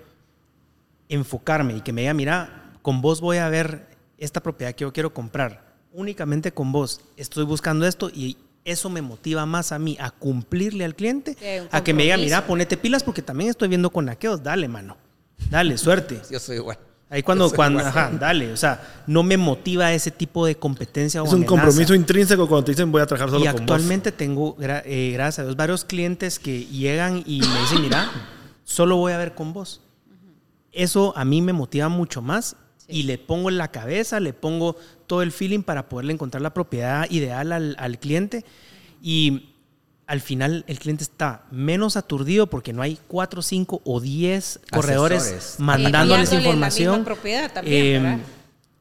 enfocarme 1.10 1.76
y 1.76 1.80
que 1.82 1.92
me 1.92 2.00
diga, 2.00 2.14
mira, 2.14 2.72
con 2.80 3.02
vos 3.02 3.20
voy 3.20 3.36
a 3.36 3.50
ver 3.50 3.88
esta 4.16 4.42
propiedad 4.42 4.74
que 4.74 4.84
yo 4.84 4.92
quiero 4.94 5.12
comprar. 5.12 5.68
Únicamente 5.92 6.52
con 6.52 6.72
vos 6.72 7.02
estoy 7.18 7.44
buscando 7.44 7.86
esto 7.86 8.08
y 8.08 8.38
eso 8.64 8.90
me 8.90 9.02
motiva 9.02 9.46
más 9.46 9.72
a 9.72 9.78
mí 9.78 9.96
a 10.00 10.10
cumplirle 10.10 10.84
al 10.84 10.94
cliente, 10.94 11.36
a 11.70 11.82
que 11.82 11.94
me 11.94 12.04
diga, 12.04 12.16
mira, 12.16 12.46
ponete 12.46 12.76
pilas 12.76 13.02
porque 13.02 13.22
también 13.22 13.50
estoy 13.50 13.68
viendo 13.68 13.90
con 13.90 14.08
aquellos, 14.08 14.42
dale, 14.42 14.68
mano. 14.68 14.96
Dale, 15.50 15.78
suerte. 15.78 16.20
Yo 16.30 16.38
soy 16.38 16.56
igual. 16.56 16.78
Ahí 17.12 17.24
cuando, 17.24 17.50
cuando, 17.50 17.80
ajá, 17.80 18.08
dale, 18.20 18.52
o 18.52 18.56
sea, 18.56 19.02
no 19.08 19.24
me 19.24 19.36
motiva 19.36 19.92
ese 19.92 20.12
tipo 20.12 20.46
de 20.46 20.54
competencia 20.54 21.20
o 21.20 21.26
Es 21.26 21.32
un 21.32 21.38
amenaza. 21.38 21.62
compromiso 21.62 21.94
intrínseco 21.94 22.46
cuando 22.46 22.66
te 22.66 22.70
dicen 22.70 22.92
voy 22.92 23.02
a 23.02 23.06
trabajar 23.06 23.30
solo 23.30 23.40
Y 23.44 23.46
con 23.48 23.52
vos. 23.54 23.60
actualmente 23.62 24.12
tengo, 24.12 24.56
eh, 24.60 25.10
gracias 25.12 25.40
a 25.40 25.42
Dios, 25.42 25.56
varios 25.56 25.84
clientes 25.84 26.38
que 26.38 26.66
llegan 26.66 27.24
y 27.26 27.40
me 27.40 27.60
dicen, 27.62 27.82
mira, 27.82 28.08
solo 28.62 28.96
voy 28.96 29.12
a 29.12 29.18
ver 29.18 29.34
con 29.34 29.52
vos. 29.52 29.80
Eso 30.70 31.12
a 31.16 31.24
mí 31.24 31.42
me 31.42 31.52
motiva 31.52 31.88
mucho 31.88 32.22
más 32.22 32.54
y 32.86 33.02
le 33.02 33.18
pongo 33.18 33.48
en 33.48 33.58
la 33.58 33.72
cabeza, 33.72 34.20
le 34.20 34.32
pongo 34.32 34.76
todo 35.10 35.22
el 35.22 35.32
feeling 35.32 35.62
para 35.64 35.88
poderle 35.88 36.12
encontrar 36.12 36.40
la 36.40 36.54
propiedad 36.54 37.10
ideal 37.10 37.50
al, 37.50 37.74
al 37.80 37.98
cliente 37.98 38.44
y 39.02 39.50
al 40.06 40.20
final 40.20 40.64
el 40.68 40.78
cliente 40.78 41.02
está 41.02 41.42
menos 41.50 41.96
aturdido 41.96 42.46
porque 42.46 42.72
no 42.72 42.80
hay 42.80 42.96
cuatro, 43.08 43.42
cinco 43.42 43.80
o 43.84 43.98
diez 44.00 44.60
corredores 44.70 45.22
Asesores. 45.22 45.56
mandándoles 45.58 46.32
información. 46.32 47.04
propiedad 47.04 47.52
también, 47.52 48.06
Eh, 48.06 48.18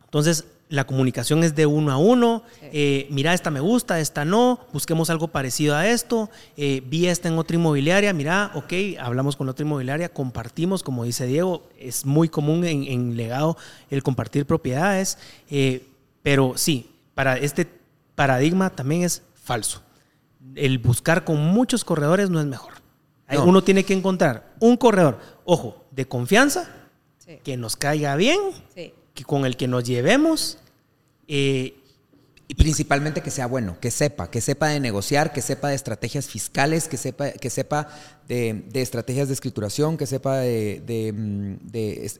entonces, 0.05 0.45
la 0.69 0.85
comunicación 0.85 1.43
es 1.43 1.55
de 1.55 1.65
uno 1.65 1.91
a 1.91 1.97
uno. 1.97 2.43
Sí. 2.59 2.67
Eh, 2.73 3.07
mira, 3.09 3.33
esta 3.33 3.49
me 3.49 3.59
gusta, 3.59 3.99
esta 3.99 4.23
no. 4.23 4.59
Busquemos 4.71 5.09
algo 5.09 5.27
parecido 5.29 5.75
a 5.75 5.87
esto. 5.87 6.29
Eh, 6.57 6.83
vi 6.85 7.07
esta 7.07 7.27
en 7.27 7.39
otra 7.39 7.55
inmobiliaria. 7.55 8.13
Mira, 8.13 8.51
ok, 8.53 8.73
hablamos 8.99 9.35
con 9.35 9.49
otra 9.49 9.65
inmobiliaria, 9.65 10.09
compartimos, 10.09 10.83
como 10.83 11.05
dice 11.05 11.25
Diego, 11.25 11.67
es 11.79 12.05
muy 12.05 12.29
común 12.29 12.65
en, 12.65 12.83
en 12.83 13.17
legado 13.17 13.57
el 13.89 14.03
compartir 14.03 14.45
propiedades. 14.45 15.17
Eh, 15.49 15.87
pero 16.23 16.53
sí, 16.57 16.91
para 17.15 17.37
este 17.37 17.67
paradigma 18.15 18.69
también 18.69 19.03
es 19.03 19.23
falso. 19.33 19.81
El 20.55 20.79
buscar 20.79 21.23
con 21.25 21.37
muchos 21.37 21.83
corredores 21.83 22.29
no 22.29 22.39
es 22.39 22.45
mejor. 22.45 22.73
No. 23.31 23.45
Uno 23.45 23.63
tiene 23.63 23.83
que 23.83 23.93
encontrar 23.93 24.55
un 24.59 24.75
corredor, 24.77 25.19
ojo, 25.45 25.85
de 25.91 26.07
confianza, 26.07 26.67
Sí, 27.19 27.37
que 27.43 27.57
nos 27.57 27.75
caiga 27.75 28.15
bien 28.15 28.39
sí. 28.73 28.93
que 29.13 29.23
con 29.23 29.45
el 29.45 29.55
que 29.55 29.67
nos 29.67 29.83
llevemos 29.83 30.57
eh, 31.27 31.75
Y 32.51 32.55
principalmente 32.55 33.21
que 33.21 33.29
sea 33.29 33.45
bueno, 33.45 33.77
que 33.79 33.91
sepa, 33.91 34.31
que 34.31 34.41
sepa 34.41 34.69
de 34.69 34.79
negociar, 34.79 35.31
que 35.31 35.39
sepa 35.39 35.69
de 35.69 35.75
estrategias 35.75 36.25
fiscales, 36.25 36.87
que 36.87 36.97
sepa, 36.97 37.29
que 37.29 37.51
sepa 37.51 37.89
de, 38.27 38.65
estrategias 38.73 39.27
de 39.27 39.35
escrituración, 39.35 39.97
que 39.97 40.07
sepa 40.07 40.37
de, 40.37 40.81
de, 40.83 41.13
mm, 41.13 41.57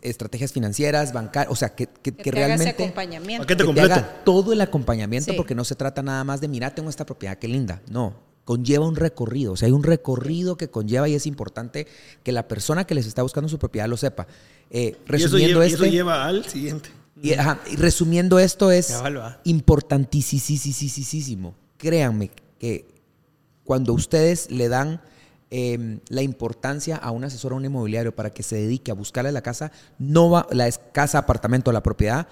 estrategias 0.03 0.53
financieras, 0.53 1.13
bancarias, 1.13 1.51
o 1.51 1.55
sea, 1.55 1.69
que, 1.69 1.87
que, 1.87 2.15
que, 2.15 2.29
realmente... 2.29 2.69
acompañamiento. 2.69 3.47
Que 3.47 3.55
te 3.55 3.81
haga 3.81 4.21
todo 4.23 4.53
el 4.53 4.61
acompañamiento, 4.61 5.35
porque 5.35 5.55
no 5.55 5.63
se 5.63 5.73
trata 5.73 6.03
nada 6.03 6.23
más 6.23 6.41
de, 6.41 6.47
mira, 6.47 6.75
tengo 6.75 6.91
esta 6.91 7.07
propiedad, 7.07 7.39
qué 7.39 7.47
linda. 7.47 7.81
No, 7.89 8.13
conlleva 8.45 8.87
un 8.87 8.97
recorrido. 8.97 9.53
O 9.53 9.57
sea, 9.57 9.65
hay 9.65 9.71
un 9.71 9.81
recorrido 9.81 10.57
que 10.57 10.69
conlleva 10.69 11.09
y 11.09 11.15
es 11.15 11.25
importante 11.25 11.87
que 12.21 12.31
la 12.31 12.47
persona 12.47 12.85
que 12.85 12.93
les 12.93 13.07
está 13.07 13.23
buscando 13.23 13.49
su 13.49 13.57
propiedad 13.57 13.87
lo 13.87 13.97
sepa. 13.97 14.27
Eh, 14.69 14.95
resumiendo 15.07 15.63
y 15.65 15.73
eso 15.73 15.85
lleva 15.85 16.27
al 16.27 16.45
siguiente. 16.45 16.98
Y, 17.21 17.35
resumiendo 17.75 18.39
esto 18.39 18.71
es 18.71 18.95
importantísimo. 19.43 21.55
Créanme 21.77 22.31
que 22.57 22.87
cuando 23.63 23.93
ustedes 23.93 24.49
le 24.51 24.67
dan 24.67 25.01
em, 25.49 25.99
la 26.09 26.21
importancia 26.21 26.95
a 26.95 27.11
un 27.11 27.23
asesor 27.23 27.53
o 27.53 27.55
un 27.55 27.65
inmobiliario 27.65 28.15
para 28.15 28.31
que 28.31 28.43
se 28.43 28.55
dedique 28.55 28.91
a 28.91 28.93
buscarle 28.93 29.31
la 29.31 29.41
casa, 29.41 29.71
no 29.97 30.29
va, 30.29 30.47
la 30.51 30.69
casa, 30.71 31.19
apartamento, 31.19 31.71
la 31.71 31.83
propiedad, 31.83 32.27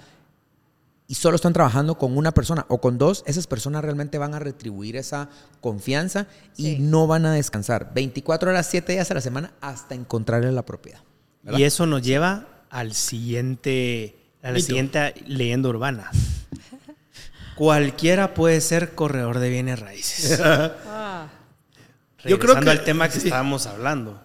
y 1.10 1.14
solo 1.14 1.36
están 1.36 1.54
trabajando 1.54 1.96
con 1.96 2.18
una 2.18 2.32
persona 2.32 2.66
o 2.68 2.82
con 2.82 2.98
dos, 2.98 3.24
esas 3.26 3.46
personas 3.46 3.82
realmente 3.82 4.18
van 4.18 4.34
a 4.34 4.38
retribuir 4.38 4.96
esa 4.96 5.30
confianza 5.62 6.26
y 6.56 6.76
no 6.80 7.06
van 7.06 7.24
a 7.24 7.32
descansar 7.32 7.94
24 7.94 8.50
horas, 8.50 8.68
7 8.70 8.92
días 8.92 9.10
a 9.10 9.14
la 9.14 9.22
semana 9.22 9.54
hasta 9.62 9.94
encontrarle 9.94 10.52
la 10.52 10.66
propiedad. 10.66 11.00
Y 11.56 11.62
eso 11.62 11.86
nos 11.86 12.02
lleva 12.02 12.64
al 12.68 12.92
siguiente 12.92 14.27
a 14.42 14.52
la 14.52 14.60
siguiente 14.60 15.14
leyenda 15.26 15.68
urbana. 15.68 16.10
Cualquiera 17.54 18.34
puede 18.34 18.60
ser 18.60 18.94
corredor 18.94 19.38
de 19.38 19.50
bienes 19.50 19.80
raíces. 19.80 20.40
Ah. 20.86 21.28
Yo 22.24 22.38
creo 22.38 22.58
que 22.60 22.68
al 22.68 22.84
tema 22.84 23.08
que 23.08 23.18
estábamos 23.18 23.66
hablando, 23.66 24.20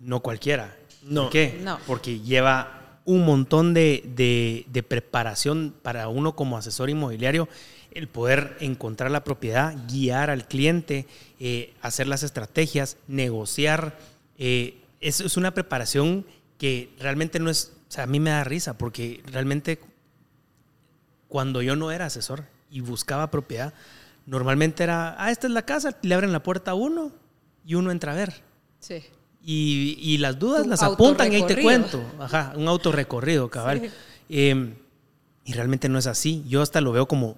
no 0.00 0.20
cualquiera. 0.20 0.76
No. 1.02 1.24
¿Por 1.24 1.32
qué? 1.32 1.58
No. 1.62 1.78
Porque 1.86 2.20
lleva 2.20 2.78
un 3.04 3.24
montón 3.24 3.72
de, 3.72 4.64
de, 4.70 4.82
preparación 4.82 5.74
para 5.82 6.08
uno 6.08 6.36
como 6.36 6.58
asesor 6.58 6.90
inmobiliario, 6.90 7.48
el 7.90 8.06
poder 8.06 8.56
encontrar 8.60 9.10
la 9.10 9.24
propiedad, 9.24 9.74
guiar 9.88 10.28
al 10.28 10.46
cliente, 10.46 11.06
eh, 11.40 11.72
hacer 11.80 12.06
las 12.06 12.22
estrategias, 12.22 12.98
negociar. 13.06 13.98
Eh, 14.36 14.76
es, 15.00 15.20
es 15.20 15.38
una 15.38 15.54
preparación 15.54 16.26
que 16.58 16.90
realmente 16.98 17.38
no 17.38 17.48
es 17.48 17.72
o 17.88 17.90
sea, 17.90 18.04
a 18.04 18.06
mí 18.06 18.20
me 18.20 18.30
da 18.30 18.44
risa 18.44 18.76
porque 18.76 19.22
realmente 19.26 19.80
cuando 21.28 21.62
yo 21.62 21.74
no 21.76 21.90
era 21.90 22.06
asesor 22.06 22.44
y 22.70 22.80
buscaba 22.80 23.30
propiedad, 23.30 23.72
normalmente 24.26 24.82
era, 24.82 25.14
ah, 25.18 25.30
esta 25.30 25.46
es 25.46 25.52
la 25.52 25.62
casa, 25.62 25.96
le 26.02 26.14
abren 26.14 26.32
la 26.32 26.42
puerta 26.42 26.72
a 26.72 26.74
uno 26.74 27.12
y 27.64 27.74
uno 27.74 27.90
entra 27.90 28.12
a 28.12 28.14
ver. 28.14 28.42
Sí. 28.80 29.02
Y, 29.42 30.18
las 30.18 30.38
dudas 30.38 30.66
las 30.66 30.82
apuntan 30.82 31.32
y 31.32 31.36
ahí 31.36 31.46
te 31.46 31.62
cuento. 31.62 32.02
Ajá, 32.18 32.52
un 32.54 32.68
autorrecorrido, 32.68 33.48
cabal. 33.48 33.90
Em, 34.28 34.74
y 35.44 35.52
realmente 35.54 35.88
no 35.88 35.98
es 35.98 36.06
así. 36.06 36.44
Yo 36.46 36.60
hasta 36.60 36.82
lo 36.82 36.92
veo 36.92 37.08
como, 37.08 37.36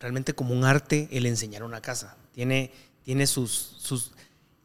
realmente 0.00 0.34
como 0.34 0.54
un 0.54 0.64
arte 0.64 1.08
el 1.12 1.26
enseñar 1.26 1.62
una 1.62 1.80
casa. 1.80 2.16
Tiene, 2.32 2.72
tiene 3.04 3.28
sus, 3.28 3.76
sus, 3.78 4.10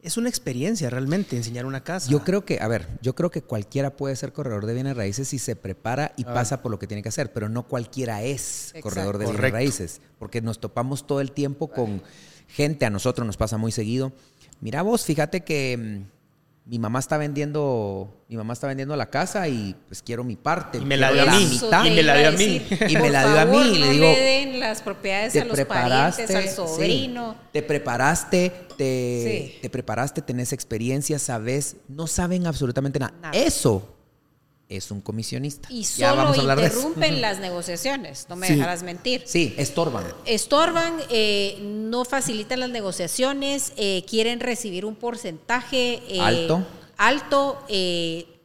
es 0.00 0.16
una 0.16 0.28
experiencia 0.28 0.90
realmente 0.90 1.36
enseñar 1.36 1.66
una 1.66 1.82
casa. 1.82 2.08
Yo 2.10 2.22
creo 2.22 2.44
que, 2.44 2.60
a 2.60 2.68
ver, 2.68 2.86
yo 3.02 3.14
creo 3.14 3.30
que 3.30 3.42
cualquiera 3.42 3.96
puede 3.96 4.14
ser 4.16 4.32
corredor 4.32 4.66
de 4.66 4.74
bienes 4.74 4.96
raíces 4.96 5.28
si 5.28 5.38
se 5.38 5.56
prepara 5.56 6.12
y 6.16 6.24
pasa 6.24 6.62
por 6.62 6.70
lo 6.70 6.78
que 6.78 6.86
tiene 6.86 7.02
que 7.02 7.08
hacer, 7.08 7.32
pero 7.32 7.48
no 7.48 7.64
cualquiera 7.64 8.22
es 8.22 8.74
corredor 8.80 9.18
de 9.18 9.26
bienes 9.26 9.52
raíces, 9.52 10.00
porque 10.18 10.40
nos 10.40 10.60
topamos 10.60 11.06
todo 11.06 11.20
el 11.20 11.32
tiempo 11.32 11.68
con 11.68 12.02
gente, 12.46 12.86
a 12.86 12.90
nosotros 12.90 13.26
nos 13.26 13.36
pasa 13.36 13.58
muy 13.58 13.72
seguido. 13.72 14.12
Mira 14.60 14.82
vos, 14.82 15.04
fíjate 15.04 15.42
que 15.42 15.76
mm, 15.76 16.17
mi 16.68 16.78
mamá 16.78 16.98
está 16.98 17.16
vendiendo, 17.16 18.24
mi 18.28 18.36
mamá 18.36 18.52
está 18.52 18.66
vendiendo 18.66 18.94
la 18.94 19.08
casa 19.08 19.48
y 19.48 19.74
pues 19.86 20.02
quiero 20.02 20.22
mi 20.22 20.36
parte. 20.36 20.76
Y 20.76 20.84
me 20.84 20.98
la 20.98 21.10
dio 21.10 21.22
a 21.22 21.26
mí. 21.26 21.58
y 21.86 21.90
me 21.90 22.02
la 22.02 22.14
dio 22.14 22.28
a 22.28 22.32
mí. 22.32 22.66
Y 22.88 22.96
me 22.98 23.10
la 23.10 23.26
dio 23.26 23.40
a 23.40 23.44
mí. 23.46 23.70
y 23.74 23.78
le 23.78 23.90
digo, 23.90 24.04
le 24.04 24.20
den 24.20 24.60
las 24.60 24.82
propiedades 24.82 25.34
a 25.34 25.46
los 25.46 25.58
parientes, 25.64 26.30
al 26.34 26.48
sobrino. 26.50 27.36
te 27.52 27.62
preparaste, 27.62 28.52
te, 28.76 29.58
te 29.62 29.70
preparaste, 29.70 30.20
tenés 30.20 30.52
experiencia, 30.52 31.18
sabes, 31.18 31.76
no 31.88 32.06
saben 32.06 32.46
absolutamente 32.46 32.98
nada. 32.98 33.14
Eso 33.32 33.97
es 34.68 34.90
un 34.90 35.00
comisionista. 35.00 35.68
Y 35.72 35.84
solo 35.84 36.34
interrumpen 36.34 37.20
las 37.20 37.38
negociaciones, 37.40 38.26
no 38.28 38.36
me 38.36 38.48
dejarás 38.48 38.82
mentir. 38.82 39.22
Sí, 39.26 39.54
estorban. 39.56 40.04
Estorban, 40.26 40.94
eh, 41.08 41.58
no 41.62 42.04
facilitan 42.04 42.60
las 42.60 42.70
negociaciones, 42.70 43.72
eh, 43.76 44.04
quieren 44.08 44.40
recibir 44.40 44.84
un 44.84 44.94
porcentaje 44.94 46.02
eh, 46.08 46.20
alto, 46.20 46.66
alto 46.96 47.64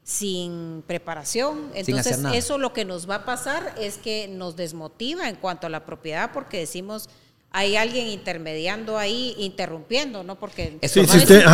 sin 0.03 0.83
preparación. 0.87 1.71
Entonces, 1.73 2.19
eso 2.33 2.57
lo 2.57 2.73
que 2.73 2.85
nos 2.85 3.09
va 3.09 3.15
a 3.15 3.25
pasar 3.25 3.75
es 3.77 3.97
que 3.97 4.27
nos 4.27 4.55
desmotiva 4.55 5.27
en 5.29 5.35
cuanto 5.35 5.67
a 5.67 5.69
la 5.69 5.85
propiedad 5.85 6.31
porque 6.33 6.59
decimos 6.59 7.09
hay 7.55 7.75
alguien 7.75 8.07
intermediando 8.07 8.97
ahí, 8.97 9.35
interrumpiendo, 9.37 10.23
¿no? 10.23 10.39
Porque 10.39 10.79
sí, 10.81 11.05
si 11.05 11.17
usted, 11.17 11.45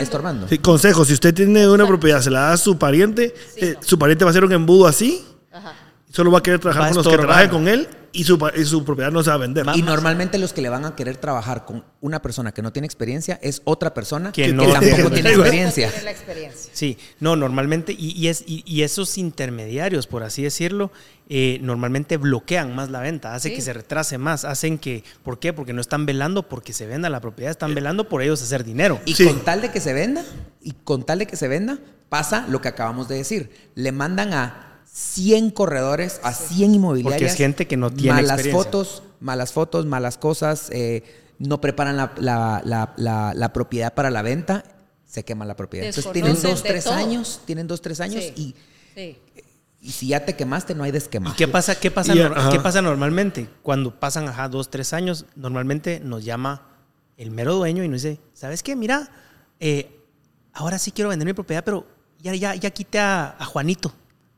estorbando. 0.00 0.48
Sí, 0.48 0.58
consejo, 0.58 1.04
si 1.04 1.12
usted 1.12 1.32
tiene 1.32 1.68
una 1.68 1.86
propiedad, 1.86 2.20
se 2.20 2.30
la 2.30 2.40
da 2.40 2.52
a 2.54 2.56
su 2.56 2.76
pariente, 2.76 3.32
eh, 3.56 3.76
su 3.80 3.96
pariente 3.96 4.24
va 4.24 4.30
a 4.30 4.32
hacer 4.32 4.44
un 4.44 4.52
embudo 4.52 4.88
así, 4.88 5.24
Ajá. 5.52 5.74
solo 6.10 6.32
va 6.32 6.40
a 6.40 6.42
querer 6.42 6.58
trabajar 6.58 6.88
con 6.88 6.96
los 6.96 7.08
que 7.08 7.16
trabajen 7.16 7.50
con 7.50 7.68
él 7.68 7.88
y 8.14 8.22
su, 8.22 8.38
su, 8.64 8.84
propiedad 8.84 9.10
no 9.10 9.22
se 9.22 9.30
va 9.30 9.34
a 9.34 9.38
vender. 9.38 9.66
Y 9.74 9.82
normalmente 9.82 10.38
los 10.38 10.52
que 10.52 10.62
le 10.62 10.68
van 10.68 10.84
a 10.84 10.94
querer 10.94 11.16
trabajar 11.16 11.64
con 11.64 11.84
una 12.00 12.22
persona 12.22 12.52
que 12.52 12.62
no 12.62 12.72
tiene 12.72 12.86
experiencia 12.86 13.40
es 13.42 13.60
otra 13.64 13.92
persona 13.92 14.30
que, 14.30 14.52
no, 14.52 14.72
tampoco 14.72 15.10
tiene 15.10 15.30
experiencia. 15.30 15.92
Sí, 16.72 16.96
no, 17.18 17.34
normalmente, 17.34 17.94
y, 17.98 18.28
es, 18.28 18.44
y, 18.46 18.82
esos 18.82 19.18
intermediarios, 19.18 20.06
por 20.06 20.22
así 20.22 20.44
decirlo, 20.44 20.92
eh, 21.28 21.58
normalmente 21.62 22.18
bloquean 22.18 22.74
más 22.74 22.90
la 22.90 23.00
venta, 23.00 23.34
hace 23.34 23.54
que 23.54 23.62
se 23.62 23.72
retrase 23.72 24.18
más, 24.18 24.44
hacen 24.44 24.78
que, 24.78 25.04
¿por 25.22 25.38
qué? 25.38 25.52
Porque 25.52 25.72
no 25.72 25.80
están 25.80 26.04
velando 26.04 26.48
porque 26.48 26.72
se 26.72 26.86
venda 26.86 27.08
la 27.08 27.20
propiedad, 27.20 27.50
están 27.50 27.72
eh. 27.72 27.74
velando 27.74 28.08
por 28.08 28.22
ellos 28.22 28.42
hacer 28.42 28.64
dinero. 28.64 29.00
Y 29.06 29.14
con 29.24 29.40
tal 29.44 29.62
de 29.62 29.70
que 29.70 29.80
se 29.80 29.94
venda, 29.94 30.24
y 30.60 30.72
con 30.84 31.04
tal 31.04 31.20
de 31.20 31.26
que 31.26 31.36
se 31.36 31.48
venda, 31.48 31.78
pasa 32.10 32.46
lo 32.48 32.60
que 32.60 32.68
acabamos 32.68 33.08
de 33.08 33.16
decir. 33.16 33.50
Le 33.74 33.90
mandan 33.90 34.34
a 34.34 34.82
100 34.92 35.50
corredores, 35.50 36.20
a 36.22 36.32
100 36.32 36.74
inmobiliarias. 36.74 37.20
Porque 37.20 37.32
es 37.32 37.36
gente 37.36 37.66
que 37.66 37.76
no 37.76 37.90
tiene 37.90 38.22
malas 38.22 38.46
fotos, 38.48 39.02
malas 39.20 39.52
fotos, 39.52 39.86
malas 39.86 40.18
cosas, 40.18 40.68
eh, 40.72 41.02
no 41.38 41.60
preparan 41.60 41.96
la, 41.96 43.50
propiedad 43.52 43.94
para 43.94 44.10
la 44.10 44.22
venta, 44.22 44.64
se 45.06 45.24
quema 45.24 45.44
la 45.44 45.56
propiedad. 45.56 45.86
Entonces 45.88 46.12
tienen 46.12 46.40
dos, 46.40 46.62
tres 46.62 46.86
años, 46.86 47.40
tienen 47.46 47.66
dos, 47.66 47.80
tres 47.80 48.00
años 48.00 48.24
y, 48.36 48.54
y 49.84 49.92
si 49.92 50.08
ya 50.08 50.24
te 50.24 50.34
quemaste 50.34 50.74
no 50.74 50.82
hay 50.82 50.90
desquemar. 50.90 51.32
¿Y 51.32 51.36
qué 51.36 51.46
pasa, 51.46 51.78
qué 51.78 51.90
pasa, 51.90 52.14
qué 52.50 52.58
pasa 52.58 52.82
normalmente? 52.82 53.48
Cuando 53.62 53.98
pasan 54.00 54.26
ajá, 54.26 54.48
dos, 54.48 54.70
tres 54.70 54.92
años, 54.92 55.26
normalmente 55.36 56.00
nos 56.00 56.24
llama 56.24 56.62
el 57.16 57.30
mero 57.30 57.54
dueño 57.54 57.84
y 57.84 57.88
nos 57.88 58.02
dice, 58.02 58.18
¿sabes 58.32 58.62
qué? 58.62 58.74
Mira, 58.74 59.08
eh, 59.60 60.00
ahora 60.52 60.78
sí 60.78 60.90
quiero 60.90 61.10
vender 61.10 61.26
mi 61.26 61.34
propiedad, 61.34 61.62
pero 61.62 61.86
ya, 62.18 62.34
ya, 62.34 62.54
ya 62.54 62.70
quité 62.70 62.98
a 62.98 63.36
Juanito 63.46 63.94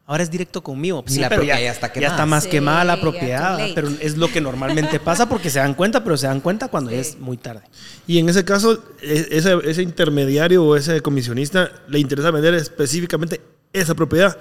ahora 0.06 0.22
es 0.22 0.30
directo 0.30 0.62
conmigo. 0.62 1.04
Sí, 1.06 1.20
pero 1.28 1.42
ya, 1.42 1.58
está 1.60 1.92
ya, 1.92 2.08
está 2.08 2.26
más 2.26 2.46
quemada 2.46 2.84
la 2.84 3.00
propiedad, 3.00 3.58
pero 3.74 3.88
es 4.00 4.16
lo 4.16 4.28
que 4.28 4.40
normalmente 4.40 5.00
pasa 5.00 5.28
porque 5.28 5.50
se 5.50 5.58
dan 5.58 5.74
cuenta, 5.74 6.02
pero 6.04 6.16
se 6.16 6.28
dan 6.28 6.40
cuenta 6.40 6.68
cuando 6.68 6.90
es 6.90 7.18
muy 7.18 7.36
tarde. 7.36 7.62
Y 8.06 8.18
en 8.18 8.28
ese 8.28 8.44
caso, 8.44 8.82
e, 9.02 9.28
ese, 9.32 9.56
ese, 9.64 9.82
intermediario 9.82 10.64
o 10.64 10.76
ese 10.76 11.00
comisionista 11.00 11.70
le 11.88 11.98
interesa 11.98 12.30
vender 12.30 12.54
específicamente 12.54 13.40
esa 13.72 13.94
propiedad. 13.94 14.38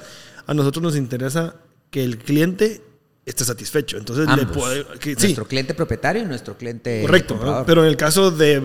A 0.48 0.54
nosotros 0.54 0.84
nos 0.84 0.96
interesa 0.96 1.56
que 1.90 2.04
el 2.04 2.18
cliente 2.18 2.82
esté 3.26 3.44
satisfecho. 3.44 3.98
Entonces, 3.98 4.28
le 4.36 4.46
puede, 4.46 4.86
nuestro 4.86 5.48
cliente 5.48 5.74
propietario 5.74 6.24
y 6.24 6.26
nuestro 6.26 6.58
cliente. 6.58 7.02
Correcto. 7.02 7.64
Pero 7.66 7.84
en 7.84 7.90
el 7.90 7.98
caso 7.98 8.32
de, 8.32 8.60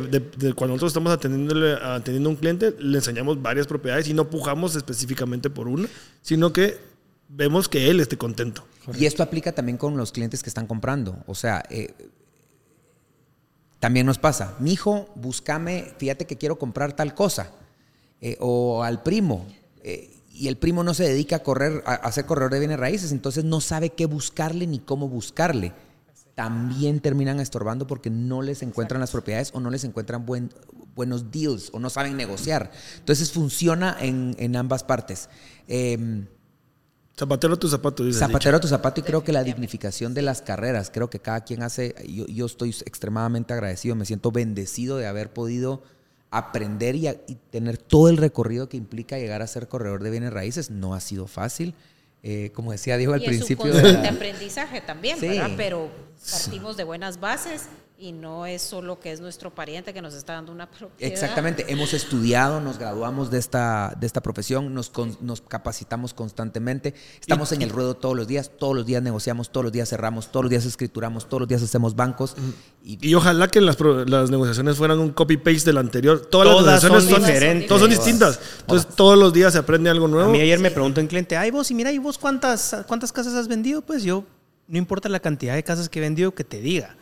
cuando 0.55 0.74
nosotros 0.74 0.91
estamos 0.91 1.12
atendiendo, 1.12 1.76
atendiendo 1.83 2.28
a 2.28 2.33
un 2.33 2.37
cliente, 2.37 2.74
le 2.78 2.99
enseñamos 2.99 3.41
varias 3.41 3.66
propiedades 3.66 4.09
y 4.09 4.14
no 4.14 4.28
pujamos 4.28 4.76
específicamente 4.76 5.49
por 5.49 5.68
una, 5.68 5.89
sino 6.20 6.53
que 6.53 6.78
vemos 7.28 7.68
que 7.68 7.91
él 7.91 8.01
esté 8.01 8.18
contento. 8.18 8.64
Y 8.99 9.07
esto 9.07 9.22
aplica 9.22 9.53
también 9.53 9.78
con 9.78 9.97
los 9.97 10.12
clientes 10.12 10.43
que 10.43 10.51
están 10.51 10.66
comprando. 10.66 11.22
O 11.26 11.35
sea, 11.35 11.62
eh, 11.70 11.95
también 13.78 14.05
nos 14.05 14.18
pasa, 14.18 14.57
mi 14.59 14.72
hijo, 14.72 15.09
búscame, 15.14 15.95
fíjate 15.99 16.26
que 16.26 16.37
quiero 16.37 16.59
comprar 16.59 16.95
tal 16.95 17.14
cosa. 17.14 17.53
Eh, 18.20 18.37
o 18.41 18.83
al 18.83 19.03
primo. 19.03 19.47
Eh, 19.83 20.11
y 20.33 20.49
el 20.49 20.57
primo 20.57 20.83
no 20.85 20.95
se 20.95 21.05
dedica 21.05 21.37
a 21.37 21.43
correr, 21.43 21.83
a 21.87 21.95
hacer 21.95 22.24
corredor 22.26 22.53
de 22.53 22.61
bienes 22.61 22.78
raíces, 22.78 23.12
entonces 23.12 23.45
no 23.45 23.61
sabe 23.61 23.91
qué 23.91 24.07
buscarle 24.07 24.66
ni 24.66 24.78
cómo 24.78 25.09
buscarle. 25.09 25.72
También 26.35 27.01
terminan 27.01 27.41
estorbando 27.41 27.87
porque 27.87 28.09
no 28.09 28.41
les 28.41 28.62
encuentran 28.62 29.01
las 29.01 29.11
propiedades 29.11 29.51
o 29.53 29.61
no 29.61 29.68
les 29.70 29.85
encuentran 29.85 30.24
buenos 30.24 31.31
deals 31.31 31.70
o 31.72 31.78
no 31.78 31.91
saben 31.91 32.16
negociar. 32.16 32.70
Entonces 32.99 33.33
funciona 33.33 33.97
en, 34.01 34.35
en 34.39 34.57
ambas 34.57 34.85
partes. 34.85 35.28
Eh, 35.68 36.26
Zapatero 37.20 37.53
a 37.53 37.59
tu 37.59 37.68
zapato, 37.68 38.03
dice. 38.03 38.18
Zapatero 38.18 38.57
a 38.57 38.61
tu 38.61 38.68
zapato 38.68 39.01
y 39.01 39.03
creo 39.03 39.22
que 39.22 39.31
la 39.31 39.45
dignificación 39.45 40.14
de 40.14 40.22
las 40.22 40.41
carreras, 40.41 40.91
creo 40.91 41.11
que 41.11 41.18
cada 41.20 41.43
quien 41.43 41.62
hace, 41.62 41.95
yo, 42.09 42.26
yo 42.26 42.47
estoy 42.47 42.70
extremadamente 42.70 43.53
agradecido, 43.53 43.95
me 43.95 44.07
siento 44.07 44.33
bendecido 44.33 44.97
de 44.97 45.07
haber 45.07 45.31
podido 45.31 45.83
aprender 46.31 46.95
y, 46.97 47.09
a- 47.09 47.16
y 47.26 47.37
tener 47.51 47.76
todo 47.78 48.09
el 48.09 48.16
recorrido 48.16 48.68
que 48.68 48.76
implica 48.76 49.18
llegar 49.18 49.43
a 49.43 49.47
ser 49.47 49.68
corredor 49.68 50.03
de 50.03 50.11
bienes 50.11 50.33
raíces. 50.33 50.70
No 50.70 50.95
ha 50.95 51.01
sido 51.01 51.26
fácil. 51.26 51.74
Eh, 52.22 52.51
como 52.55 52.70
decía 52.72 52.97
Diego 52.99 53.14
al 53.14 53.20
y 53.22 53.24
es 53.24 53.31
un 53.31 53.37
principio. 53.39 53.72
de 53.72 53.93
la- 53.95 54.09
aprendizaje 54.11 54.81
también, 54.83 55.18
Sí. 55.18 55.28
¿verdad? 55.28 55.51
Pero 55.57 55.91
partimos 56.31 56.76
de 56.76 56.85
buenas 56.85 57.18
bases 57.18 57.62
y 58.03 58.13
no 58.13 58.47
es 58.47 58.63
solo 58.63 58.99
que 58.99 59.13
es 59.13 59.21
nuestro 59.21 59.55
pariente 59.55 59.93
que 59.93 60.01
nos 60.01 60.15
está 60.15 60.33
dando 60.33 60.53
una 60.53 60.71
propiedad. 60.71 61.13
Exactamente, 61.13 61.67
hemos 61.69 61.93
estudiado, 61.93 62.59
nos 62.59 62.79
graduamos 62.79 63.31
de 63.31 63.39
esta, 63.39 63.95
de 64.01 64.07
esta 64.07 64.23
profesión, 64.23 64.73
nos, 64.73 64.89
con- 64.89 65.19
nos 65.21 65.43
capacitamos 65.43 66.15
constantemente, 66.15 66.95
estamos 67.21 67.53
en 67.53 67.61
el 67.61 67.69
ruedo 67.69 67.95
todos 67.95 68.17
los 68.17 68.27
días, 68.27 68.51
todos 68.59 68.75
los 68.75 68.87
días 68.87 69.03
negociamos, 69.03 69.51
todos 69.53 69.65
los 69.65 69.73
días 69.73 69.91
cerramos, 69.91 70.33
todos 70.33 70.45
los 70.45 70.51
días 70.51 70.65
escrituramos, 70.65 71.29
todos 71.29 71.43
los 71.43 71.49
días 71.49 71.63
hacemos 71.63 71.95
bancos. 71.95 72.37
Y, 72.83 73.07
Y 73.07 73.15
ojalá 73.15 73.49
que 73.49 73.61
las, 73.61 73.77
pro- 73.77 74.07
las 74.07 74.31
negociaciones 74.31 74.79
fueran 74.79 74.99
un 74.99 75.11
copy-paste 75.11 75.67
del 75.67 75.77
anterior. 75.77 76.21
Todas, 76.25 76.49
Todas 76.49 76.65
las 76.65 76.83
negociaciones 76.85 77.05
son 77.05 77.21
son, 77.21 77.27
diferentes. 77.35 77.69
Todas 77.69 77.81
son 77.83 77.91
distintas. 77.91 78.41
Entonces, 78.61 78.95
todos 78.97 79.19
los 79.19 79.33
días 79.35 79.53
se 79.53 79.59
aprende 79.59 79.91
algo 79.91 80.07
A 80.07 80.09
nuevo. 80.09 80.31
mí 80.33 80.41
ayer 80.41 80.59
me 80.59 80.71
preguntó 80.71 81.03
un 81.03 81.07
cliente, 81.07 81.37
ay 81.37 81.51
vos, 81.51 81.71
y 81.71 81.75
mira, 81.75 81.93
¿y 81.93 81.99
vos 81.99 82.17
cuántas, 82.17 82.75
cuántas 82.87 83.13
casas 83.13 83.35
has 83.35 83.47
vendido? 83.47 83.83
Pues 83.83 84.03
yo, 84.05 84.25
no 84.69 84.79
importa 84.79 85.11
la 85.11 85.21
cantidad 85.21 85.55
de 85.55 85.63
casas 85.63 85.91
que 85.91 85.99
he 85.99 86.03
vendido, 86.03 86.35
que 86.35 86.45
te 86.45 86.63
diga. 86.63 86.97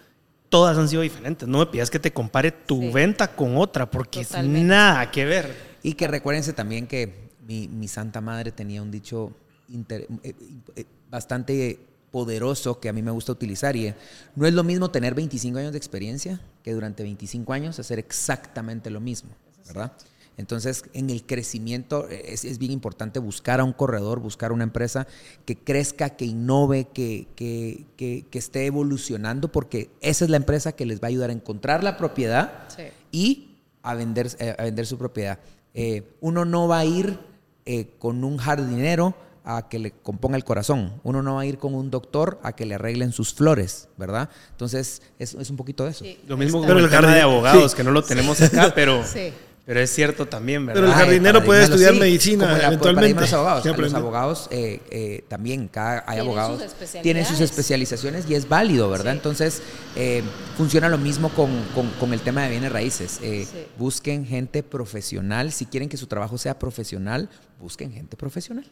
Todas 0.49 0.79
han 0.79 0.89
sido 0.89 1.03
diferentes. 1.03 1.47
No 1.49 1.59
me 1.59 1.67
pidas 1.67 1.91
que 1.91 1.99
te 1.99 2.13
compare 2.13 2.51
tu 2.53 2.81
Sí. 2.81 2.91
venta 2.91 3.35
con 3.35 3.57
otra, 3.57 3.91
porque 3.91 4.25
Totalmente. 4.25 4.61
es 4.61 4.65
nada 4.67 5.11
que 5.11 5.25
ver. 5.25 5.69
y 5.83 5.93
que 5.95 6.09
recuérdense 6.09 6.53
también 6.53 6.87
que 6.89 7.29
mi, 7.47 7.69
mi 7.69 7.87
santa 7.87 8.21
madre 8.21 8.51
tenía 8.51 8.83
un 8.83 8.91
dicho 8.91 9.33
inter- 9.69 10.09
eh, 10.25 10.35
eh, 10.75 10.85
bastante 11.11 11.79
poderoso 12.11 12.81
que 12.81 12.89
a 12.89 12.93
mí 12.93 13.01
me 13.01 13.11
gusta 13.13 13.31
utilizar 13.33 13.77
y 13.77 13.87
eh, 13.87 13.95
no 14.35 14.47
es 14.47 14.53
lo 14.55 14.65
mismo 14.65 14.91
tener 14.91 15.15
25 15.15 15.59
años 15.59 15.73
de 15.73 15.79
experiencia 15.79 16.41
que 16.65 16.73
durante 16.73 17.03
25 17.05 17.53
años 17.53 17.79
hacer 17.79 17.99
exactamente 18.01 18.91
lo 18.91 18.99
mismo, 19.01 19.31
¿verdad? 19.67 19.93
Entonces, 20.39 20.85
en 20.95 21.11
el 21.11 21.25
crecimiento 21.27 22.09
eh, 22.09 22.23
es, 22.33 22.45
es 22.45 22.59
bien 22.59 22.73
importante 22.73 23.19
buscar 23.19 23.61
a 23.61 23.65
un 23.65 23.73
corredor, 23.75 24.21
buscar 24.21 24.53
una 24.53 24.65
empresa 24.65 25.07
que 25.45 25.57
crezca, 25.57 26.11
que 26.11 26.25
innove, 26.25 26.87
que, 26.95 27.27
que, 27.37 27.85
que- 27.97 28.25
que 28.31 28.39
esté 28.39 28.65
evolucionando, 28.67 29.53
porque 29.53 29.91
esa 30.01 30.25
es 30.25 30.31
la 30.31 30.37
empresa 30.39 30.73
que 30.73 30.87
les 30.87 31.01
va 31.03 31.07
a 31.07 31.09
ayudar 31.09 31.31
a 31.31 31.33
encontrar 31.35 31.85
la 31.85 31.97
propiedad 31.99 32.69
Sí. 32.75 32.85
y 33.13 33.57
a 33.83 33.95
vender, 33.95 34.29
eh, 34.39 34.55
a 34.59 34.63
vender 34.63 34.87
su 34.87 34.97
propiedad. 34.97 35.39
Eh, 35.75 36.03
uno 36.21 36.45
no 36.45 36.67
va 36.69 36.79
a 36.79 36.85
ir 36.85 37.19
eh, 37.67 37.91
con 37.99 38.25
un 38.25 38.39
jardinero 38.39 39.15
a 39.45 39.69
que 39.69 39.79
le 39.79 39.91
componga 39.93 40.37
el 40.37 40.45
corazón. 40.45 41.01
Uno 41.05 41.23
no 41.23 41.35
va 41.37 41.41
a 41.43 41.47
ir 41.47 41.59
con 41.59 41.75
un 41.75 41.91
doctor 41.91 42.39
a 42.43 42.53
que 42.53 42.67
le 42.67 42.75
arreglen 42.75 43.13
sus 43.13 43.33
flores, 43.35 43.89
¿verdad? 43.97 44.29
Entonces, 44.51 45.01
es, 45.19 45.35
es 45.35 45.49
un 45.51 45.57
poquito 45.57 45.85
de 45.85 45.91
eso. 45.93 46.05
Sí, 46.05 46.19
Lo 46.27 46.37
mismo 46.37 46.61
está. 46.61 46.73
con 46.75 46.83
el, 46.85 46.91
tema 46.91 47.15
de 47.15 47.23
abogados, 47.23 47.71
sí. 47.73 47.77
que 47.79 47.85
no 47.85 47.91
lo 47.91 48.03
tenemos 48.03 48.41
acá, 48.43 48.73
pero, 48.75 49.03
Sí. 49.05 49.33
Pero 49.69 49.81
es 49.81 49.91
cierto 49.95 50.25
también, 50.27 50.65
¿verdad? 50.65 50.81
Pero 50.81 50.93
el 50.93 50.99
jardinero 50.99 51.45
puede 51.45 51.63
estudiar 51.65 51.93
sí, 51.93 52.01
medicina 52.01 52.47
como 52.47 52.57
la- 52.57 52.67
eventualmente. 52.69 52.95
paradigma 53.15 53.21
de 53.21 53.27
los 53.27 53.33
abogados. 53.35 53.67
A 53.67 53.77
los 53.77 53.95
abogados 53.95 54.49
eh, 54.51 54.81
eh, 54.91 55.25
también, 55.29 55.69
cada, 55.69 55.99
hay 56.07 56.17
Tienen 56.17 56.21
abogados 56.27 56.63
sus 56.81 57.03
tienen 57.03 57.27
sus 57.27 57.41
especializaciones 57.41 58.25
y 58.31 58.35
es 58.35 58.49
válido, 58.49 58.89
¿verdad? 58.89 59.13
Sí. 59.13 59.17
Entonces, 59.19 59.63
eh, 59.95 60.23
funciona 60.57 60.89
lo 60.89 60.97
mismo 60.97 61.29
con, 61.29 61.51
con- 61.75 61.91
con 62.01 62.15
el 62.15 62.21
tema 62.21 62.45
de 62.45 62.51
bienes 62.51 62.73
raíces. 62.73 63.19
Eh, 63.23 63.47
Sí. 63.49 63.59
Busquen 63.79 64.25
gente 64.27 64.63
profesional. 64.63 65.53
Si 65.53 65.67
quieren 65.67 65.91
que 65.91 65.99
su 65.99 66.07
trabajo 66.07 66.39
sea 66.39 66.59
profesional, 66.59 67.29
busquen 67.61 67.93
gente 67.93 68.17
profesional. 68.17 68.65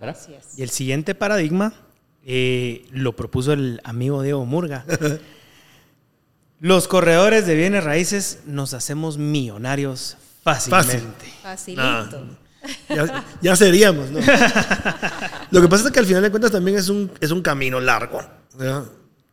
¿verdad? 0.00 0.16
Así 0.20 0.34
es. 0.34 0.58
Y 0.58 0.62
el 0.64 0.70
siguiente 0.70 1.14
paradigma 1.14 1.72
eh, 2.26 2.84
lo 2.90 3.14
propuso 3.14 3.52
el 3.52 3.80
amigo 3.84 4.22
Diego 4.22 4.44
Murga. 4.44 4.84
Los 6.60 6.86
corredores 6.86 7.46
de 7.46 7.54
bienes 7.56 7.82
raíces 7.82 8.40
nos 8.46 8.72
hacemos 8.74 9.18
millonarios 9.18 10.16
fácilmente. 10.42 11.32
Facilito. 11.42 11.82
Nah. 11.82 12.06
Ya, 12.88 13.24
ya 13.40 13.56
seríamos, 13.56 14.10
¿no? 14.10 14.20
Lo 15.50 15.60
que 15.60 15.68
pasa 15.68 15.86
es 15.86 15.92
que 15.92 15.98
al 15.98 16.06
final 16.06 16.22
de 16.22 16.30
cuentas 16.30 16.52
también 16.52 16.76
es 16.78 16.88
un, 16.88 17.10
es 17.20 17.30
un 17.30 17.42
camino 17.42 17.80
largo. 17.80 18.22
¿verdad? 18.56 18.84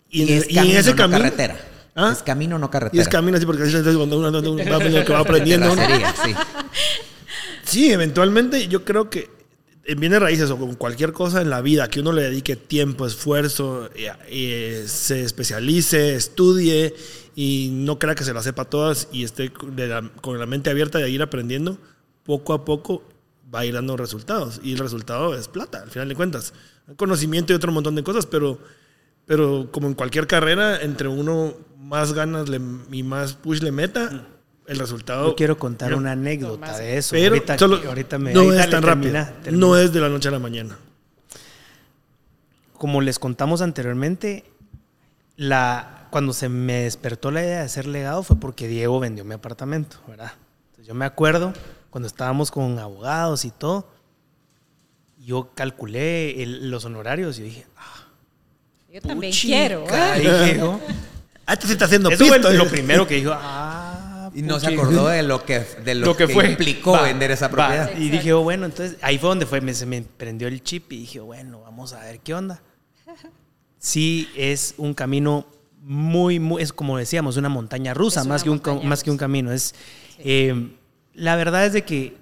Y, 0.09 0.23
en- 0.23 0.29
es 0.39 0.45
y 0.49 0.55
camino, 0.55 0.73
en 0.73 0.79
ese 0.79 0.89
no 0.91 0.95
camino. 0.95 1.19
carretera. 1.19 1.59
¿Ah? 1.95 2.09
Es 2.11 2.23
camino, 2.23 2.57
no 2.57 2.67
Y 2.67 2.69
carretera. 2.69 3.03
es 3.03 3.09
camino 3.09 3.37
así 3.37 3.45
porque 3.45 3.63
así 3.63 3.75
es 3.75 3.83
cuando 3.95 4.17
uno, 4.17 4.29
uno- 4.29 4.39
uno 4.51 4.63
va 4.69 4.75
aprendiendo 4.77 5.05
que 5.05 5.13
va 5.13 5.19
aprendiendo. 5.25 5.71
uno. 5.71 5.75
Terracería, 5.75 6.15
sí. 6.23 6.33
Sí, 7.63 7.91
eventualmente 7.91 8.67
yo 8.67 8.83
creo 8.83 9.09
que 9.09 9.29
en 9.85 9.99
bienes 9.99 10.19
raíces 10.19 10.49
o 10.51 10.57
con 10.57 10.75
cualquier 10.75 11.13
cosa 11.13 11.41
en 11.41 11.49
la 11.49 11.61
vida 11.61 11.87
que 11.89 11.99
uno 11.99 12.11
le 12.11 12.23
dedique 12.23 12.55
tiempo, 12.55 13.05
esfuerzo, 13.05 13.89
eh, 13.95 14.11
eh, 14.27 14.85
se 14.87 15.23
especialice, 15.23 16.15
estudie 16.15 16.95
y 17.35 17.69
no 17.71 17.99
crea 17.99 18.15
que 18.15 18.23
se 18.23 18.33
la 18.33 18.41
sepa 18.43 18.65
todas 18.65 19.07
y 19.11 19.23
esté 19.23 19.51
con 19.51 19.75
de 19.75 19.87
la- 19.87 20.09
con 20.21 20.37
la 20.39 20.45
mente 20.45 20.69
abierta 20.69 20.99
de 20.99 21.09
ir 21.09 21.21
aprendiendo, 21.21 21.77
poco 22.23 22.53
a 22.53 22.65
poco 22.65 23.03
va 23.53 23.59
a 23.61 23.65
ir 23.65 23.73
dando 23.73 23.97
resultados. 23.97 24.59
Y 24.63 24.73
el 24.73 24.79
resultado 24.79 25.35
es 25.35 25.47
plata, 25.47 25.81
al 25.81 25.89
final 25.89 26.07
de 26.09 26.15
cuentas. 26.15 26.53
Conocimiento 26.95 27.53
y 27.53 27.55
otro 27.55 27.71
montón 27.71 27.95
de 27.95 28.03
cosas, 28.03 28.25
pero, 28.25 28.59
pero 29.25 29.69
como 29.71 29.87
en 29.87 29.93
cualquier 29.93 30.27
carrera, 30.27 30.81
entre 30.81 31.07
uno 31.07 31.53
más 31.77 32.13
ganas 32.13 32.49
le- 32.49 32.61
y 32.91 33.03
más 33.03 33.33
push 33.33 33.61
le 33.61 33.71
meta, 33.71 34.27
el 34.67 34.77
resultado... 34.77 35.29
Yo 35.29 35.35
quiero 35.35 35.57
contar 35.57 35.87
Pero- 35.89 35.97
una 35.97 36.11
anécdota 36.11 36.77
de 36.77 36.97
eso. 36.97 37.11
pero 37.11 37.33
ahorita, 37.33 37.57
solo- 37.57 37.81
ahorita 37.87 38.19
me 38.19 38.33
no 38.33 38.53
es 38.53 38.69
tan 38.69 38.83
rápido. 38.83 39.13
termina, 39.13 39.33
termina. 39.41 39.65
No 39.67 39.75
es 39.77 39.91
de 39.91 39.99
la 39.99 40.09
noche 40.09 40.27
a 40.27 40.31
la 40.31 40.39
mañana. 40.39 40.77
Como 42.73 43.01
les 43.01 43.19
contamos 43.19 43.61
anteriormente, 43.61 44.45
la, 45.35 45.98
cuando 46.09 46.33
se 46.33 46.49
me 46.49 46.81
despertó 46.83 47.31
la 47.31 47.41
idea 47.43 47.61
de 47.61 47.69
ser 47.69 47.85
legado 47.87 48.23
fue 48.23 48.37
porque 48.39 48.67
Diego 48.67 48.99
vendió 48.99 49.23
mi 49.25 49.33
apartamento, 49.35 49.97
¿verdad? 50.07 50.31
Entonces, 50.69 50.87
yo 50.87 50.93
me 50.95 51.05
acuerdo 51.05 51.53
cuando 51.89 52.07
estábamos 52.07 52.51
con 52.51 52.77
abogados 52.79 53.45
y 53.45 53.51
todo, 53.51 53.87
yo 55.17 55.51
calculé 55.53 56.41
el- 56.43 56.69
los 56.71 56.85
honorarios 56.85 57.39
y 57.39 57.43
dije, 57.43 57.65
ah, 57.77 58.07
Yo 58.91 59.01
también 59.01 59.31
puchica, 59.31 59.55
quiero. 59.57 59.85
¿eh? 59.89 60.19
dije. 60.19 60.61
Ah, 61.45 61.55
se 61.59 61.71
está 61.73 61.85
haciendo 61.85 62.09
Eso 62.09 62.25
fue 62.25 62.37
pisto. 62.39 62.51
lo 62.53 62.67
primero 62.69 63.07
que 63.07 63.15
dijo, 63.15 63.31
ah, 63.35 64.31
Y 64.33 64.41
no 64.43 64.59
se 64.59 64.67
puchica". 64.67 64.81
acordó 64.83 65.07
de 65.07 65.23
lo 65.23 65.43
que, 65.45 65.59
de 65.59 65.95
lo 65.95 66.07
lo 66.07 66.17
que, 66.17 66.27
que, 66.27 66.33
fue 66.33 66.49
implicó 66.49 66.91
Va, 66.93 67.01
vender 67.03 67.31
esa 67.31 67.47
va. 67.47 67.51
propiedad. 67.67 67.97
Y 67.97 68.09
dije, 68.09 68.33
oh, 68.33 68.41
bueno, 68.43 68.65
entonces 68.65 68.97
ahí 69.01 69.17
fue 69.17 69.29
donde 69.29 69.45
fue, 69.45 69.59
me, 69.61 69.73
se 69.73 69.85
me 69.85 70.01
prendió 70.03 70.47
el 70.47 70.63
chip 70.63 70.91
y 70.93 70.99
dije, 71.01 71.19
bueno, 71.19 71.61
vamos 71.61 71.93
a 71.93 71.99
ver 72.01 72.19
qué 72.19 72.33
onda. 72.33 72.61
Sí, 73.79 74.29
es 74.35 74.73
un 74.77 74.93
camino 74.93 75.45
muy, 75.91 76.39
muy, 76.39 76.61
es 76.61 76.71
como 76.71 76.99
decíamos, 76.99 77.35
una 77.37 77.49
montaña 77.49 77.95
rusa, 77.95 78.21
Es 78.21 78.27
más, 78.27 78.43
que 78.43 78.51
un, 78.51 78.61
más 78.87 79.01
que 79.03 79.09
un 79.09 79.17
camino. 79.17 79.51
Es, 79.51 79.73
eh, 80.19 80.69
la 81.15 81.35
verdad 81.35 81.65
es 81.65 81.73
de 81.73 81.81
que 81.83 82.15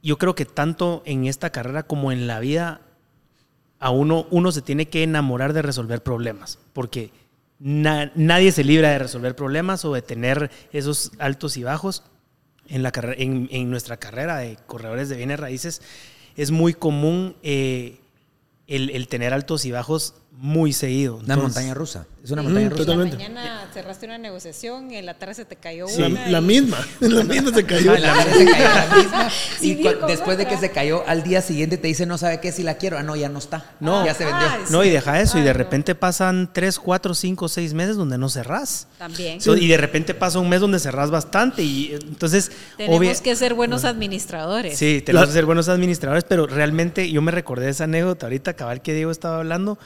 yo 0.00 0.16
creo 0.16 0.36
que 0.36 0.44
tanto 0.44 1.02
en 1.04 1.26
esta 1.26 1.50
carrera 1.50 1.82
como 1.82 2.12
en 2.12 2.28
la 2.28 2.38
vida, 2.38 2.80
a 3.80 3.90
uno, 3.90 4.28
uno 4.30 4.52
se 4.52 4.62
tiene 4.62 4.86
que 4.88 5.02
enamorar 5.02 5.54
de 5.54 5.62
resolver 5.62 6.04
problemas, 6.04 6.60
porque 6.72 7.10
na- 7.58 8.12
nadie 8.14 8.52
se 8.52 8.62
libra 8.62 8.90
de 8.90 9.00
resolver 9.00 9.34
problemas 9.34 9.84
o 9.84 9.92
de 9.92 10.02
tener 10.02 10.52
esos 10.72 11.10
altos 11.18 11.56
y 11.56 11.64
bajos. 11.64 12.04
En, 12.68 12.84
la 12.84 12.92
en, 13.18 13.48
en 13.50 13.70
nuestra 13.70 13.96
carrera 13.96 14.36
de 14.38 14.56
corredores 14.68 15.08
de 15.08 15.16
bienes 15.16 15.40
raíces 15.40 15.82
es 16.36 16.52
muy 16.52 16.74
común 16.74 17.34
eh, 17.42 17.98
el, 18.68 18.90
el 18.90 19.08
tener 19.08 19.34
altos 19.34 19.64
y 19.64 19.72
bajos 19.72 20.14
muy 20.44 20.72
seguido. 20.72 21.14
Una 21.18 21.34
Entonces, 21.34 21.42
montaña 21.54 21.72
rusa. 21.74 22.04
Es 22.24 22.30
una 22.32 22.42
Mm, 22.42 22.44
montaña 22.46 22.68
rusa. 22.68 22.82
totalmente. 22.84 23.14
En 23.16 23.22
la 23.34 23.40
mañana 23.40 23.68
cerraste 23.72 24.06
una 24.06 24.18
negociación, 24.18 24.90
en 24.92 25.06
la 25.06 25.14
tarde 25.14 25.34
se 25.34 25.44
te 25.44 25.54
cayó 25.54 25.86
Sí. 25.86 26.02
Una. 26.02 26.28
la 26.28 26.38
y- 26.38 26.42
misma. 26.42 26.78
La 27.00 27.22
misma 27.22 27.52
se 27.54 27.64
cayó. 27.64 27.92
Ah, 27.92 27.98
la 28.00 28.12
verdad 28.12 28.32
se 28.32 28.44
cayó 28.46 28.64
la 28.64 28.96
misma. 28.96 29.28
Y 29.60 29.74
después 30.08 30.38
de 30.38 30.46
que 30.46 30.56
se 30.56 30.70
cayó, 30.72 31.04
al 31.06 31.22
día 31.22 31.42
siguiente 31.42 31.76
te 31.78 31.86
dice, 31.86 32.06
no 32.06 32.18
sabe 32.18 32.40
qué, 32.40 32.50
si 32.50 32.64
la 32.64 32.74
quiero. 32.74 32.98
Ah, 32.98 33.04
no, 33.04 33.14
ya 33.14 33.28
no 33.28 33.38
está. 33.38 33.70
No. 33.78 34.04
ya 34.04 34.14
se 34.14 34.24
vendió. 34.24 34.46
Ah, 34.48 34.58
No, 34.70 34.82
y 34.82 34.90
deja 34.90 35.20
eso, 35.20 35.38
y 35.38 35.42
de 35.42 35.52
no. 35.52 35.58
repente 35.58 35.94
pasan 35.94 36.50
3, 36.52 36.76
4, 36.80 37.14
5, 37.14 37.48
6 37.48 37.72
meses 37.74 37.96
donde 37.96 38.18
no 38.18 38.28
cerrás. 38.28 38.88
También. 38.98 39.40
So- 39.40 39.56
Y 39.56 39.68
de 39.68 39.76
repente 39.76 40.12
pasa 40.14 40.40
un 40.40 40.48
mes 40.48 40.60
donde 40.60 40.80
cerrás 40.80 41.12
bastante 41.12 41.62
y 41.62 41.92
eh, 41.92 41.98
entonces... 42.02 42.50
Tenemos 42.76 42.98
obvia- 43.00 43.20
que 43.22 43.36
ser 43.36 43.54
buenos 43.54 43.84
administradores. 43.84 44.76
Sí, 44.76 45.02
tenemos 45.06 45.28
La- 45.28 45.32
que 45.32 45.34
ser 45.34 45.44
buenos 45.46 45.68
administradores, 45.68 46.24
pero 46.28 46.48
realmente 46.48 47.08
yo 47.12 47.22
me 47.22 47.30
recordé 47.30 47.68
esa 47.68 47.84
anécdota 47.84 48.26
ahorita, 48.26 48.54
cabal 48.54 48.82
que 48.82 48.92
Diego 48.92 49.12
estaba 49.12 49.36
hablando, 49.38 49.78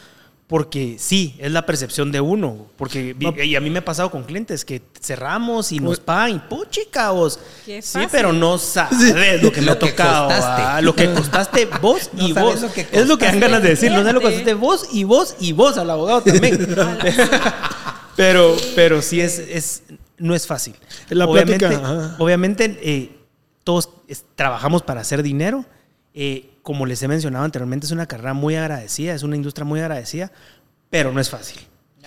porque 0.46 0.96
sí, 1.00 1.34
es 1.38 1.50
la 1.50 1.66
percepción 1.66 2.12
de 2.12 2.20
uno. 2.20 2.66
Porque 2.76 3.16
y 3.44 3.56
a 3.56 3.60
mí 3.60 3.68
me 3.68 3.80
ha 3.80 3.84
pasado 3.84 4.10
con 4.12 4.22
clientes 4.22 4.64
que 4.64 4.80
cerramos 5.00 5.72
y 5.72 5.80
nos 5.80 5.98
pagan 5.98 6.36
y 6.36 6.38
puchica 6.38 7.10
vos. 7.10 7.40
Sí, 7.80 8.00
pero 8.12 8.32
no 8.32 8.56
sabes 8.58 9.42
lo 9.42 9.50
que 9.50 9.60
me 9.60 9.66
Lo 9.66 9.72
ha 9.72 9.78
que 9.78 9.90
tocado. 9.90 10.28
costaste. 10.28 10.62
ah, 10.62 10.80
Lo 10.82 10.94
que 10.94 11.12
costaste 11.12 11.66
vos 11.80 12.10
No 12.14 12.28
y 12.28 12.32
vos. 12.32 12.60
lo 12.62 12.72
que 12.72 12.86
es 12.92 13.06
lo 13.08 13.18
que 13.18 13.24
dan 13.26 13.40
ganas 13.40 13.60
de 13.62 13.70
decir. 13.70 13.90
No 13.90 13.98
sabes 13.98 14.14
lo 14.14 14.20
que 14.20 14.26
costaste 14.26 14.54
vos 14.54 14.88
y 14.92 15.02
vos 15.04 15.34
y 15.40 15.50
vos 15.52 15.76
al 15.78 15.90
abogado 15.90 16.22
también. 16.22 16.64
pero, 18.16 18.56
pero 18.74 19.02
sí 19.02 19.20
es, 19.20 19.38
es, 19.38 19.82
no 20.18 20.34
es 20.34 20.46
fácil. 20.46 20.74
La 21.10 21.26
obviamente, 21.26 21.66
plática, 21.68 22.16
obviamente 22.18 22.78
eh, 22.82 23.18
todos 23.64 23.90
es- 24.08 24.24
trabajamos 24.34 24.82
para 24.82 25.00
hacer 25.00 25.22
dinero. 25.22 25.64
Eh, 26.14 26.50
como 26.66 26.84
les 26.84 27.00
he 27.00 27.06
mencionado 27.06 27.44
anteriormente, 27.44 27.86
es 27.86 27.92
una 27.92 28.06
carrera 28.06 28.34
muy 28.34 28.56
agradecida, 28.56 29.14
es 29.14 29.22
una 29.22 29.36
industria 29.36 29.64
muy 29.64 29.78
agradecida, 29.78 30.32
pero 30.90 31.12
no 31.12 31.20
es 31.20 31.30
fácil. 31.30 31.60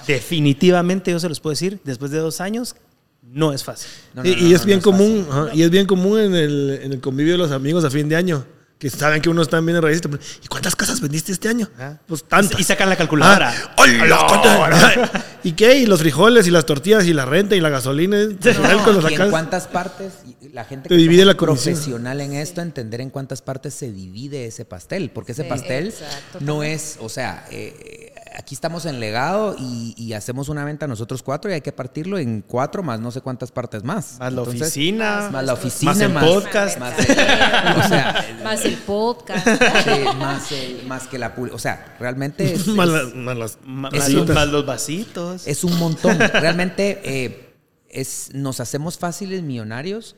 Definitivamente 0.05 1.11
yo 1.11 1.19
se 1.21 1.29
los 1.29 1.39
puedo 1.39 1.53
decir, 1.53 1.79
después 1.85 2.11
de 2.11 2.17
dos 2.17 2.41
años, 2.41 2.75
no 3.23 3.53
es 3.53 3.63
fácil. 3.63 3.89
No, 4.13 4.21
no, 4.21 4.29
y, 4.29 4.53
es 4.53 4.65
bien 4.65 4.81
común, 4.81 5.25
ajá, 5.31 5.51
y 5.53 5.63
es 5.63 5.69
bien 5.69 5.85
común 5.85 6.19
en 6.19 6.35
el, 6.35 6.79
en 6.83 6.91
el 6.91 6.99
convivio 6.99 7.35
de 7.35 7.37
los 7.37 7.51
amigos 7.51 7.85
a 7.85 7.89
fin 7.89 8.09
de 8.09 8.17
año. 8.17 8.43
Que 8.79 8.89
saben 8.89 9.21
que 9.21 9.27
uno 9.29 9.41
está 9.41 9.59
bien 9.59 9.81
raíz. 9.81 10.01
¿Y 10.41 10.47
cuántas 10.47 10.73
casas 10.73 11.01
vendiste 11.01 11.33
este 11.33 11.49
año? 11.49 11.67
Ajá. 11.75 11.99
Pues 12.07 12.23
tantas. 12.23 12.57
Y 12.57 12.63
sacan 12.63 12.87
la 12.87 12.95
calculadora. 12.95 13.53
Ah, 13.53 13.73
¡hola! 13.77 14.25
¿Cuántas? 14.29 15.11
¿Y 15.43 15.51
qué? 15.51 15.79
Y 15.79 15.85
los 15.85 15.99
frijoles 15.99 16.47
y 16.47 16.51
las 16.51 16.65
tortillas 16.65 17.05
y 17.05 17.13
la 17.13 17.25
renta 17.25 17.57
y 17.57 17.59
la 17.59 17.67
gasolina. 17.67 18.17
No, 18.25 19.09
y 19.09 19.13
en 19.15 19.29
cuántas 19.29 19.67
partes, 19.67 20.13
la 20.53 20.63
gente 20.63 20.87
Te 20.87 20.95
que 20.95 21.01
divide 21.01 21.23
somos 21.23 21.33
la 21.35 21.37
profesional 21.37 22.21
en 22.21 22.33
esto, 22.33 22.61
entender 22.61 23.01
en 23.01 23.09
cuántas 23.09 23.41
partes 23.41 23.73
se 23.73 23.91
divide 23.91 24.45
ese 24.45 24.63
pastel, 24.63 25.11
porque 25.11 25.33
ese 25.33 25.43
Sí, 25.43 25.49
pastel 25.49 25.87
exacto, 25.87 26.39
no 26.39 26.53
también. 26.53 26.73
es, 26.73 26.97
o 27.01 27.09
sea, 27.09 27.45
eh, 27.51 28.08
aquí 28.39 28.55
estamos 28.55 28.85
en 28.85 28.99
legado 29.01 29.55
y, 29.59 29.93
y 29.97 30.13
hacemos 30.13 30.47
una 30.47 30.63
venta 30.63 30.87
nosotros 30.87 31.21
cuatro 31.21 31.51
y 31.51 31.55
hay 31.55 31.61
que 31.61 31.73
partirlo 31.73 32.17
en 32.17 32.41
cuatro 32.41 32.81
más 32.83 32.99
no 32.99 33.11
sé 33.11 33.19
cuántas 33.21 33.51
partes 33.51 33.83
más. 33.83 34.17
Más 34.19 34.31
la 34.33 34.39
Entonces, 34.41 34.61
oficina. 34.61 35.29
más 35.31 35.43
la 35.43 35.53
oficina, 35.53 35.91
más 35.91 36.01
el 36.01 36.13
más, 36.13 36.23
podcast. 36.23 36.79
más 36.79 36.99
el- 36.99 37.05
o 37.85 37.87
sea, 37.87 38.39
Más 38.43 38.65
el 38.65 38.77
podcast. 38.77 39.45
sí, 39.47 40.05
más, 40.17 40.51
el- 40.53 40.87
más 40.87 41.07
que 41.07 41.17
la 41.19 41.35
publi- 41.35 41.51
o 41.53 41.59
sea, 41.59 41.95
realmente 41.99 42.53
es, 42.53 42.65
Más 42.79 42.87
es- 42.87 42.93
las- 42.93 43.13
más 43.15 43.37
las 43.37 43.57
Ma- 43.65 43.89
Es 43.91 43.99
más, 43.99 44.09
un- 44.09 44.15
los, 44.15 44.29
más 44.29 44.47
los 44.47 44.65
vasitos. 44.65 45.45
es 45.45 45.63
un 45.63 45.77
montón. 45.77 46.17
Realmente 46.17 47.01
eh, 47.03 47.53
es, 47.89 48.29
nos 48.33 48.59
hacemos 48.61 48.97
fáciles 48.97 49.43
millonarios. 49.43 50.15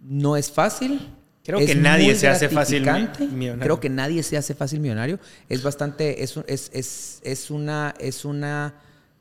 No 0.00 0.36
es 0.36 0.50
fácil. 0.52 1.08
Creo 1.44 1.58
es 1.58 1.66
que 1.66 1.74
nadie 1.74 2.14
se 2.14 2.28
hace 2.28 2.48
fácil 2.48 2.82
millonario. 2.82 3.58
Creo 3.58 3.80
que 3.80 3.88
nadie 3.88 4.22
se 4.22 4.36
hace 4.36 4.54
fácil 4.54 4.80
millonario. 4.80 5.18
Es 5.48 5.62
bastante, 5.62 6.22
es, 6.22 6.36
es, 6.46 6.70
es, 6.72 7.20
es 7.22 7.50
una, 7.50 7.94
es 7.98 8.24
una 8.24 8.74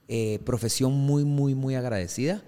eh, 0.08 0.40
profesión 0.46 0.94
muy, 0.94 1.24
muy, 1.24 1.56
muy 1.56 1.76
agradecida. 1.76 2.42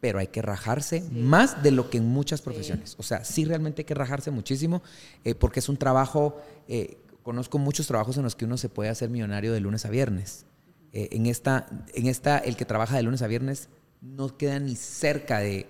Pero 0.00 0.20
hay 0.20 0.28
que 0.28 0.42
rajarse 0.42 1.02
más 1.10 1.60
de 1.64 1.72
lo 1.72 1.90
que 1.90 1.98
en 1.98 2.06
muchas 2.06 2.40
profesiones. 2.40 2.94
O 2.98 3.02
sea, 3.02 3.24
sí 3.24 3.44
realmente 3.44 3.82
hay 3.82 3.84
que 3.84 3.94
rajarse 3.94 4.30
muchísimo 4.30 4.80
eh, 5.24 5.34
porque 5.34 5.58
es 5.58 5.68
un 5.68 5.76
trabajo, 5.76 6.40
eh, 6.68 6.98
conozco 7.24 7.58
muchos 7.58 7.88
trabajos 7.88 8.16
en 8.16 8.22
los 8.22 8.36
que 8.36 8.44
uno 8.44 8.56
se 8.56 8.68
puede 8.68 8.90
hacer 8.90 9.10
millonario 9.10 9.52
de 9.52 9.58
lunes 9.58 9.84
a 9.84 9.90
viernes. 9.90 10.44
En, 10.92 11.26
esta, 11.26 11.66
en 11.94 12.06
esta, 12.06 12.38
el 12.38 12.56
que 12.56 12.64
trabaja 12.64 12.96
de 12.96 13.02
lunes 13.02 13.22
a 13.22 13.26
viernes 13.26 13.68
no 14.00 14.36
queda 14.38 14.58
ni 14.58 14.76
cerca 14.76 15.40
de 15.40 15.66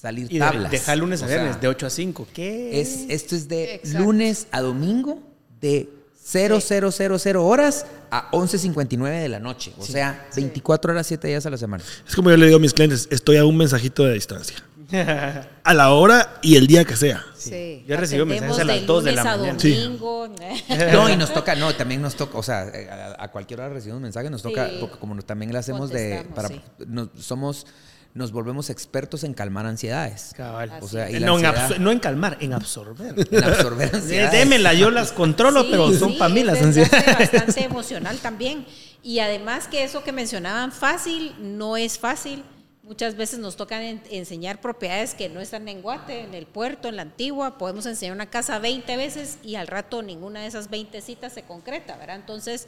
salir 0.00 0.26
Y 0.30 0.38
tablas. 0.38 0.70
dejar 0.70 0.98
lunes 0.98 1.22
a 1.22 1.26
sea, 1.28 1.36
viernes, 1.36 1.60
de 1.60 1.68
8 1.68 1.86
a 1.86 1.90
5. 1.90 2.28
¿Qué? 2.32 2.80
es, 2.80 3.04
esto 3.08 3.34
es 3.36 3.48
de 3.48 3.74
Exacto. 3.76 3.98
lunes 3.98 4.46
a 4.50 4.60
domingo 4.60 5.20
de 5.60 5.88
0000 6.24 7.36
horas 7.36 7.86
a 8.10 8.30
11.59 8.30 9.20
de 9.22 9.28
la 9.28 9.38
noche. 9.40 9.72
O 9.78 9.84
sea, 9.84 10.28
24 10.36 10.92
horas, 10.92 11.06
7 11.06 11.28
días 11.28 11.44
a 11.46 11.50
la 11.50 11.56
semana. 11.56 11.82
Es 12.08 12.14
como 12.14 12.30
yo 12.30 12.36
le 12.36 12.46
digo 12.46 12.56
a 12.56 12.60
mis 12.60 12.72
clientes, 12.72 13.08
estoy 13.10 13.36
a 13.36 13.44
un 13.44 13.56
mensajito 13.56 14.04
de 14.04 14.14
distancia. 14.14 14.56
A 15.62 15.72
la 15.72 15.92
hora 15.92 16.40
y 16.42 16.56
el 16.56 16.66
día 16.66 16.84
que 16.84 16.96
sea. 16.96 17.24
Sí. 17.38 17.84
Yo 17.86 17.96
recibo 17.96 18.26
mensajes 18.26 18.58
a 18.58 18.64
las 18.64 18.80
de 18.80 18.86
2 18.86 19.04
de 19.04 19.12
la 19.12 19.22
lunes 19.22 19.32
a 19.34 19.36
mañana. 19.38 19.60
Sí. 19.60 19.74
domingo. 19.76 20.28
No, 20.92 21.08
y 21.08 21.16
nos 21.16 21.32
toca, 21.32 21.54
no, 21.54 21.72
también 21.76 22.02
nos 22.02 22.16
toca, 22.16 22.36
o 22.36 22.42
sea, 22.42 22.62
a, 23.18 23.22
a 23.24 23.30
cualquier 23.30 23.60
hora 23.60 23.68
recibimos 23.68 24.02
mensajes, 24.02 24.32
nos 24.32 24.42
toca, 24.42 24.68
Sí. 24.68 24.78
porque 24.80 24.96
como 24.98 25.14
también 25.22 25.52
le 25.52 25.58
hacemos 25.58 25.90
de, 25.90 26.26
para, 26.34 26.48
sí. 26.48 26.60
nos, 26.88 27.08
somos, 27.20 27.68
nos 28.12 28.32
volvemos 28.32 28.70
expertos 28.70 29.22
en 29.24 29.34
calmar 29.34 29.66
ansiedades. 29.66 30.32
Cabal. 30.36 30.72
O 30.80 30.88
sea, 30.88 31.08
y 31.10 31.18
la 31.20 31.26
no, 31.26 31.38
en 31.38 31.46
ansiedad- 31.46 31.70
absor- 31.70 31.78
no 31.78 31.92
en 31.92 31.98
calmar, 32.00 32.36
en 32.40 32.52
absorber. 32.52 33.14
en 33.30 33.44
absorber 33.44 33.94
ansiedades. 33.94 34.32
Démela, 34.32 34.74
yo 34.74 34.90
las 34.90 35.12
controlo, 35.12 35.62
Sí, 35.62 35.68
pero 35.70 35.92
son 35.92 36.12
sí, 36.12 36.16
para 36.18 36.34
mí 36.34 36.42
las 36.42 36.60
ansiedades. 36.60 37.18
bastante 37.32 37.62
emocional 37.64 38.18
también. 38.18 38.66
Y 39.02 39.20
además 39.20 39.68
que 39.68 39.84
eso 39.84 40.02
que 40.04 40.12
mencionaban 40.12 40.72
fácil, 40.72 41.34
no 41.38 41.76
es 41.76 41.98
fácil. 41.98 42.42
Muchas 42.82 43.14
veces 43.14 43.38
nos 43.38 43.54
tocan 43.56 43.82
en- 43.82 44.02
enseñar 44.10 44.60
propiedades 44.60 45.14
que 45.14 45.28
no 45.28 45.40
están 45.40 45.68
en 45.68 45.80
Guate, 45.80 46.22
en 46.22 46.34
el 46.34 46.46
puerto, 46.46 46.88
en 46.88 46.96
la 46.96 47.02
antigua. 47.02 47.56
Podemos 47.58 47.86
enseñar 47.86 48.12
una 48.14 48.28
casa 48.28 48.58
20 48.58 48.96
veces 48.96 49.38
y 49.44 49.54
al 49.54 49.68
rato 49.68 50.02
ninguna 50.02 50.40
de 50.40 50.48
esas 50.48 50.68
20 50.68 51.00
citas 51.00 51.32
se 51.32 51.42
concreta, 51.44 51.96
¿verdad? 51.96 52.16
Entonces, 52.16 52.66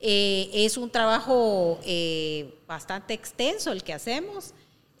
eh, 0.00 0.50
es 0.52 0.76
un 0.76 0.90
trabajo 0.90 1.80
eh, 1.86 2.54
bastante 2.68 3.14
extenso 3.14 3.72
el 3.72 3.82
que 3.82 3.94
hacemos. 3.94 4.52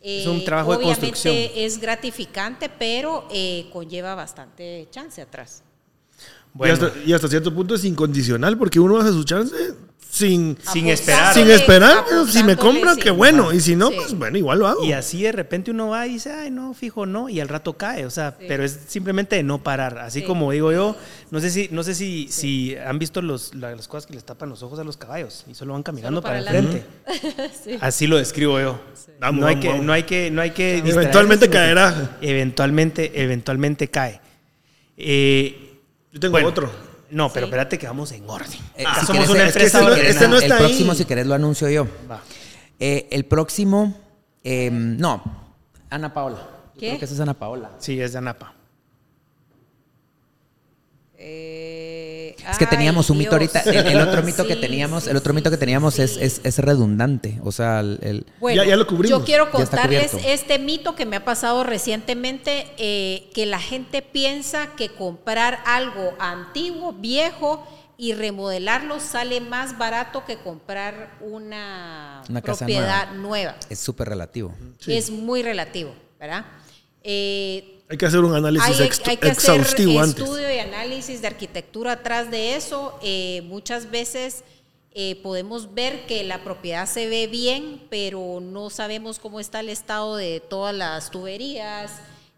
Es 0.06 0.26
un 0.26 0.36
Eh, 0.40 0.44
trabajo 0.44 0.72
de 0.72 0.76
obviamente 0.76 1.00
construcción. 1.08 1.34
es 1.56 1.78
gratificante, 1.80 2.68
pero 2.68 3.26
eh, 3.30 3.70
conlleva 3.72 4.14
bastante 4.14 4.86
chance 4.90 5.20
atrás. 5.22 5.62
Bueno, 6.52 6.74
Y, 6.74 6.76
hasta, 6.86 6.98
y 7.06 7.12
hasta 7.14 7.28
cierto 7.28 7.52
punto 7.54 7.74
es 7.74 7.84
incondicional 7.84 8.56
porque 8.58 8.78
uno 8.78 8.98
hace 8.98 9.10
su 9.12 9.24
chance 9.24 9.56
sin, 10.14 10.56
Sin 10.72 10.86
esperar. 10.88 11.34
sin 11.34 11.50
esperar. 11.50 12.04
Si 12.06 12.14
me 12.44 12.52
apostándole, 12.52 12.56
compra, 12.56 12.94
sí. 12.94 13.00
qué 13.00 13.10
bueno. 13.10 13.52
Y 13.52 13.58
si 13.60 13.74
no, 13.74 13.88
Sí. 13.90 13.96
pues 13.96 14.14
bueno, 14.14 14.38
igual 14.38 14.60
lo 14.60 14.68
hago. 14.68 14.84
y 14.84 14.92
así 14.92 15.22
de 15.22 15.32
repente 15.32 15.72
uno 15.72 15.88
va 15.88 16.06
y 16.06 16.10
dice, 16.14 16.30
ay, 16.30 16.52
no, 16.52 16.72
fijo, 16.72 17.04
no, 17.04 17.28
y 17.28 17.40
al 17.40 17.48
rato 17.48 17.72
cae, 17.76 18.06
o 18.06 18.10
sea, 18.10 18.36
pero 18.38 18.62
es 18.64 18.78
simplemente 18.86 19.34
de 19.34 19.42
no 19.42 19.62
parar. 19.62 19.98
Así 19.98 20.20
Sí. 20.20 20.26
como 20.26 20.52
digo 20.52 20.70
yo, 20.70 20.94
no 21.32 21.40
sé 21.40 21.50
si, 21.50 21.68
no 21.72 21.82
sé 21.82 21.96
si, 21.96 22.28
si 22.30 22.76
han 22.76 23.00
visto 23.00 23.20
los, 23.22 23.54
la- 23.56 23.74
las 23.74 23.88
cosas 23.88 24.06
que 24.06 24.14
les 24.14 24.24
tapan 24.24 24.48
los 24.50 24.62
ojos 24.62 24.78
a 24.78 24.84
los 24.84 24.96
caballos 24.96 25.44
y 25.50 25.54
solo 25.54 25.72
van 25.72 25.82
caminando 25.82 26.22
Solo 26.22 26.32
para, 26.32 26.44
para 26.44 26.58
el 26.58 26.68
frente. 26.68 27.50
Sí. 27.64 27.76
Así 27.80 28.06
lo 28.06 28.16
describo 28.16 28.60
yo. 28.60 28.78
Vamos, 29.18 29.40
no, 29.40 29.46
hay 29.48 29.54
vamos, 29.56 29.62
que, 29.62 29.68
vamos. 29.70 29.84
no 29.86 29.92
hay 29.92 30.02
que, 30.04 30.30
no 30.30 30.42
hay 30.42 30.50
que 30.52 30.78
Eventualmente 30.78 31.50
caerá. 31.50 32.18
Eventualmente, 32.20 33.10
eventualmente 33.20 33.88
cae. 33.88 34.20
Eh, 34.96 35.78
Yo 36.12 36.20
tengo 36.20 36.32
bueno, 36.32 36.48
otro. 36.48 36.93
No, 37.14 37.32
pero 37.32 37.46
Sí. 37.46 37.50
espérate 37.50 37.78
que 37.78 37.86
vamos 37.86 38.10
en 38.12 38.28
orden. 38.28 38.50
Eh, 38.76 38.84
si 39.00 39.06
somos 39.06 39.12
querés, 39.26 39.30
una 39.30 39.38
es 39.46 39.52
que 39.54 39.58
empresa 39.60 39.80
no- 39.80 39.94
ese 39.94 40.28
no 40.28 40.38
el 40.38 40.48
próximo, 40.48 40.92
ahí. 40.92 40.98
si 40.98 41.04
querés, 41.04 41.26
lo 41.26 41.34
anuncio 41.34 41.68
yo. 41.70 41.86
Va. 42.10 42.20
Eh, 42.80 43.06
el 43.12 43.24
próximo, 43.24 43.96
eh, 44.42 44.68
no, 44.72 45.22
Ana 45.90 46.12
Paola. 46.12 46.38
Yo 46.74 46.80
¿Qué? 46.80 46.86
Creo 46.88 46.98
que 46.98 47.04
esa 47.04 47.14
es 47.14 47.20
Ana 47.20 47.34
Paola. 47.34 47.70
Sí, 47.78 48.00
es 48.00 48.12
de 48.12 48.18
Anapa. 48.18 48.52
Eh, 51.16 51.73
Es 52.50 52.58
que 52.58 52.64
ay, 52.64 52.70
teníamos 52.70 53.10
un 53.10 53.18
mito 53.18 53.38
Dios. 53.38 53.54
ahorita. 53.54 53.70
El, 53.70 53.86
el 53.96 54.00
otro 54.08 54.22
mito 54.22 54.46
que 54.46 54.56
teníamos, 54.56 55.04
sí, 55.04 55.10
el 55.10 55.16
otro 55.16 55.32
mito 55.34 55.50
que 55.50 55.56
teníamos 55.56 55.98
es, 55.98 56.14
sí. 56.14 56.18
es, 56.22 56.40
es 56.44 56.58
redundante. 56.58 57.40
O 57.44 57.52
sea, 57.52 57.80
el, 57.80 57.98
el- 58.02 58.26
Bueno, 58.40 58.62
Ya- 58.62 58.68
ya 58.70 58.76
lo 58.76 58.86
cubrimos. 58.86 59.20
Yo 59.20 59.24
quiero 59.24 59.50
contarles 59.50 60.12
este 60.24 60.58
mito 60.58 60.94
que 60.94 61.06
me 61.06 61.16
ha 61.16 61.24
pasado 61.24 61.64
recientemente, 61.64 62.66
eh, 62.78 63.30
que 63.34 63.46
la 63.46 63.58
gente 63.60 64.02
piensa 64.02 64.68
que 64.76 64.88
comprar 64.90 65.58
algo 65.66 66.14
antiguo, 66.18 66.92
viejo 66.92 67.66
y 67.96 68.12
remodelarlo 68.12 68.98
sale 68.98 69.40
más 69.40 69.78
barato 69.78 70.24
que 70.24 70.36
comprar 70.38 71.16
una, 71.20 72.22
propiedad 72.42 73.12
nueva. 73.12 73.54
es 73.70 73.78
súper 73.78 74.08
relativo. 74.08 74.52
Es 74.86 75.10
muy 75.10 75.42
relativo, 75.42 75.94
¿verdad? 76.18 76.44
Eh, 77.04 77.82
Hay 77.88 77.98
que 77.98 78.06
hacer 78.06 78.20
un 78.20 78.34
análisis 78.34 78.80
hay, 78.80 78.88
hay 79.04 79.16
que 79.18 79.28
hacer 79.28 79.60
exhaustivo 79.60 80.00
antes. 80.00 80.24
estudio 80.24 80.52
y 80.52 80.58
análisis 80.58 81.20
de 81.20 81.26
arquitectura 81.28 81.92
atrás 81.92 82.30
de 82.30 82.56
eso. 82.56 82.98
Eh, 83.02 83.42
muchas 83.44 83.90
veces 83.90 84.42
eh, 84.96 85.20
podemos 85.22 85.74
ver 85.74 86.06
que 86.06 86.24
la 86.24 86.42
propiedad 86.44 86.86
se 86.86 87.08
ve 87.08 87.26
bien, 87.26 87.82
pero 87.90 88.40
no 88.40 88.70
sabemos 88.70 89.18
cómo 89.18 89.38
está 89.38 89.60
el 89.60 89.68
estado 89.68 90.16
de 90.16 90.40
todas 90.40 90.74
las 90.74 91.10
tuberías, 91.10 91.92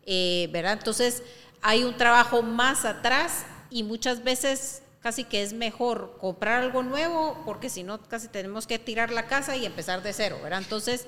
eh, 0.04 0.48
¿verdad? 0.52 0.72
Entonces 0.72 1.22
hay 1.62 1.84
un 1.84 1.96
trabajo 1.96 2.42
más 2.42 2.84
atrás 2.84 3.44
y 3.70 3.82
muchas 3.82 4.24
veces 4.24 4.82
casi 5.00 5.24
que 5.24 5.42
es 5.42 5.52
mejor 5.52 6.16
comprar 6.18 6.62
algo 6.62 6.82
nuevo 6.82 7.40
porque 7.44 7.68
si 7.68 7.82
no 7.82 8.00
casi 8.02 8.26
tenemos 8.28 8.66
que 8.66 8.78
tirar 8.78 9.12
la 9.12 9.26
casa 9.26 9.54
y 9.54 9.66
empezar 9.66 10.02
de 10.02 10.12
cero, 10.12 10.38
¿verdad? 10.42 10.60
Entonces, 10.62 11.06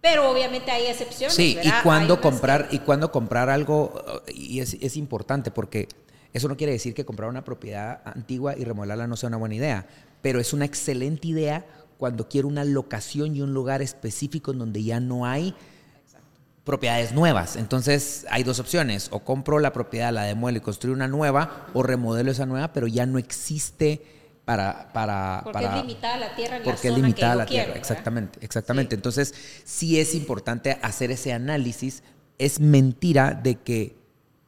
pero 0.00 0.30
obviamente 0.30 0.70
hay 0.70 0.86
excepciones. 0.86 1.34
Sí, 1.34 1.58
y 1.62 1.70
cuándo 1.82 2.20
comprar, 2.20 2.68
y 2.70 2.78
cuándo 2.80 3.10
comprar 3.10 3.50
algo, 3.50 4.22
y 4.32 4.60
es, 4.60 4.76
es 4.80 4.96
importante 4.96 5.50
porque 5.50 5.88
eso 6.32 6.48
no 6.48 6.56
quiere 6.56 6.72
decir 6.72 6.94
que 6.94 7.04
comprar 7.04 7.28
una 7.28 7.44
propiedad 7.44 8.00
antigua 8.04 8.56
y 8.56 8.64
remodelarla 8.64 9.06
no 9.06 9.16
sea 9.16 9.28
una 9.28 9.38
buena 9.38 9.54
idea, 9.54 9.86
pero 10.22 10.40
es 10.40 10.52
una 10.52 10.64
excelente 10.64 11.28
idea 11.28 11.66
cuando 11.98 12.28
quiero 12.28 12.48
una 12.48 12.64
locación 12.64 13.34
y 13.34 13.40
un 13.40 13.52
lugar 13.52 13.82
específico 13.82 14.52
en 14.52 14.58
donde 14.58 14.84
ya 14.84 15.00
no 15.00 15.26
hay 15.26 15.54
propiedades 16.64 17.12
nuevas. 17.12 17.56
Entonces 17.56 18.26
hay 18.30 18.44
dos 18.44 18.60
opciones, 18.60 19.08
o 19.10 19.20
compro 19.20 19.58
la 19.58 19.72
propiedad, 19.72 20.12
la 20.12 20.24
demuelo 20.24 20.58
y 20.58 20.60
construyo 20.60 20.94
una 20.94 21.08
nueva, 21.08 21.66
o 21.74 21.82
remodelo 21.82 22.30
esa 22.30 22.46
nueva, 22.46 22.72
pero 22.72 22.86
ya 22.86 23.06
no 23.06 23.18
existe 23.18 24.17
para... 24.48 24.92
para 24.92 25.40
Porque 25.44 25.52
para- 25.64 25.76
es 25.78 25.82
limitada 25.82 26.16
la 26.16 26.34
tierra 26.34 26.56
en 26.56 26.62
porque 26.62 26.70
la 26.70 26.88
es 26.88 26.94
zona 26.94 26.96
limitada 27.06 27.32
que 27.32 27.54
yo 27.54 27.58
la 27.58 27.64
tierra, 27.64 27.78
exactamente, 27.78 28.38
exactamente. 28.42 28.94
Sí. 28.94 28.98
Entonces, 28.98 29.34
sí 29.64 30.00
es 30.00 30.14
importante 30.14 30.78
hacer 30.82 31.10
ese 31.10 31.32
análisis. 31.32 32.02
Es 32.38 32.58
mentira 32.60 33.32
de 33.34 33.56
que 33.56 33.96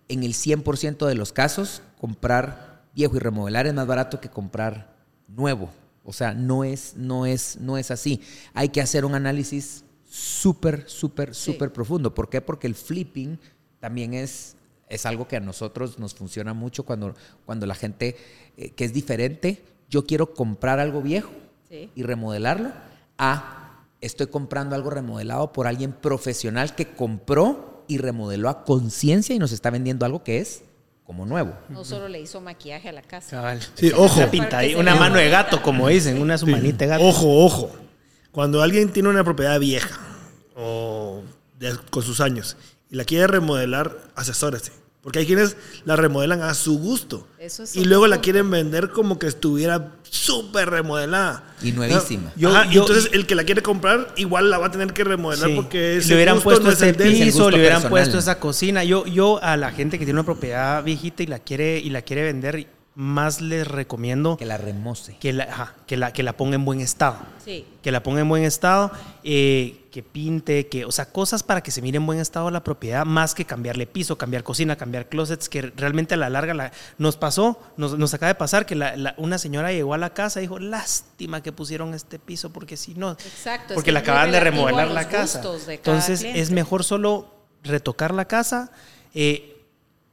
en 0.09 0.22
el 0.22 0.32
100% 0.34 1.07
de 1.07 1.14
los 1.14 1.32
casos 1.32 1.82
comprar 2.01 2.82
viejo 2.94 3.16
y 3.16 3.18
remodelar 3.20 3.66
es 3.66 3.74
más 3.74 3.86
barato 3.86 4.20
que 4.20 4.28
comprar 4.30 4.96
nuevo. 5.28 5.70
O 6.05 6.12
sea, 6.12 6.32
no 6.34 6.64
es, 6.64 6.94
no 6.96 7.26
es, 7.26 7.59
no 7.61 7.76
es 7.76 7.90
así. 7.90 8.22
Hay 8.55 8.70
que 8.70 8.80
hacer 8.80 9.05
un 9.05 9.14
análisis 9.14 9.84
súper, 10.09 10.88
súper, 10.88 11.34
Sí. 11.34 11.53
súper 11.53 11.72
profundo. 11.72 12.14
¿Por 12.14 12.28
qué? 12.30 12.40
Porque 12.40 12.66
el 12.66 12.74
flipping 12.74 13.38
también 13.80 14.14
es 14.14 14.57
Es 14.88 15.07
algo 15.07 15.28
que 15.28 15.36
a 15.36 15.40
nosotros 15.40 16.01
nos 16.01 16.14
funciona 16.14 16.53
mucho 16.53 16.82
cuando, 16.84 17.14
cuando 17.46 17.64
la 17.64 17.76
gente 17.76 18.16
eh, 18.57 18.70
que 18.70 18.84
es 18.84 18.92
diferente, 18.92 19.62
yo 19.91 20.07
quiero 20.07 20.32
comprar 20.32 20.78
algo 20.80 21.03
viejo 21.03 21.30
Sí. 21.68 21.91
y 21.95 22.03
remodelarlo, 22.03 22.70
a 23.18 23.84
estoy 24.01 24.28
comprando 24.28 24.74
algo 24.74 24.88
remodelado 24.91 25.53
por 25.53 25.66
alguien 25.66 25.93
profesional 25.93 26.74
que 26.74 26.86
compró 26.95 27.84
y 27.86 27.99
remodeló 27.99 28.49
a 28.49 28.64
conciencia 28.64 29.34
y 29.34 29.38
nos 29.38 29.53
está 29.53 29.68
vendiendo 29.70 30.07
algo 30.07 30.24
que 30.24 30.38
es 30.38 30.62
como 31.05 31.26
nuevo. 31.26 31.53
No 31.68 31.84
solo 31.84 32.09
le 32.09 32.20
hizo 32.20 32.41
maquillaje 32.41 32.88
a 32.88 32.93
la 32.93 33.03
casa. 33.03 33.30
Cabal. 33.36 33.61
Sí, 33.74 33.91
ojo. 33.95 34.20
Una, 34.78 34.95
mano 34.95 35.16
de 35.16 35.28
gato, 35.28 35.61
como 35.62 35.88
dicen, 35.88 36.20
una 36.22 36.38
su 36.38 36.47
manita 36.47 36.84
de 36.84 36.86
gato. 36.86 37.05
Ojo, 37.05 37.45
ojo. 37.45 37.70
Cuando 38.32 38.62
alguien 38.62 38.91
tiene 38.93 39.09
una 39.09 39.24
propiedad 39.24 39.59
vieja 39.61 39.99
o 40.57 41.22
de- 41.59 41.76
con 41.91 42.03
sus 42.03 42.20
años 42.20 42.57
y 42.91 42.97
la 42.97 43.05
quiere 43.05 43.26
remodelar, 43.26 43.97
asesórese. 44.14 44.72
Porque 45.03 45.20
hay 45.20 45.26
quienes 45.26 45.57
la 45.86 45.96
remodelan 45.96 46.42
a 46.42 46.53
su 46.53 46.78
gusto. 46.78 47.26
Eso 47.38 47.62
es 47.62 47.74
y 47.74 47.84
luego 47.86 48.07
la 48.07 48.20
quieren 48.20 48.51
vender 48.51 48.90
como 48.90 49.18
que 49.18 49.28
estuviera 49.28 49.92
súper 50.03 50.68
remodelada. 50.68 51.55
Y 51.62 51.72
nuevísima. 51.72 52.32
Yo, 52.36 52.51
Ajá, 52.51 52.70
yo- 52.70 52.82
entonces 52.82 53.09
el 53.14 53.26
que 53.26 53.34
la 53.34 53.44
quiere 53.44 53.62
comprar 53.62 54.12
igual 54.16 54.51
la 54.51 54.59
va 54.59 54.66
a 54.66 54.70
tener 54.70 54.92
que 54.92 55.03
remodelar 55.05 55.48
Sí. 55.48 55.55
porque 55.57 55.96
ese 55.96 56.09
le 56.11 56.14
hubieran 56.16 56.34
gusto 56.34 56.44
puesto 56.51 56.64
no 56.66 56.70
ese 56.72 56.92
piso, 56.92 57.51
le 57.51 57.57
hubieran 57.57 57.76
personal. 57.80 57.90
puesto 57.90 58.18
esa 58.18 58.38
cocina. 58.38 58.84
Yo, 58.84 59.07
yo 59.07 59.42
a 59.42 59.57
la 59.57 59.72
gente 59.72 59.98
que 59.98 60.05
tiene 60.05 60.20
una 60.20 60.26
propiedad 60.26 60.84
viejita 60.84 61.22
y 61.22 61.26
la 61.28 61.38
quiere 61.38 61.78
y 61.78 61.88
la 61.88 62.03
quiere 62.03 62.24
vender, 62.24 62.66
más 62.97 63.41
les 63.41 63.66
recomiendo 63.66 64.36
Que 64.36 64.45
la 64.45 64.57
remoce. 64.59 65.16
que 65.18 65.32
la, 65.32 65.45
ajá, 65.45 65.74
que 65.86 65.97
la, 65.97 66.12
que 66.12 66.22
la 66.24 66.36
ponga 66.36 66.57
en 66.57 66.64
buen 66.64 66.80
estado. 66.80 67.16
Sí. 67.45 67.64
Que 67.82 67.93
la 67.93 68.03
ponga 68.03 68.20
en 68.20 68.28
buen 68.28 68.43
estado, 68.43 68.91
eh, 69.22 69.86
que 69.93 70.03
pinte, 70.03 70.66
que, 70.68 70.84
o 70.84 70.93
sea, 70.93 71.07
cosas 71.07 71.43
para 71.43 71.62
que 71.62 71.70
se 71.70 71.80
mire 71.82 71.97
en 71.99 72.05
buen 72.07 72.18
estado 72.18 72.51
la 72.51 72.62
propiedad, 72.64 73.07
más 73.07 73.34
que 73.34 73.45
cambiarle 73.45 73.86
piso, 73.86 74.18
cambiar 74.18 74.43
cocina, 74.43 74.76
cambiar 74.76 75.09
closets, 75.09 75.49
que 75.49 75.62
realmente 75.76 76.14
a 76.14 76.16
la 76.16 76.28
larga 76.30 76.53
la- 76.53 76.72
nos 76.99 77.16
pasó, 77.16 77.61
nos, 77.76 77.97
nos 77.97 78.12
acaba 78.12 78.28
de 78.28 78.34
pasar 78.34 78.66
que 78.66 78.74
la- 78.74 78.97
la- 78.97 79.14
una 79.18 79.38
señora 79.38 79.72
llegó 79.72 79.95
a 79.95 79.99
la 79.99 80.11
casa 80.12 80.41
y 80.41 80.43
dijo, 80.43 80.59
lástima 80.59 81.43
que 81.43 81.53
pusieron 81.53 81.95
este 81.95 82.18
piso, 82.18 82.51
porque 82.53 82.76
si 82.76 82.95
no, 82.95 83.12
Exacto. 83.12 83.74
porque 83.74 83.93
muy 83.93 84.01
acaban 84.01 84.32
de 84.32 84.41
remodelar 84.41 84.88
la 84.88 85.09
casa. 85.09 85.38
gustos 85.38 85.66
de 85.66 85.78
cada 85.78 85.97
Entonces 85.97 86.20
cliente. 86.20 86.41
es 86.41 86.51
mejor 86.51 86.82
solo 86.84 87.32
retocar 87.62 88.12
la 88.14 88.26
casa. 88.26 88.72
eh, 89.14 89.57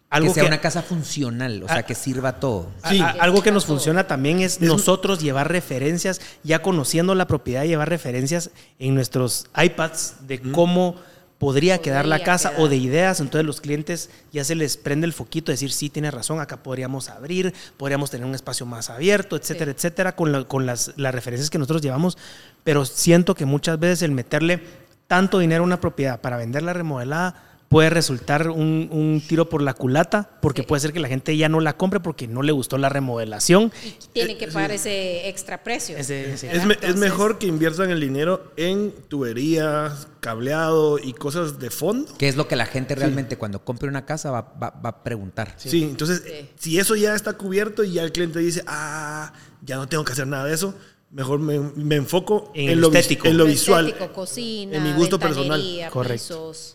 algo 0.10 0.30
que 0.30 0.34
sea 0.36 0.44
que- 0.44 0.48
una 0.48 0.62
casa 0.62 0.82
funcional, 0.82 1.64
o 1.64 1.68
sea, 1.68 1.78
Ah. 1.78 1.84
que 1.84 1.94
sirva 1.96 2.40
todo. 2.40 2.70
a- 2.82 2.90
Sí. 2.90 3.00
a- 3.02 3.10
algo 3.20 3.42
que 3.42 3.52
nos 3.52 3.66
funciona 3.66 4.08
también 4.08 4.40
es 4.40 4.62
nosotros 4.62 5.20
llevar 5.22 5.52
referencias, 5.52 6.22
ya 6.44 6.62
conociendo 6.62 7.14
la 7.16 7.28
propiedad, 7.28 7.66
llevar 7.66 7.90
referencias 7.90 8.52
en 8.80 8.96
nuestros 8.96 9.48
iPads 9.62 10.28
de 10.28 10.40
cómo 10.42 10.96
podría 11.38 11.78
quedar 11.80 12.08
la 12.08 12.24
casa 12.24 12.50
quedar. 12.50 12.62
o 12.64 12.68
de 12.70 12.78
ideas. 12.78 13.20
Entonces 13.20 13.46
los 13.46 13.62
clientes 13.62 14.10
ya 14.34 14.44
se 14.44 14.56
les 14.56 14.76
prende 14.78 15.06
el 15.06 15.14
foquito 15.14 15.52
de 15.52 15.54
decir, 15.54 15.72
sí, 15.72 15.90
tiene 15.90 16.10
razón, 16.10 16.40
acá 16.40 16.64
podríamos 16.64 17.10
abrir, 17.10 17.54
podríamos 17.78 18.10
tener 18.10 18.26
un 18.26 18.34
espacio 18.34 18.66
más 18.66 18.90
abierto, 18.90 19.36
etcétera, 19.36 19.72
Sí. 19.72 19.76
etcétera, 19.76 20.16
con, 20.16 20.32
la- 20.32 20.46
con 20.46 20.66
las, 20.66 20.94
las 20.96 21.14
referencias 21.14 21.50
que 21.52 21.60
nosotros 21.60 21.82
llevamos. 21.84 22.18
Pero 22.64 22.86
siento 22.86 23.36
que 23.36 23.46
muchas 23.46 23.78
veces 23.80 24.02
el 24.02 24.12
meterle 24.14 24.62
tanto 25.06 25.38
dinero 25.40 25.62
a 25.64 25.66
una 25.68 25.80
propiedad 25.80 26.20
para 26.22 26.38
venderla 26.38 26.74
remodelada 26.74 27.44
puede 27.70 27.90
resultar 27.90 28.50
un, 28.50 28.88
un 28.92 29.22
tiro 29.28 29.50
por 29.50 29.62
la 29.62 29.74
culata, 29.74 30.30
porque 30.42 30.62
Sí. 30.62 30.68
puede 30.68 30.80
ser 30.80 30.94
que 30.94 31.00
la 31.02 31.10
gente 31.10 31.36
ya 31.36 31.50
no 31.50 31.60
la 31.60 31.76
compre 31.76 32.00
porque 32.00 32.26
no 32.28 32.42
le 32.42 32.54
gustó 32.54 32.78
la 32.78 32.88
remodelación. 32.90 33.74
Y 33.84 33.92
tienen 34.14 34.38
que 34.38 34.48
pagar 34.48 34.72
ese 34.72 35.28
extra 35.28 35.64
precio. 35.64 35.98
Ese- 35.98 36.34
ese- 36.34 36.48
Es, 36.56 36.66
me- 36.66 36.74
es 36.76 36.80
Entonces- 36.82 36.96
mejor 36.96 37.38
que 37.40 37.48
inviertan 37.48 37.90
el 37.92 38.00
dinero 38.00 38.54
en 38.56 38.94
tuberías, 39.10 40.08
cableado 40.20 40.98
y 41.00 41.14
cosas 41.14 41.60
de 41.60 41.70
fondo. 41.70 42.12
Que 42.18 42.28
es 42.28 42.36
lo 42.38 42.48
que 42.48 42.56
la 42.56 42.66
gente 42.66 42.96
realmente 42.96 43.38
cuando 43.38 43.64
compre 43.64 43.88
una 43.90 44.06
casa 44.06 44.32
va, 44.32 44.42
va- 44.62 44.74
va 44.84 44.90
a 44.90 45.04
preguntar. 45.04 45.54
Sí, 45.58 45.84
entonces, 45.84 46.24
Sí. 46.26 46.50
si 46.58 46.80
eso 46.80 46.96
ya 46.96 47.16
está 47.16 47.34
cubierto 47.34 47.84
y 47.84 47.94
ya 47.94 48.04
el 48.04 48.12
cliente 48.12 48.40
dice, 48.40 48.64
ah, 48.68 49.34
ya 49.62 49.76
no 49.76 49.88
tengo 49.88 50.04
que 50.06 50.14
hacer 50.14 50.28
nada 50.28 50.46
de 50.46 50.54
eso, 50.54 50.74
mejor 51.12 51.40
me, 51.40 51.60
me 51.60 51.96
enfoco 51.96 52.52
En 52.56 52.80
lo, 52.82 52.88
estético. 52.88 53.28
en 53.28 53.38
lo 53.38 53.46
visual. 53.46 53.88
estético, 53.88 54.14
cocina, 54.14 54.78
en 54.78 54.84
mi 54.84 54.94
gusto 54.94 55.20
personal. 55.20 55.62
Correcto. 55.92 56.14
pisos. 56.54 56.74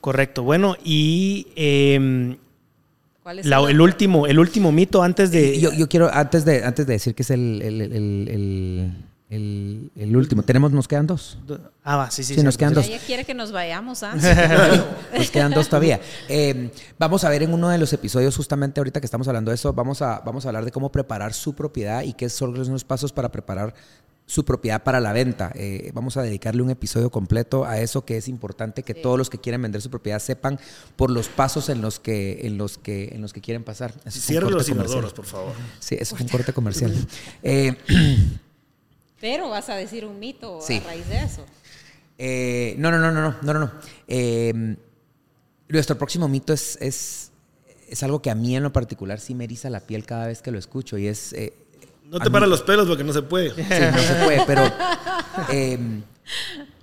Correcto. 0.00 0.42
Bueno, 0.42 0.76
y 0.84 1.48
em, 1.56 2.36
¿Cuál 3.22 3.40
es 3.40 3.46
la- 3.46 3.60
el 3.70 3.80
último, 3.80 4.26
el 4.26 4.38
último 4.38 4.72
mito 4.72 5.02
antes 5.02 5.30
de. 5.30 5.60
Yo, 5.60 5.72
yo 5.72 5.88
quiero, 5.88 6.10
antes 6.12 6.44
de, 6.44 6.64
antes 6.64 6.86
de 6.86 6.92
decir 6.94 7.14
que 7.14 7.22
es 7.22 7.30
el, 7.30 7.60
el, 7.62 7.80
el- 7.82 7.92
el- 8.28 8.94
el- 9.28 9.90
el 9.94 10.16
último, 10.16 10.42
tenemos, 10.42 10.72
nos 10.72 10.88
quedan 10.88 11.06
dos. 11.06 11.38
Ah, 11.84 11.96
va, 11.96 12.10
sí, 12.10 12.24
sí. 12.24 12.34
Sí, 12.34 12.42
nos 12.42 12.56
quedan 12.58 12.74
dos. 12.74 12.86
ella 12.88 12.98
quiere 13.06 13.24
que 13.24 13.34
nos 13.34 13.52
vayamos, 13.52 14.02
¿ah? 14.02 14.14
Nos 15.16 15.30
quedan 15.30 15.52
dos 15.52 15.68
todavía. 15.68 16.00
Eh, 16.28 16.70
vamos 16.98 17.22
a 17.24 17.28
ver 17.30 17.42
en 17.44 17.52
uno 17.54 17.68
de 17.68 17.78
los 17.78 17.92
episodios, 17.92 18.36
justamente 18.36 18.80
ahorita 18.80 18.98
que 19.00 19.04
estamos 19.06 19.28
hablando 19.28 19.50
de 19.52 19.54
eso, 19.54 19.72
vamos 19.72 20.02
a, 20.02 20.20
vamos 20.20 20.44
a 20.46 20.48
hablar 20.48 20.64
de 20.64 20.72
cómo 20.72 20.90
preparar 20.90 21.32
su 21.32 21.54
propiedad 21.54 22.02
y 22.02 22.14
qué 22.14 22.28
son 22.28 22.54
los 22.54 22.84
pasos 22.84 23.12
para 23.12 23.30
preparar 23.30 23.72
su 24.30 24.44
propiedad 24.44 24.84
para 24.84 25.00
la 25.00 25.12
venta. 25.12 25.50
Eh, 25.56 25.90
vamos 25.92 26.16
a 26.16 26.22
dedicarle 26.22 26.62
un 26.62 26.70
episodio 26.70 27.10
completo 27.10 27.64
a 27.64 27.80
eso 27.80 28.04
que 28.04 28.16
es 28.16 28.28
importante 28.28 28.84
que 28.84 28.94
Sí. 28.94 29.02
todos 29.02 29.18
los 29.18 29.28
que 29.28 29.38
quieren 29.38 29.60
vender 29.60 29.82
su 29.82 29.90
propiedad 29.90 30.20
sepan 30.20 30.60
por 30.94 31.10
los 31.10 31.26
pasos 31.28 31.68
en 31.68 31.82
los 31.82 31.98
que, 31.98 32.46
en 32.46 32.56
los 32.56 32.78
que, 32.78 33.08
en 33.12 33.22
los 33.22 33.32
que 33.32 33.40
quieren 33.40 33.64
pasar. 33.64 33.90
Ese 34.04 34.08
es 34.10 34.16
un 34.16 34.22
Cierre 34.22 34.44
corte 34.44 34.58
los 34.58 34.68
inodoros, 34.68 35.12
por 35.14 35.24
favor. 35.26 35.52
Sí, 35.80 35.96
eso 35.98 36.14
es 36.14 36.20
un 36.20 36.28
corte 36.28 36.52
comercial. 36.52 36.94
Eh, 37.42 37.76
Pero 39.20 39.48
vas 39.50 39.68
a 39.68 39.74
decir 39.74 40.04
un 40.04 40.20
mito 40.20 40.60
Sí. 40.60 40.76
a 40.76 40.86
raíz 40.86 41.08
de 41.08 41.18
eso. 41.24 41.44
Eh, 42.16 42.76
no, 42.78 42.92
no, 42.92 42.98
no, 42.98 43.10
no, 43.10 43.34
no, 43.42 43.54
no. 43.58 43.72
Eh, 44.06 44.76
nuestro 45.68 45.98
próximo 45.98 46.28
mito 46.28 46.52
es, 46.52 46.78
es, 46.80 47.32
es 47.88 48.02
algo 48.04 48.22
que 48.22 48.30
a 48.30 48.36
mí 48.36 48.54
en 48.56 48.62
lo 48.62 48.72
particular 48.72 49.18
sí 49.18 49.34
me 49.34 49.42
eriza 49.44 49.70
la 49.70 49.80
piel 49.80 50.06
cada 50.06 50.28
vez 50.28 50.40
que 50.40 50.52
lo 50.52 50.58
escucho 50.60 50.98
y 50.98 51.08
es... 51.08 51.34
No 52.10 52.18
te 52.18 52.30
paras 52.30 52.48
los 52.48 52.62
pelos 52.62 52.86
porque 52.88 53.04
no 53.04 53.12
se 53.12 53.22
puede. 53.22 53.50
Sí, 53.54 53.62
no 53.92 53.98
se 53.98 54.14
puede, 54.24 54.42
pero 54.46 54.62
eh, 55.50 55.78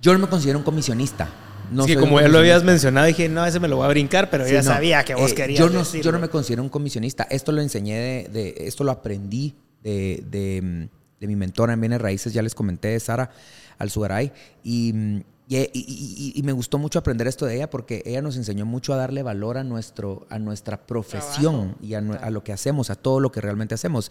yo 0.00 0.12
no 0.12 0.18
me 0.20 0.26
considero 0.28 0.58
un 0.58 0.64
comisionista. 0.64 1.28
No 1.70 1.84
soy 1.84 1.96
como 1.96 2.18
ya 2.20 2.28
lo 2.28 2.38
habías 2.38 2.64
mencionado, 2.64 3.06
dije, 3.06 3.28
no, 3.28 3.44
ese 3.44 3.60
me 3.60 3.68
lo 3.68 3.76
voy 3.76 3.84
a 3.84 3.88
brincar, 3.88 4.30
pero 4.30 4.46
Sí, 4.46 4.52
ya 4.52 4.62
no. 4.62 4.64
sabía 4.64 5.04
que 5.04 5.14
vos 5.14 5.32
Eh, 5.32 5.34
querías. 5.34 5.58
Yo 5.60 5.68
no, 5.68 5.80
decirlo. 5.80 6.02
yo 6.04 6.12
no 6.12 6.18
me 6.18 6.28
considero 6.30 6.62
un 6.62 6.70
comisionista. 6.70 7.24
Esto 7.30 7.52
lo 7.52 7.60
enseñé 7.60 7.98
de, 7.98 8.28
de- 8.32 8.54
esto 8.66 8.84
lo 8.84 8.90
aprendí 8.90 9.54
de, 9.82 10.24
de, 10.30 10.88
de 11.20 11.26
mi 11.26 11.36
mentora 11.36 11.74
en 11.74 11.80
Bienes 11.82 12.00
Raíces, 12.00 12.32
ya 12.32 12.40
les 12.40 12.54
comenté, 12.54 12.88
de 12.88 13.00
Sara 13.00 13.30
Alzugaray. 13.76 14.32
Y, 14.64 14.92
mm, 14.94 15.20
y, 15.48 15.56
y- 15.56 15.62
y- 15.72 16.32
y 16.38 16.42
me 16.42 16.52
gustó 16.52 16.76
mucho 16.78 16.98
aprender 16.98 17.26
esto 17.26 17.46
de 17.46 17.56
ella 17.56 17.70
porque 17.70 18.02
ella 18.04 18.20
nos 18.20 18.36
enseñó 18.36 18.66
mucho 18.66 18.92
a 18.92 18.96
darle 18.96 19.22
valor 19.22 19.56
a, 19.56 19.64
nuestro, 19.64 20.26
a 20.28 20.38
nuestra 20.38 20.86
profesión 20.86 21.76
y 21.80 21.94
a, 21.94 22.02
nue- 22.02 22.18
a 22.22 22.28
lo 22.30 22.44
que 22.44 22.52
hacemos, 22.52 22.90
a 22.90 22.96
todo 22.96 23.18
lo 23.20 23.32
que 23.32 23.40
realmente 23.40 23.74
hacemos. 23.74 24.10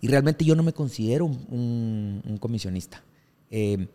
Y 0.00 0.08
realmente 0.08 0.44
yo 0.46 0.54
no 0.56 0.62
me 0.62 0.72
considero 0.72 1.26
un, 1.26 1.44
un- 1.50 2.22
un 2.24 2.38
comisionista. 2.38 3.02
Eh, 3.50 3.86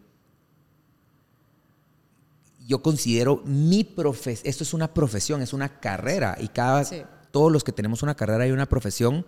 yo 2.67 2.81
considero 2.81 3.41
mi 3.45 3.83
profesión, 3.83 4.47
esto 4.49 4.63
es 4.63 4.73
una 4.73 4.93
profesión, 4.93 5.41
es 5.41 5.51
una 5.53 5.79
carrera 5.79 6.37
y 6.39 6.47
cada, 6.47 6.85
Sí. 6.85 7.01
todos 7.31 7.51
los 7.51 7.63
que 7.63 7.71
tenemos 7.71 8.03
una 8.03 8.15
carrera 8.15 8.47
y 8.47 8.51
una 8.51 8.67
profesión, 8.67 9.25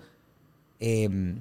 eh, 0.79 1.35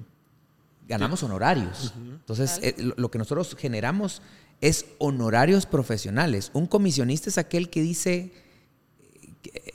ganamos 0.87 1.23
honorarios. 1.23 1.93
Entonces, 1.97 2.59
eh, 2.61 2.75
lo, 2.77 2.95
lo 2.97 3.11
que 3.11 3.17
nosotros 3.17 3.55
generamos 3.57 4.21
es 4.61 4.85
honorarios 4.97 5.65
profesionales. 5.65 6.49
Un 6.53 6.67
comisionista 6.67 7.29
es 7.29 7.37
aquel 7.37 7.69
que 7.69 7.81
dice, 7.81 8.31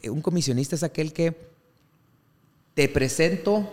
eh, 0.03 0.11
un 0.11 0.21
comisionista 0.23 0.75
es 0.77 0.83
aquel 0.83 1.13
que 1.13 1.37
te 2.75 2.89
presento 2.89 3.73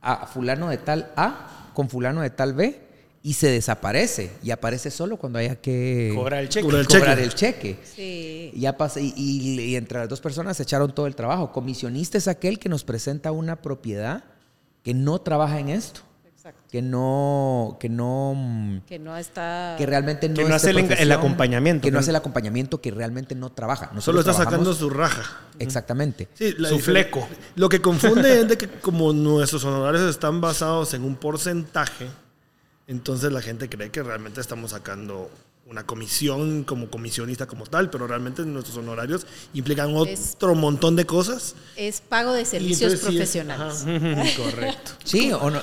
a 0.00 0.26
fulano 0.26 0.68
de 0.68 0.78
tal 0.78 1.12
A 1.16 1.70
con 1.74 1.88
fulano 1.88 2.22
de 2.22 2.30
tal 2.30 2.54
B 2.54 2.80
y 3.22 3.34
se 3.34 3.48
desaparece 3.50 4.30
y 4.42 4.50
aparece 4.52 4.90
solo 4.90 5.16
cuando 5.16 5.38
haya 5.40 5.56
que 5.56 6.12
Cobrar 6.14 6.42
el 6.42 6.48
cheque. 6.48 6.64
Cobrar 6.64 6.80
el 6.82 6.86
cobrar 6.86 7.16
cheque. 7.16 7.22
el 7.24 7.34
cheque. 7.34 7.78
Sí. 7.96 8.50
Y 8.54 8.60
Ya 8.60 8.76
pasa, 8.76 9.00
y, 9.00 9.12
y- 9.16 9.60
y 9.60 9.76
entre 9.76 9.98
las 9.98 10.08
dos 10.08 10.20
personas 10.20 10.56
se 10.56 10.62
echaron 10.62 10.94
todo 10.94 11.06
el 11.06 11.16
trabajo. 11.16 11.52
Comisionista 11.52 12.18
es 12.18 12.28
aquel 12.28 12.58
que 12.58 12.68
nos 12.68 12.84
presenta 12.84 13.32
una 13.32 13.56
propiedad 13.62 14.24
que 14.84 14.94
no 14.94 15.20
trabaja 15.20 15.58
en 15.58 15.68
esto, 15.70 16.02
Exacto. 16.46 16.68
que 16.70 16.80
no, 16.80 17.76
que 17.80 17.88
no, 17.88 18.34
mm, 18.36 18.80
Que 18.86 19.00
no 19.00 19.16
está. 19.16 19.74
que 19.76 19.84
realmente 19.84 20.28
no, 20.28 20.36
Que 20.36 20.44
no 20.44 20.54
hace 20.54 20.70
el 20.70 21.12
acompañamiento, 21.12 21.82
que 21.82 21.90
no 21.90 21.98
hace 21.98 22.10
el 22.10 22.16
acompañamiento, 22.16 22.80
que 22.80 22.92
realmente 22.92 23.34
no 23.34 23.50
trabaja. 23.50 23.90
Solo 24.00 24.20
está 24.20 24.32
sacando 24.32 24.72
su 24.72 24.88
raja. 24.88 25.40
Exactamente. 25.58 26.28
Sí, 26.34 26.54
la 26.58 26.68
Su 26.68 26.78
fleco. 26.78 27.26
Lo 27.56 27.68
que 27.68 27.80
confunde 27.80 28.40
es 28.42 28.48
de 28.48 28.56
que 28.56 28.68
como 28.68 29.12
nuestros 29.12 29.64
honorarios 29.64 30.08
están 30.08 30.40
basados 30.40 30.94
en 30.94 31.02
un 31.02 31.16
porcentaje, 31.16 32.06
entonces 32.86 33.32
la 33.32 33.42
gente 33.42 33.68
cree 33.68 33.90
que 33.90 34.04
realmente 34.04 34.40
estamos 34.40 34.70
sacando 34.70 35.28
una 35.68 35.84
comisión 35.84 36.62
como 36.62 36.88
comisionista 36.90 37.46
como 37.46 37.66
tal, 37.66 37.90
pero 37.90 38.06
realmente 38.06 38.42
nuestros 38.44 38.76
honorarios 38.76 39.26
implican 39.52 39.96
otro 39.96 40.12
Es- 40.12 40.36
montón 40.56 40.94
de 40.94 41.06
cosas. 41.06 41.56
Es 41.74 42.00
pago 42.00 42.32
de 42.32 42.44
servicios 42.44 42.92
entonces 42.92 43.00
sí 43.00 43.06
es- 43.08 43.14
profesionales. 43.44 44.34
Correcto. 44.36 44.92
Sí, 45.04 45.32
o 45.32 45.50
no, 45.50 45.60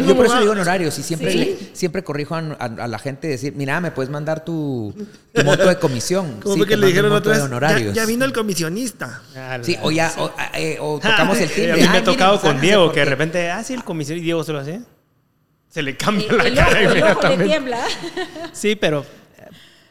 yo 0.00 0.16
por 0.16 0.24
eso 0.26 0.38
digo 0.40 0.52
honorarios 0.52 0.98
y 0.98 1.02
siempre, 1.02 1.32
Sí. 1.32 1.38
le- 1.38 1.58
siempre 1.74 2.02
corrijo 2.02 2.34
a, 2.34 2.38
a- 2.38 2.64
a 2.64 2.88
la 2.88 2.98
gente 2.98 3.28
decir, 3.28 3.52
mira, 3.54 3.78
me 3.82 3.90
puedes 3.90 4.10
mandar 4.10 4.42
tu, 4.42 4.94
tu 5.34 5.44
monto 5.44 5.66
de 5.68 5.78
comisión. 5.78 6.40
Como 6.42 6.54
Sí, 6.54 6.64
que 6.64 6.76
le 6.78 6.86
dijeron 6.86 7.12
otra 7.12 7.32
vez, 7.32 7.40
ya, 7.40 7.44
honorarios. 7.44 7.94
ya 7.94 8.06
vino 8.06 8.24
el 8.24 8.32
comisionista. 8.32 9.20
Sí, 9.62 9.76
o 9.82 9.90
ya, 9.90 10.14
o, 10.16 10.30
eh, 10.54 10.78
o 10.80 10.98
tocamos 10.98 11.36
el 11.38 11.44
Eh, 11.50 11.52
timbre. 11.54 11.72
A 11.72 11.76
mí 11.76 11.88
me 11.92 11.98
ha 11.98 12.04
tocado 12.04 12.36
miren, 12.38 12.52
con 12.52 12.60
Diego, 12.62 12.84
porque- 12.86 12.94
que 12.94 13.00
de 13.00 13.10
repente, 13.10 13.50
ah, 13.50 13.62
sí, 13.62 13.74
el 13.74 13.84
comisión, 13.84 14.16
y 14.18 14.22
Diego 14.22 14.42
se 14.44 14.52
lo 14.54 14.60
hace. 14.60 14.80
Se 15.68 15.82
le 15.82 15.96
cambia 15.96 16.26
El, 16.30 16.36
la 16.38 16.44
el 16.44 16.54
cara 16.54 16.70
ojo, 16.70 16.78
el 16.78 16.84
ojo 16.84 16.92
le 16.92 16.94
inmediatamente. 16.94 17.44
tiembla. 17.44 17.84
Sí, 18.52 18.76
pero 18.76 19.06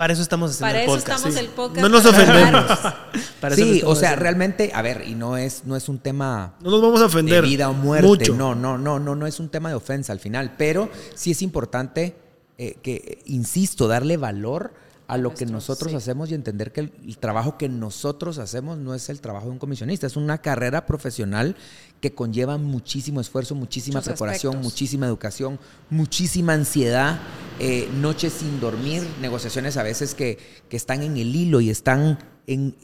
para 0.02 0.14
eso 0.14 0.24
estamos 0.24 0.49
haciendo 0.49 0.66
Para 0.68 0.80
el 0.80 0.89
eso 0.89 0.95
podcast. 0.97 1.18
estamos 1.20 1.34
sí. 1.36 1.39
el 1.45 1.52
podcast. 1.52 1.82
No 1.82 1.89
nos 1.89 2.06
ofendemos. 2.08 2.66
Para 3.39 3.54
eso 3.54 3.64
Sí, 3.64 3.70
o 3.72 3.76
estamos 3.76 3.99
sea, 3.99 4.10
haciendo. 4.10 4.24
realmente, 4.24 4.72
a 4.74 4.82
ver, 4.82 5.04
y 5.06 5.14
no 5.14 5.38
es, 5.38 5.64
no 5.66 5.76
es 5.76 5.88
un 5.89 5.99
tema 5.99 6.56
No 6.60 6.72
nos 6.72 6.82
vamos 6.82 7.02
a 7.02 7.06
ofender. 7.06 7.43
de 7.43 7.47
vida 7.47 7.70
o 7.70 7.74
muerte. 7.74 8.08
Mucho. 8.08 8.34
No, 8.34 8.56
no, 8.56 8.80
no, 8.80 8.97
no, 8.99 9.16
no 9.16 9.28
es 9.28 9.39
un 9.39 9.49
tema 9.49 9.70
de 9.70 9.76
ofensa 9.76 10.12
al 10.12 10.20
final. 10.20 10.56
Pero 10.58 10.89
sí 11.14 11.30
es 11.30 11.43
importante 11.43 12.16
eh, 12.58 12.78
que, 12.82 13.20
insisto, 13.28 13.88
darle 13.88 14.18
valor 14.18 14.74
a 15.08 15.20
lo 15.20 15.36
que 15.36 15.45
nosotros 15.45 15.91
sí. 15.91 15.97
hacemos 15.97 16.32
y 16.32 16.34
entender 16.34 16.72
que 16.72 16.80
el, 16.80 16.93
el 17.06 17.20
trabajo 17.20 17.60
que 17.60 17.70
nosotros 17.70 18.39
hacemos 18.39 18.80
no 18.80 18.95
es 18.95 19.08
el 19.10 19.22
trabajo 19.22 19.45
de 19.45 19.52
un 19.52 19.60
comisionista, 19.60 20.08
es 20.08 20.16
una 20.16 20.39
carrera 20.39 20.88
profesional 20.88 21.56
que 22.02 22.14
conlleva 22.14 22.58
muchísimo 22.58 23.22
esfuerzo, 23.22 23.56
muchísima 23.56 23.99
Muchos 23.99 24.14
preparación, 24.14 24.54
aspectos. 24.56 24.72
muchísima 24.74 25.06
educación, 25.06 25.60
muchísima 25.89 26.54
ansiedad, 26.54 27.20
eh, 27.60 27.88
noches 28.02 28.34
sin 28.34 28.60
dormir, 28.60 29.04
negociaciones 29.22 29.78
a 29.78 29.84
veces 29.84 30.16
que, 30.16 30.38
que 30.68 30.76
están 30.78 31.04
en 31.04 31.16
el 31.18 31.36
hilo 31.36 31.62
y 31.62 31.70
están 31.70 32.20
en 32.47 32.76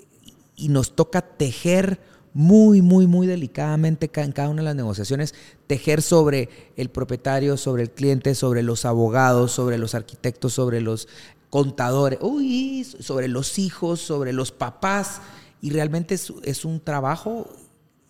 y 0.56 0.70
nos 0.70 0.96
toca 0.96 1.22
tejer 1.22 2.00
muy, 2.34 2.82
muy, 2.82 3.06
muy 3.08 3.28
delicadamente 3.28 4.10
ca- 4.10 4.24
en 4.24 4.32
cada 4.32 4.50
una 4.50 4.62
de 4.62 4.66
las 4.66 4.76
negociaciones, 4.76 5.34
tejer 5.68 6.02
sobre 6.02 6.50
el 6.76 6.90
propietario, 6.90 7.58
sobre 7.58 7.84
el 7.84 7.92
cliente, 7.92 8.34
sobre 8.36 8.62
los 8.64 8.86
abogados, 8.86 9.52
sobre 9.52 9.78
los 9.80 9.94
arquitectos, 9.96 10.54
sobre 10.54 10.82
los 10.82 11.08
contadores, 11.50 12.20
uy, 12.22 12.84
sobre 12.84 13.28
los 13.28 13.58
hijos, 13.58 14.00
sobre 14.02 14.34
los 14.34 14.52
papás. 14.52 15.22
Y 15.62 15.72
realmente 15.72 16.14
es, 16.16 16.32
es 16.44 16.66
un 16.66 16.80
trabajo, 16.80 17.50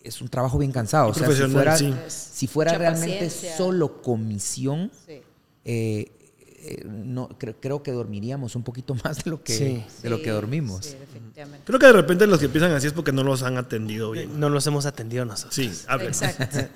es 0.08 0.20
un 0.20 0.28
trabajo 0.28 0.58
bien 0.58 0.72
cansado. 0.72 1.08
O 1.10 1.14
sea, 1.14 1.22
si 1.22 1.24
Profesional, 1.24 1.52
fuera, 1.54 1.76
sí. 1.76 1.94
si 2.08 2.46
fuera 2.46 2.72
realmente 2.76 3.24
paciencia. 3.26 3.56
solo 3.56 4.02
comisión, 4.02 4.90
Sí. 5.06 5.20
eh, 5.64 6.12
eh, 6.60 6.82
no, 6.86 7.28
creo, 7.38 7.54
creo 7.60 7.82
que 7.82 7.92
dormiríamos 7.92 8.56
un 8.56 8.62
poquito 8.64 8.94
más 9.04 9.22
de 9.24 9.30
lo 9.30 9.42
que, 9.42 9.52
Sí. 9.52 9.84
de 10.02 10.10
lo 10.10 10.20
que 10.20 10.30
dormimos. 10.30 10.84
Sí, 10.86 10.96
definitivamente. 10.98 11.64
Creo 11.64 11.78
que 11.78 11.86
de 11.86 11.92
repente 11.92 12.26
los 12.26 12.40
que 12.40 12.48
piensan 12.48 12.72
así 12.72 12.86
es 12.88 12.92
porque 12.92 13.12
no 13.12 13.22
los 13.22 13.42
han 13.42 13.56
atendido 13.56 14.10
bien. 14.10 14.38
No 14.40 14.48
los 14.50 14.66
hemos 14.66 14.84
atendido 14.86 15.24
nosotros. 15.24 15.54
Sí, 15.54 15.70
hablen. 15.86 16.08
Exacto. 16.08 16.58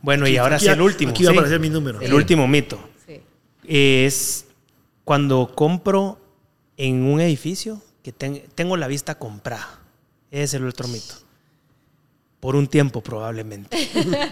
Bueno, 0.00 0.28
y 0.28 0.36
ahora 0.36 0.56
Aquí- 0.56 0.66
sí 0.66 0.70
el 0.70 0.80
último. 0.80 1.10
Aquí 1.10 1.24
va 1.24 1.30
a 1.30 1.32
sí. 1.32 1.38
aparecer 1.38 1.58
mi 1.58 1.70
número. 1.70 2.00
El 2.00 2.14
último 2.14 2.46
mito. 2.46 2.78
Sí. 3.04 3.20
Es 3.64 4.44
cuando 5.04 5.52
compro 5.56 6.20
en 6.76 7.02
un 7.02 7.20
edificio 7.20 7.82
que 8.04 8.12
ten- 8.12 8.44
tengo 8.54 8.76
la 8.76 8.86
vista 8.86 9.18
comprada. 9.18 9.80
Ese 10.30 10.44
es 10.44 10.54
el 10.54 10.68
otro 10.68 10.86
mito. 10.86 11.14
Por 12.40 12.54
un 12.56 12.66
tiempo 12.68 13.00
probablemente. 13.02 13.76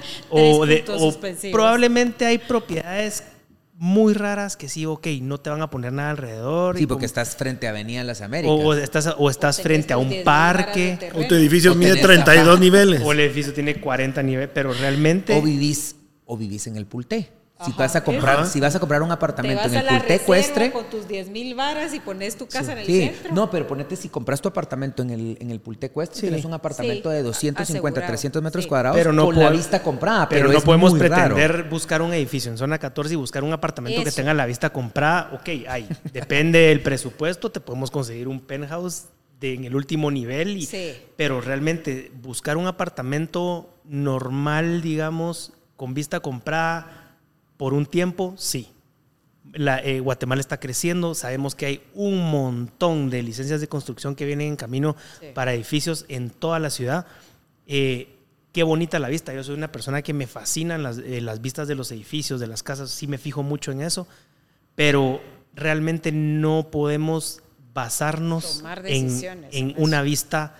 o, 0.30 0.64
de- 0.66 0.84
probablemente 1.52 2.24
hay 2.26 2.38
propiedades 2.38 3.24
muy 3.78 4.14
raras 4.14 4.56
que 4.56 4.68
sí, 4.70 4.86
ok, 4.86 5.06
no 5.20 5.38
te 5.38 5.50
van 5.50 5.60
a 5.60 5.68
poner 5.68 5.92
nada 5.92 6.10
alrededor. 6.10 6.76
Sí, 6.78 6.84
y 6.84 6.86
porque 6.86 7.00
como- 7.00 7.06
estás 7.06 7.36
frente 7.36 7.66
a 7.66 7.70
Avenida 7.70 8.04
Las 8.04 8.22
Américas. 8.22 8.50
o, 8.56 8.68
o 8.68 8.74
estás, 8.74 9.14
o 9.18 9.28
estás 9.28 9.58
O 9.58 9.62
frente 9.62 9.92
a 9.92 9.98
un 9.98 10.08
10.000 10.08 10.24
varas 10.24 10.74
de 10.74 10.96
parque. 10.96 11.10
O 11.14 11.26
tu 11.26 11.34
edificio 11.34 11.72
O 11.72 11.74
mide 11.74 11.90
tenés 11.90 12.02
32 12.24 12.48
ajá. 12.48 12.60
niveles. 12.60 13.02
O 13.04 13.12
el 13.12 13.20
edificio 13.20 13.52
tiene 13.52 13.78
40 13.80 14.22
niveles, 14.22 14.50
pero 14.54 14.72
realmente... 14.72 15.36
O 15.36 15.42
vivís, 15.42 15.96
o 16.24 16.36
vivís 16.38 16.66
en 16.68 16.76
el 16.76 16.86
Pulté. 16.86 17.30
Si 17.64 17.70
Ajá. 17.70 17.78
vas 17.84 17.96
a 17.96 18.04
comprar, 18.04 18.40
Ajá. 18.40 18.44
si 18.44 18.60
vas 18.60 18.76
a 18.76 18.80
comprar 18.80 19.00
un 19.00 19.10
apartamento 19.10 19.62
en 19.64 19.74
el 19.76 19.86
reserva 19.88 20.14
Ecuestre. 20.14 20.72
con 20.72 20.90
tus 20.90 21.08
10 21.08 21.30
mil 21.30 21.54
varas 21.54 21.94
y 21.94 22.00
pones 22.00 22.36
tu 22.36 22.46
casa 22.46 22.72
en 22.72 22.78
el 22.80 22.86
Sí, 22.86 23.00
centro. 23.08 23.32
no, 23.34 23.50
pero 23.50 23.66
ponete 23.66 23.96
si 23.96 24.10
compras 24.10 24.42
tu 24.42 24.48
apartamento 24.48 25.02
en 25.02 25.08
el, 25.08 25.38
en 25.40 25.50
el 25.50 25.60
Pulté 25.60 25.86
Ecuestre, 25.86 26.16
Sí. 26.20 26.26
tienes 26.26 26.44
un 26.44 26.52
apartamento 26.52 27.08
Sí, 27.08 27.14
de 27.14 27.20
a- 27.20 27.22
250, 27.22 27.62
asegurado, 28.00 28.06
300 28.10 28.42
metros 28.42 28.64
sí. 28.64 28.68
cuadrados 28.68 28.98
Pero 28.98 29.14
no 29.14 29.24
con 29.24 29.38
la 29.38 29.48
vista 29.48 29.82
comprada. 29.82 30.28
Pero, 30.28 30.40
Pero, 30.42 30.52
no 30.52 30.58
es 30.58 30.64
podemos 30.64 30.90
muy 30.92 31.00
raro. 31.00 31.34
pretender 31.34 31.70
buscar 31.70 32.02
un 32.02 32.12
edificio 32.12 32.50
en 32.50 32.58
zona 32.58 32.76
14 32.78 33.14
y 33.14 33.16
buscar 33.16 33.42
un 33.42 33.54
apartamento 33.54 34.04
que 34.04 34.12
tenga 34.12 34.34
la 34.34 34.44
vista 34.44 34.68
comprada. 34.70 35.30
Ok, 35.32 35.48
hay. 35.66 35.88
Depende 36.12 36.58
del 36.58 36.82
presupuesto, 36.82 37.50
te 37.50 37.60
podemos 37.60 37.90
conseguir 37.90 38.28
un 38.28 38.40
penthouse 38.40 39.04
de, 39.40 39.54
en 39.54 39.64
el 39.64 39.74
último 39.74 40.10
nivel. 40.10 40.58
Y, 40.58 40.66
Sí. 40.66 40.92
Pero 41.16 41.40
realmente 41.40 42.12
buscar 42.20 42.58
un 42.58 42.66
apartamento 42.66 43.70
normal, 43.84 44.82
digamos, 44.82 45.54
con 45.76 45.94
vista 45.94 46.20
comprada 46.20 47.05
por 47.56 47.74
un 47.74 47.86
tiempo, 47.86 48.34
sí. 48.36 48.72
La, 49.52 49.78
eh, 49.78 50.00
Guatemala 50.00 50.40
está 50.40 50.58
creciendo, 50.60 51.14
sabemos 51.14 51.54
que 51.54 51.66
hay 51.66 51.82
un 51.94 52.30
montón 52.30 53.10
de 53.10 53.22
licencias 53.22 53.60
de 53.60 53.68
construcción 53.68 54.14
que 54.14 54.26
vienen 54.26 54.48
en 54.48 54.56
camino 54.56 54.96
Sí. 55.20 55.26
para 55.34 55.54
edificios 55.54 56.04
en 56.08 56.30
toda 56.30 56.58
la 56.58 56.68
ciudad. 56.68 57.06
Eh, 57.66 58.16
qué 58.52 58.62
bonita 58.64 58.98
la 58.98 59.08
vista. 59.08 59.32
Yo 59.34 59.44
soy 59.44 59.54
una 59.54 59.72
persona 59.72 60.02
que 60.02 60.12
me 60.12 60.26
fascinan 60.26 60.82
las, 60.82 60.98
eh, 60.98 61.20
las 61.20 61.40
vistas 61.40 61.68
de 61.68 61.74
los 61.74 61.90
edificios, 61.92 62.40
de 62.40 62.46
las 62.46 62.62
casas, 62.62 62.90
sí 62.90 63.06
me 63.06 63.18
fijo 63.18 63.42
mucho 63.42 63.72
en 63.72 63.80
eso, 63.80 64.06
pero 64.74 65.20
realmente 65.54 66.12
no 66.12 66.68
podemos 66.70 67.42
basarnos 67.74 68.62
en, 68.84 69.74
una 69.76 70.02
vista. 70.02 70.56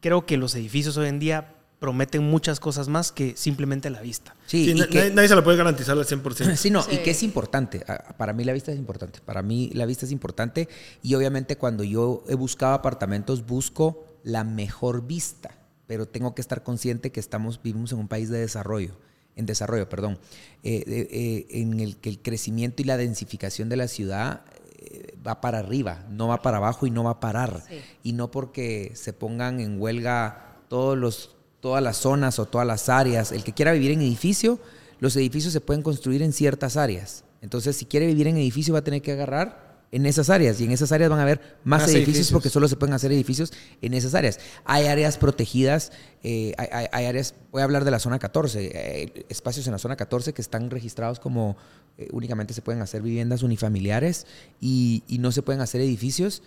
Creo 0.00 0.24
que 0.24 0.36
los 0.36 0.54
edificios 0.54 0.96
hoy 0.96 1.08
en 1.08 1.18
día 1.18 1.55
prometen 1.78 2.22
muchas 2.22 2.58
cosas 2.58 2.88
más 2.88 3.12
que 3.12 3.36
simplemente 3.36 3.90
la 3.90 4.00
vista. 4.00 4.34
Sí, 4.46 4.64
Sí, 4.64 4.70
y 4.70 4.74
na- 4.74 4.86
que- 4.86 4.98
nadie, 4.98 5.10
nadie 5.14 5.28
se 5.28 5.34
la 5.36 5.44
puede 5.44 5.56
garantizar 5.58 5.96
al 5.96 6.04
100%. 6.06 6.56
Sí, 6.56 6.70
no, 6.70 6.84
y 6.90 6.98
que 6.98 7.10
es 7.10 7.22
importante. 7.22 7.84
Para 8.16 8.32
mí 8.32 8.44
la 8.44 8.52
vista 8.52 8.72
es 8.72 8.78
importante. 8.78 9.20
Para 9.24 9.42
mí 9.42 9.70
la 9.74 9.84
vista 9.86 10.06
es 10.06 10.12
importante. 10.12 10.68
Y 11.02 11.14
obviamente 11.14 11.56
cuando 11.56 11.84
yo 11.84 12.24
he 12.28 12.34
buscado 12.34 12.74
apartamentos, 12.74 13.44
busco 13.46 14.04
la 14.22 14.42
mejor 14.44 15.06
vista. 15.06 15.50
Pero 15.86 16.06
tengo 16.08 16.34
que 16.34 16.40
estar 16.40 16.62
consciente 16.62 17.12
que 17.12 17.20
estamos, 17.20 17.62
vivimos 17.62 17.92
en 17.92 17.98
un 17.98 18.08
país 18.08 18.28
de 18.30 18.38
desarrollo. 18.38 18.96
En 19.36 19.44
desarrollo, 19.46 19.88
perdón. 19.88 20.18
Eh, 20.64 20.82
eh, 20.86 21.08
eh, 21.10 21.46
en 21.60 21.78
el 21.78 21.98
que 21.98 22.08
el 22.08 22.20
crecimiento 22.20 22.80
y 22.82 22.86
la 22.86 22.96
densificación 22.96 23.68
de 23.68 23.76
la 23.76 23.86
ciudad 23.86 24.40
eh, 24.78 25.14
va 25.24 25.40
para 25.42 25.58
arriba, 25.58 26.06
no 26.10 26.26
va 26.28 26.40
para 26.42 26.56
abajo 26.56 26.86
y 26.86 26.90
no 26.90 27.04
va 27.04 27.10
a 27.10 27.20
parar. 27.20 27.62
Sí. 27.68 27.80
Y 28.02 28.12
no 28.14 28.30
porque 28.30 28.92
se 28.94 29.12
pongan 29.12 29.60
en 29.60 29.80
huelga 29.80 30.56
todos 30.68 30.96
los, 30.98 31.35
todas 31.60 31.82
las 31.82 31.96
zonas 31.96 32.38
o 32.38 32.46
todas 32.46 32.66
las 32.66 32.88
áreas. 32.88 33.32
El 33.32 33.44
que 33.44 33.52
quiera 33.52 33.72
vivir 33.72 33.90
en 33.92 34.00
edificio, 34.00 34.58
los 35.00 35.16
edificios 35.16 35.52
se 35.52 35.60
pueden 35.60 35.82
construir 35.82 36.22
en 36.22 36.32
ciertas 36.32 36.76
áreas. 36.76 37.24
Entonces, 37.42 37.76
si 37.76 37.84
quiere 37.86 38.06
vivir 38.06 38.26
en 38.28 38.36
edificio, 38.36 38.72
va 38.72 38.80
a 38.80 38.84
tener 38.84 39.02
que 39.02 39.12
agarrar 39.12 39.66
en 39.92 40.04
esas 40.04 40.30
áreas. 40.30 40.60
Y 40.60 40.64
en 40.64 40.72
esas 40.72 40.90
áreas 40.90 41.08
van 41.10 41.20
a 41.20 41.22
haber 41.22 41.38
más, 41.64 41.82
Más 41.82 41.82
edificios, 41.90 42.08
edificios. 42.08 42.32
porque 42.32 42.48
solo 42.50 42.66
se 42.66 42.76
pueden 42.76 42.92
hacer 42.94 43.12
edificios 43.12 43.52
en 43.82 43.94
esas 43.94 44.14
áreas. 44.14 44.40
Hay 44.64 44.86
áreas 44.86 45.16
protegidas, 45.16 45.92
eh, 46.24 46.54
hay, 46.58 46.66
hay- 46.72 46.86
hay 46.92 47.04
áreas, 47.06 47.34
voy 47.52 47.60
a 47.60 47.64
hablar 47.64 47.84
de 47.84 47.90
la 47.92 47.98
zona 48.00 48.18
14, 48.18 48.70
eh, 48.74 49.24
espacios 49.28 49.66
en 49.66 49.72
la 49.72 49.78
zona 49.78 49.96
14 49.96 50.32
que 50.32 50.42
están 50.42 50.70
registrados 50.70 51.20
como 51.20 51.56
eh, 51.98 52.08
únicamente 52.12 52.52
se 52.52 52.62
pueden 52.62 52.82
hacer 52.82 53.00
viviendas 53.00 53.42
unifamiliares 53.42 54.26
y, 54.60 55.02
y 55.08 55.18
no 55.18 55.30
se 55.32 55.42
pueden 55.42 55.60
hacer 55.60 55.80
edificios. 55.80 56.42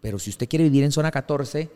pero 0.00 0.18
si 0.18 0.30
usted 0.30 0.48
quiere 0.48 0.64
vivir 0.64 0.84
en 0.84 0.92
zona 0.92 1.10
14, 1.10 1.68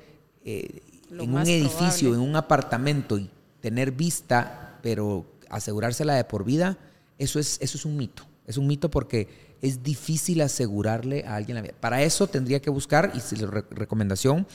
eh, 0.45 0.81
Lo 1.15 1.23
en 1.25 1.35
un 1.35 1.43
edificio, 1.49 2.09
probable. 2.11 2.25
en 2.25 2.31
un 2.31 2.37
apartamento 2.37 3.19
y 3.19 3.31
tener 3.61 3.93
vista, 3.93 4.79
pero 4.83 5.25
asegurársela 5.49 6.15
de 6.15 6.25
por 6.25 6.45
vida, 6.45 6.77
eso 7.19 7.39
es, 7.39 7.59
eso 7.61 7.79
es 7.79 7.85
un 7.85 7.97
mito. 7.97 8.25
Es 8.47 8.59
un 8.59 8.67
mito 8.67 8.91
porque 8.91 9.55
es 9.63 9.83
difícil 9.83 10.43
asegurarle 10.43 11.25
a 11.27 11.37
alguien 11.37 11.55
la 11.55 11.63
vida. 11.63 11.73
Para 11.81 12.03
eso 12.03 12.27
tendría 12.27 12.61
que 12.61 12.69
buscar, 12.69 13.13
y 13.15 13.21
si 13.21 13.37
re- 13.37 13.65
recomendación, 13.71 14.47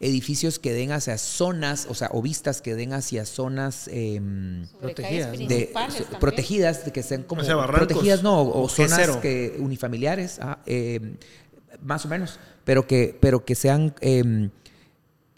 edificios 0.00 0.58
que 0.58 0.74
den 0.74 0.92
hacia 0.92 1.16
zonas, 1.16 1.86
o 1.88 1.94
sea, 1.94 2.10
o 2.12 2.20
vistas 2.20 2.60
que 2.60 2.74
den 2.74 2.92
hacia 2.92 3.24
zonas 3.24 3.88
em, 3.90 4.66
Protegidas, 4.80 5.34
protegidas, 6.20 6.84
de 6.84 6.92
que 6.92 7.02
sean 7.02 7.22
como 7.22 7.42
protegidas, 7.42 8.22
no, 8.22 8.42
o, 8.42 8.64
O 8.64 8.68
zonas 8.68 8.98
G0. 9.08 9.20
que 9.20 9.56
unifamiliares, 9.58 10.38
ah, 10.40 10.58
em, 10.66 11.16
más 11.82 12.04
o 12.04 12.08
menos, 12.08 12.38
pero 12.64 12.86
que, 12.86 13.16
pero 13.20 13.44
que 13.44 13.54
sean 13.54 13.94
em, 14.00 14.50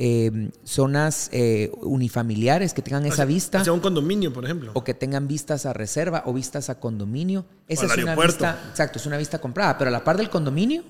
em, 0.03 0.51
zonas 0.65 1.29
eh, 1.31 1.71
unifamiliares 1.83 2.73
que 2.73 2.81
tengan 2.81 3.05
esa 3.05 3.27
vista 3.27 3.61
Hacia 3.61 3.73
un 3.73 3.81
condominio, 3.81 4.33
por 4.33 4.47
ejemplo. 4.47 4.71
o 4.75 4.83
que 4.83 4.95
tengan 4.95 5.29
vistas 5.29 5.67
a 5.67 5.75
reserva 5.75 6.23
o 6.25 6.33
vistas 6.33 6.71
a 6.71 6.81
condominio. 6.81 7.45
Esa 7.69 7.85
es 7.85 7.93
una 7.93 8.13
aeropuerto. 8.13 8.45
vista, 8.47 8.67
exacto, 8.71 8.99
es 8.99 9.05
una 9.05 9.19
vista 9.19 9.39
comprada, 9.41 9.77
pero 9.77 9.89
a 9.89 9.93
la 9.93 10.03
par 10.03 10.17
del 10.17 10.31
condominio 10.31 10.83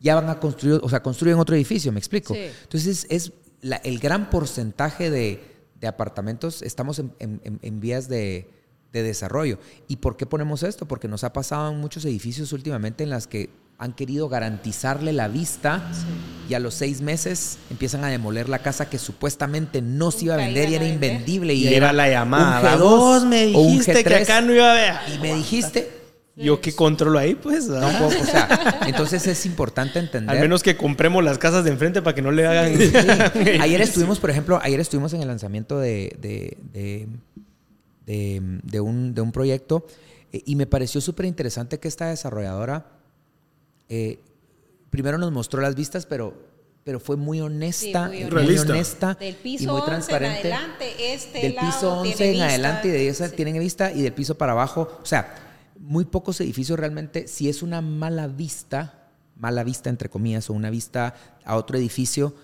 ya 0.00 0.14
van 0.14 0.28
a 0.28 0.38
construir, 0.40 0.78
o 0.82 0.88
sea, 0.90 1.02
construyen 1.02 1.38
otro 1.38 1.56
edificio, 1.56 1.90
me 1.90 1.98
explico. 2.00 2.34
Sí. 2.34 2.40
Entonces 2.64 3.06
es 3.08 3.32
la- 3.62 3.76
el 3.78 3.98
gran 3.98 4.28
porcentaje 4.28 5.10
de, 5.10 5.42
de 5.80 5.86
apartamentos, 5.86 6.60
estamos 6.60 6.98
en, 6.98 7.12
en- 7.20 7.40
en- 7.44 7.58
en 7.62 7.80
vías 7.80 8.08
de, 8.08 8.50
de 8.92 9.02
desarrollo. 9.02 9.58
¿Y 9.88 9.96
por 9.96 10.18
qué 10.18 10.26
ponemos 10.26 10.62
esto? 10.62 10.86
Porque 10.86 11.08
nos 11.08 11.24
ha 11.24 11.32
pasado 11.32 11.72
en 11.72 11.80
muchos 11.80 12.04
edificios 12.04 12.52
últimamente 12.52 13.04
en 13.04 13.10
las 13.10 13.26
que 13.26 13.48
han 13.80 13.92
querido 13.92 14.28
garantizarle 14.28 15.12
la 15.12 15.28
vista 15.28 15.88
y 16.48 16.54
a 16.54 16.58
los 16.58 16.74
seis 16.74 17.00
meses 17.00 17.58
empiezan 17.70 18.02
a 18.04 18.08
demoler 18.08 18.48
la 18.48 18.58
casa 18.58 18.90
que 18.90 18.98
supuestamente 18.98 19.80
no 19.82 20.10
se 20.10 20.24
iba 20.24 20.34
a 20.34 20.38
vender 20.38 20.68
y 20.68 20.74
era 20.74 20.84
invendible 20.86 21.54
Y 21.54 21.68
y, 21.68 21.74
era 21.74 21.92
la 21.92 22.08
llamada. 22.08 22.74
un 22.74 22.80
G2 22.80 22.80
Vos 22.80 23.24
me 23.24 23.46
dijiste 23.46 24.02
que 24.02 24.10
G3. 24.10 24.22
acá 24.22 24.40
no 24.40 24.52
iba 24.52 24.70
a 24.72 24.74
ver. 24.74 24.94
y 25.14 25.18
me 25.20 25.32
dijiste 25.34 25.90
Yo 26.34 26.60
que 26.60 26.74
controlo 26.74 27.20
ahí, 27.20 27.36
pues. 27.36 27.68
no 27.68 28.06
o 28.06 28.10
sea, 28.10 28.80
entonces 28.88 29.24
es 29.28 29.46
importante 29.46 30.00
entender 30.00 30.34
Al 30.34 30.42
menos 30.42 30.64
que 30.64 30.76
compremos 30.76 31.22
las 31.22 31.38
casas 31.38 31.62
de 31.62 31.70
enfrente 31.70 32.02
para 32.02 32.16
que 32.16 32.22
no 32.22 32.32
le 32.32 32.46
hagan. 32.48 32.76
Sí. 32.76 32.90
Ayer 33.60 33.80
estuvimos, 33.80 34.18
por 34.18 34.30
ejemplo, 34.30 34.58
ayer 34.60 34.80
estuvimos 34.80 35.12
en 35.12 35.22
el 35.22 35.28
lanzamiento 35.28 35.78
de, 35.78 36.16
de, 36.20 36.56
de, 36.72 37.08
de- 38.06 38.42
de 38.64 38.80
un, 38.80 39.14
de 39.14 39.20
un 39.20 39.30
proyecto 39.30 39.86
eh, 40.32 40.42
y 40.44 40.56
me 40.56 40.66
pareció 40.66 41.00
súper 41.00 41.26
interesante 41.26 41.78
que 41.78 41.86
esta 41.88 42.08
desarrolladora 42.08 42.86
eh, 43.88 44.20
primero 44.90 45.18
nos 45.18 45.32
mostró 45.32 45.60
las 45.60 45.74
vistas, 45.74 46.06
pero, 46.06 46.34
pero 46.84 47.00
fue 47.00 47.16
muy 47.16 47.40
honesta, 47.40 48.10
Sí, 48.10 48.24
muy 48.24 48.58
honesta 48.58 49.14
Del 49.14 49.36
y 49.44 49.66
muy 49.66 49.66
11 49.66 49.78
en 49.80 49.84
transparente. 49.84 50.52
adelante, 50.52 51.14
este 51.14 51.38
del 51.40 51.54
lado 51.54 51.66
piso 51.68 51.92
11 52.00 52.16
tiene 52.16 52.26
en 52.26 52.32
vista. 52.32 52.46
adelante 52.48 52.88
y 52.88 52.90
de 52.90 53.08
esa 53.08 53.28
Sí. 53.28 53.36
tienen 53.36 53.58
vista 53.58 53.92
y 53.92 54.02
del 54.02 54.12
piso 54.12 54.36
para 54.38 54.52
abajo. 54.52 54.98
O 55.02 55.06
sea, 55.06 55.34
muy 55.78 56.04
pocos 56.04 56.40
edificios 56.40 56.78
realmente, 56.78 57.28
si 57.28 57.48
es 57.48 57.62
una 57.62 57.80
mala 57.80 58.26
vista, 58.26 59.10
mala 59.36 59.62
vista 59.64 59.90
entre 59.90 60.08
comillas, 60.08 60.50
o 60.50 60.52
una 60.54 60.70
vista 60.70 61.14
a 61.44 61.56
otro 61.56 61.78
edificio, 61.78 62.34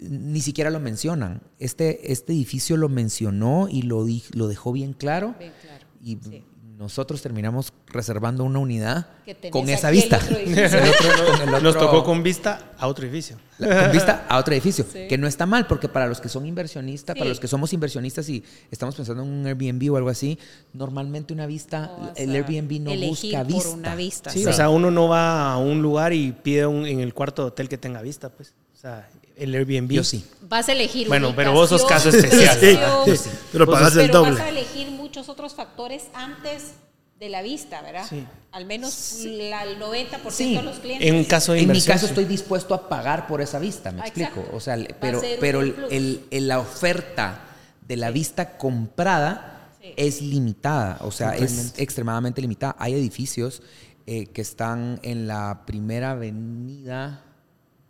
ni 0.00 0.40
siquiera 0.40 0.70
lo 0.70 0.80
mencionan. 0.80 1.42
Este, 1.58 2.12
este 2.12 2.32
edificio 2.32 2.76
lo 2.76 2.88
mencionó 2.88 3.68
y 3.70 3.82
lo, 3.82 4.04
lo 4.32 4.48
dejó 4.48 4.72
bien 4.72 4.92
claro. 4.92 5.34
Bien 5.38 5.52
claro. 5.62 5.86
Y 6.02 6.18
Sí. 6.22 6.44
Nosotros 6.76 7.22
terminamos 7.22 7.72
reservando 7.86 8.42
una 8.44 8.58
unidad 8.58 9.06
con 9.50 9.68
esa 9.68 9.90
vista. 9.90 10.18
otro 10.18 10.36
otro- 11.44 11.60
Nos 11.60 11.78
tocó 11.78 12.02
con 12.04 12.22
vista 12.22 12.72
a 12.78 12.88
otro 12.88 13.04
edificio. 13.06 13.36
la- 13.58 13.82
con 13.84 13.92
vista 13.92 14.26
a 14.28 14.38
otro 14.38 14.52
edificio, 14.54 14.84
Sí. 14.92 15.06
que 15.08 15.16
no 15.16 15.26
está 15.26 15.46
mal, 15.46 15.66
porque 15.66 15.88
para 15.88 16.06
los 16.08 16.20
que 16.20 16.28
son 16.28 16.46
inversionistas, 16.46 17.16
para 17.16 17.28
los 17.28 17.38
que 17.38 17.46
somos 17.48 17.72
inversionistas 17.72 18.28
y 18.28 18.42
estamos 18.70 18.94
pensando 18.96 19.22
en 19.22 19.28
un 19.30 19.46
Airbnb 19.46 19.92
o 19.92 19.96
algo 19.96 20.08
así, 20.08 20.38
normalmente 20.72 21.32
una 21.32 21.46
vista, 21.46 21.90
el 22.16 22.30
Airbnb 22.34 22.80
no 22.80 22.90
busca 23.08 23.38
por 23.38 23.46
vista. 23.46 23.68
una 23.70 23.94
vista. 23.94 24.30
Sí, 24.30 24.40
Sí. 24.40 24.46
o 24.46 24.52
sea, 24.52 24.68
uno 24.68 24.90
no 24.90 25.08
va 25.08 25.52
a 25.52 25.58
un 25.58 25.80
lugar 25.80 26.12
y 26.12 26.32
pide 26.32 26.66
un- 26.66 26.86
en 26.86 27.00
el 27.00 27.14
cuarto 27.14 27.42
de 27.42 27.48
hotel 27.48 27.68
que 27.68 27.78
tenga 27.78 28.02
vista, 28.02 28.28
pues. 28.30 28.52
O 28.74 28.76
sea, 28.76 29.08
el 29.36 29.54
Airbnb. 29.54 29.90
Yo 29.92 30.04
sí. 30.04 30.24
Vas 30.48 30.68
a 30.68 30.72
elegir 30.72 31.08
Bueno, 31.08 31.32
pero 31.34 31.52
vos 31.52 31.68
sos 31.70 31.84
caso 31.86 32.08
especial. 32.10 32.58
Sí, 32.60 32.66
ubicación, 32.66 33.16
sí, 33.16 33.30
pero 33.52 33.66
pagas 33.66 33.96
el 33.96 34.10
doble. 34.10 34.32
vas 34.32 34.40
a 34.40 34.48
elegir 34.50 34.88
muchos 35.14 35.28
otros 35.28 35.54
factores 35.54 36.08
antes 36.12 36.72
de 37.20 37.28
la 37.28 37.40
vista, 37.42 37.80
¿verdad? 37.82 38.04
Sí. 38.08 38.26
Al 38.50 38.64
menos 38.66 39.20
la- 39.22 39.62
el 39.62 39.78
90% 39.78 40.32
Sí. 40.32 40.56
de 40.56 40.62
los 40.62 40.80
clientes. 40.80 41.08
En 41.08 41.14
un 41.14 41.22
caso 41.24 41.52
de 41.52 41.60
En 41.60 41.70
mi 41.70 41.80
caso 41.80 42.06
sí. 42.06 42.10
estoy 42.10 42.24
dispuesto 42.24 42.74
a 42.74 42.88
pagar 42.88 43.28
por 43.28 43.40
esa 43.40 43.60
vista, 43.60 43.92
me 43.92 44.00
Ah, 44.00 44.06
explico. 44.06 44.40
exacto. 44.40 44.56
O 44.56 44.58
sea, 44.58 44.76
pero, 45.00 45.22
pero 45.38 45.60
el- 45.60 45.72
plus. 45.72 45.92
el- 45.92 46.20
el- 46.32 46.48
la 46.48 46.58
oferta 46.58 47.42
de 47.86 47.96
la 47.96 48.10
vista 48.10 48.58
comprada 48.58 49.68
Sí. 49.80 49.92
es 49.96 50.20
limitada, 50.20 50.98
o 51.02 51.12
sea, 51.12 51.36
es 51.36 51.74
extremadamente 51.76 52.40
limitada. 52.40 52.74
Hay 52.80 52.94
edificios 52.94 53.62
eh, 54.06 54.26
que 54.26 54.42
están 54.42 54.98
en 55.04 55.26
la 55.28 55.62
primera 55.64 56.10
avenida, 56.10 57.22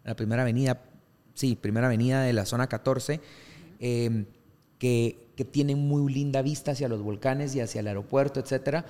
la 0.05 0.15
primera 0.15 0.43
avenida, 0.43 0.83
sí, 1.33 1.57
primera 1.57 1.87
avenida 1.87 2.23
de 2.23 2.33
la 2.35 2.45
zona 2.45 2.69
14, 2.69 3.21
eh, 3.81 4.25
que, 4.79 5.24
que 5.37 5.45
tienen 5.45 5.79
muy 5.79 6.13
linda 6.13 6.43
vista 6.43 6.73
hacia 6.73 6.89
los 6.89 7.03
volcanes 7.03 7.55
y 7.55 7.61
hacia 7.61 7.81
el 7.81 7.89
aeropuerto, 7.89 8.41
etcétera. 8.41 8.85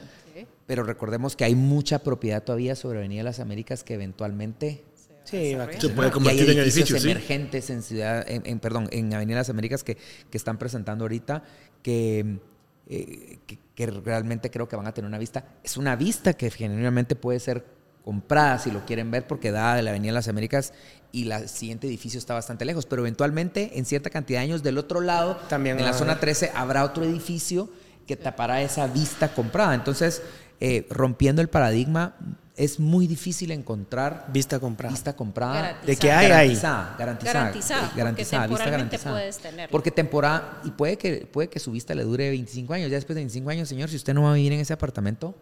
Pero 0.66 0.82
recordemos 0.82 1.36
que 1.36 1.44
hay 1.44 1.54
mucha 1.54 2.00
propiedad 2.00 2.42
todavía 2.42 2.74
sobre 2.74 2.98
Avenida 2.98 3.20
de 3.20 3.24
las 3.24 3.40
Américas 3.40 3.84
que 3.84 3.94
eventualmente 3.94 4.82
Sí, 5.24 5.54
va 5.54 5.64
a 5.64 5.72
Se 5.72 5.88
puede 5.88 6.08
y 6.08 6.10
hay 6.10 6.12
convertir 6.12 6.50
en 6.50 6.58
edificios 6.58 6.90
edificios, 6.90 7.02
sí. 7.02 7.10
emergentes 7.10 7.70
en 7.70 7.82
ciudad, 7.82 8.28
en, 8.30 8.42
en- 8.44 8.60
perdón, 8.60 8.88
en 8.92 9.14
Avenida 9.14 9.36
de 9.36 9.40
las 9.40 9.48
Américas 9.50 9.82
que, 9.82 9.96
que 10.30 10.36
están 10.36 10.58
presentando 10.58 11.04
ahorita 11.04 11.42
que, 11.82 12.38
eh, 12.88 13.38
que, 13.46 13.58
que 13.74 13.86
realmente 13.86 14.50
creo 14.50 14.68
que 14.68 14.76
van 14.76 14.86
a 14.86 14.92
tener 14.92 15.08
una 15.08 15.16
vista. 15.18 15.46
Es 15.62 15.78
una 15.78 15.96
vista 15.96 16.34
que 16.34 16.50
genuinamente 16.50 17.16
puede 17.16 17.40
ser 17.40 17.64
comprada 18.04 18.58
si 18.58 18.70
lo 18.70 18.84
quieren 18.84 19.10
ver 19.10 19.26
porque 19.26 19.50
da 19.50 19.74
de 19.74 19.82
la 19.82 19.90
Avenida 19.90 20.10
de 20.10 20.14
las 20.14 20.28
Américas 20.28 20.72
y 21.10 21.24
la 21.24 21.46
siguiente 21.48 21.86
edificio 21.86 22.18
está 22.18 22.34
bastante 22.34 22.64
lejos, 22.64 22.86
pero 22.86 23.02
eventualmente 23.02 23.78
en 23.78 23.84
cierta 23.84 24.10
cantidad 24.10 24.40
de 24.40 24.44
años 24.44 24.62
del 24.62 24.78
otro 24.78 25.00
lado, 25.00 25.36
También 25.48 25.78
en 25.78 25.84
la 25.84 25.92
zona 25.92 26.12
haber. 26.12 26.20
13 26.20 26.52
habrá 26.54 26.84
otro 26.84 27.04
edificio 27.04 27.70
que 28.06 28.16
tapará 28.16 28.60
esa 28.62 28.86
vista 28.86 29.32
comprada. 29.32 29.74
Entonces, 29.74 30.22
eh, 30.60 30.86
rompiendo 30.90 31.40
el 31.40 31.48
paradigma, 31.48 32.16
es 32.56 32.78
muy 32.78 33.06
difícil 33.06 33.50
encontrar 33.50 34.26
Vista 34.32 34.60
comprada. 34.60 34.92
vista 34.92 35.16
comprada. 35.16 35.54
Garantizada. 35.54 35.86
De 35.86 35.96
que 35.96 36.12
hay, 36.12 36.26
hay. 36.26 36.30
Garantizada, 36.32 36.96
garantizada. 36.98 37.40
Garantizada, 37.40 37.80
eh, 37.80 37.82
porque 37.84 38.00
garantizada, 38.00 38.46
vista 38.46 38.70
garantizada. 38.70 39.14
puedes 39.16 39.38
tenerlo. 39.38 39.72
Porque 39.72 39.90
temporada, 39.90 40.60
y 40.64 40.70
puede 40.70 40.98
que, 40.98 41.26
puede 41.26 41.48
que 41.48 41.58
su 41.58 41.72
vista 41.72 41.94
le 41.94 42.04
dure 42.04 42.28
25 42.30 42.72
años. 42.74 42.90
Ya 42.90 42.96
después 42.96 43.14
de 43.14 43.20
25 43.20 43.50
años, 43.50 43.68
señor, 43.68 43.88
si 43.88 43.96
usted 43.96 44.14
no 44.14 44.22
va 44.22 44.32
a 44.32 44.34
vivir 44.34 44.52
en 44.52 44.60
ese 44.60 44.72
apartamento, 44.72 45.34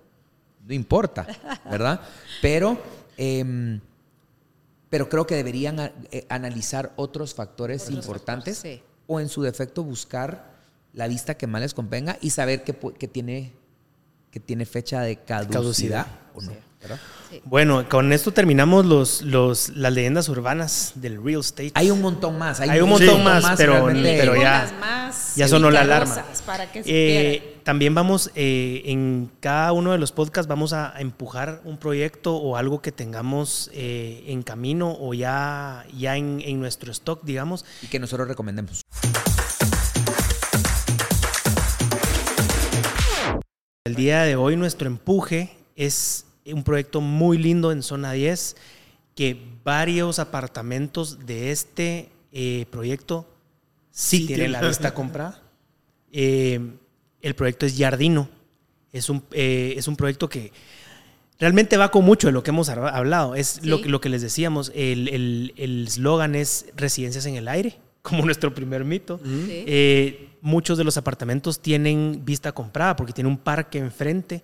no 0.66 0.74
importa, 0.74 1.26
¿verdad? 1.70 2.00
Pero, 2.40 2.78
em, 3.16 3.80
pero 4.90 5.08
creo 5.08 5.26
que 5.26 5.34
deberían 5.34 5.80
a- 5.80 5.92
eh, 6.10 6.26
analizar 6.28 6.92
otros 6.96 7.34
factores 7.34 7.82
Otros 7.82 7.96
importantes 7.98 8.56
factores, 8.58 8.78
sí. 8.80 8.84
o 9.06 9.20
en 9.20 9.28
su 9.28 9.42
defecto 9.42 9.82
buscar 9.82 10.52
la 10.92 11.08
vista 11.08 11.34
que 11.34 11.46
más 11.46 11.62
les 11.62 11.74
convenga 11.74 12.18
y 12.20 12.30
saber 12.30 12.64
que, 12.64 12.78
pu- 12.78 12.92
que 12.92 13.08
tiene, 13.08 13.52
que 14.30 14.40
tiene 14.40 14.66
fecha 14.66 15.00
de 15.00 15.16
caducidad, 15.16 15.52
Caducidad. 15.52 16.06
o 16.34 16.42
no. 16.42 16.52
Bueno, 17.44 17.88
con 17.88 18.12
esto 18.12 18.32
terminamos 18.32 18.84
los, 18.84 19.22
los, 19.22 19.70
las 19.70 19.92
leyendas 19.92 20.28
urbanas 20.28 20.92
del 20.96 21.22
real 21.22 21.40
estate. 21.40 21.70
Hay 21.74 21.90
un 21.90 22.02
montón 22.02 22.36
más. 22.38 22.60
Hay, 22.60 22.68
Hay 22.70 22.80
un 22.80 22.90
montón 22.90 23.22
más, 23.24 23.56
pero- 23.56 23.86
pero 23.86 24.34
ya- 24.36 24.70
más 24.80 25.36
ya 25.36 25.48
sonó 25.48 25.70
la 25.70 25.80
alarma. 25.82 26.24
Para 26.44 26.70
que 26.70 26.82
Eh. 26.84 27.51
También 27.64 27.94
vamos, 27.94 28.30
eh, 28.34 28.82
en 28.86 29.30
cada 29.40 29.72
uno 29.72 29.92
de 29.92 29.98
los 29.98 30.12
podcasts 30.12 30.48
vamos 30.48 30.72
a 30.72 30.94
empujar 30.98 31.60
un 31.64 31.78
proyecto 31.78 32.36
o 32.36 32.56
algo 32.56 32.82
que 32.82 32.92
tengamos 32.92 33.70
eh, 33.72 34.24
en 34.26 34.42
camino 34.42 34.96
o 34.98 35.14
ya, 35.14 35.86
ya 35.96 36.16
en, 36.16 36.40
en 36.44 36.60
nuestro 36.60 36.92
stock, 36.92 37.22
digamos. 37.24 37.64
Y 37.82 37.86
que 37.86 37.98
nosotros 37.98 38.28
recomendemos. 38.28 38.82
El 43.84 43.94
día 43.94 44.22
de 44.22 44.36
hoy 44.36 44.56
nuestro 44.56 44.86
empuje 44.86 45.56
es 45.76 46.26
un 46.46 46.64
proyecto 46.64 47.00
muy 47.00 47.38
lindo 47.38 47.72
en 47.72 47.82
Zona 47.82 48.12
10 48.12 48.56
que 49.14 49.40
varios 49.64 50.18
apartamentos 50.18 51.26
de 51.26 51.50
este 51.50 52.08
eh, 52.32 52.66
proyecto 52.70 53.28
sí, 53.90 54.18
Sí 54.20 54.26
tienen 54.26 54.46
tiene. 54.46 54.62
la 54.62 54.68
vista 54.68 54.94
comprada. 54.94 55.38
Eh, 56.14 56.60
el 57.22 57.34
proyecto 57.34 57.64
es 57.66 57.76
Jardino. 57.78 58.28
Es 58.92 59.08
un, 59.08 59.22
eh, 59.32 59.74
es 59.76 59.88
un 59.88 59.96
proyecto 59.96 60.28
que 60.28 60.52
realmente 61.38 61.76
va 61.76 61.90
con 61.90 62.04
mucho 62.04 62.26
de 62.28 62.32
lo 62.32 62.42
que 62.42 62.50
hemos 62.50 62.68
hablado. 62.68 63.34
Es 63.34 63.64
lo, 63.64 63.78
Sí. 63.78 63.84
que- 63.84 63.88
lo 63.88 64.00
que 64.00 64.08
les 64.08 64.22
decíamos. 64.22 64.70
El 64.74 65.08
el- 65.08 65.54
el 65.56 65.86
eslogan 65.88 66.34
es 66.34 66.66
residencias 66.76 67.24
en 67.26 67.36
el 67.36 67.48
aire, 67.48 67.78
como 68.02 68.24
nuestro 68.24 68.54
primer 68.54 68.84
mito. 68.84 69.18
Sí. 69.24 69.64
Eh, 69.66 70.28
muchos 70.42 70.76
de 70.78 70.84
los 70.84 70.96
apartamentos 70.96 71.60
tienen 71.60 72.22
vista 72.24 72.52
comprada 72.52 72.96
porque 72.96 73.12
tiene 73.12 73.28
un 73.30 73.38
parque 73.38 73.78
enfrente. 73.78 74.42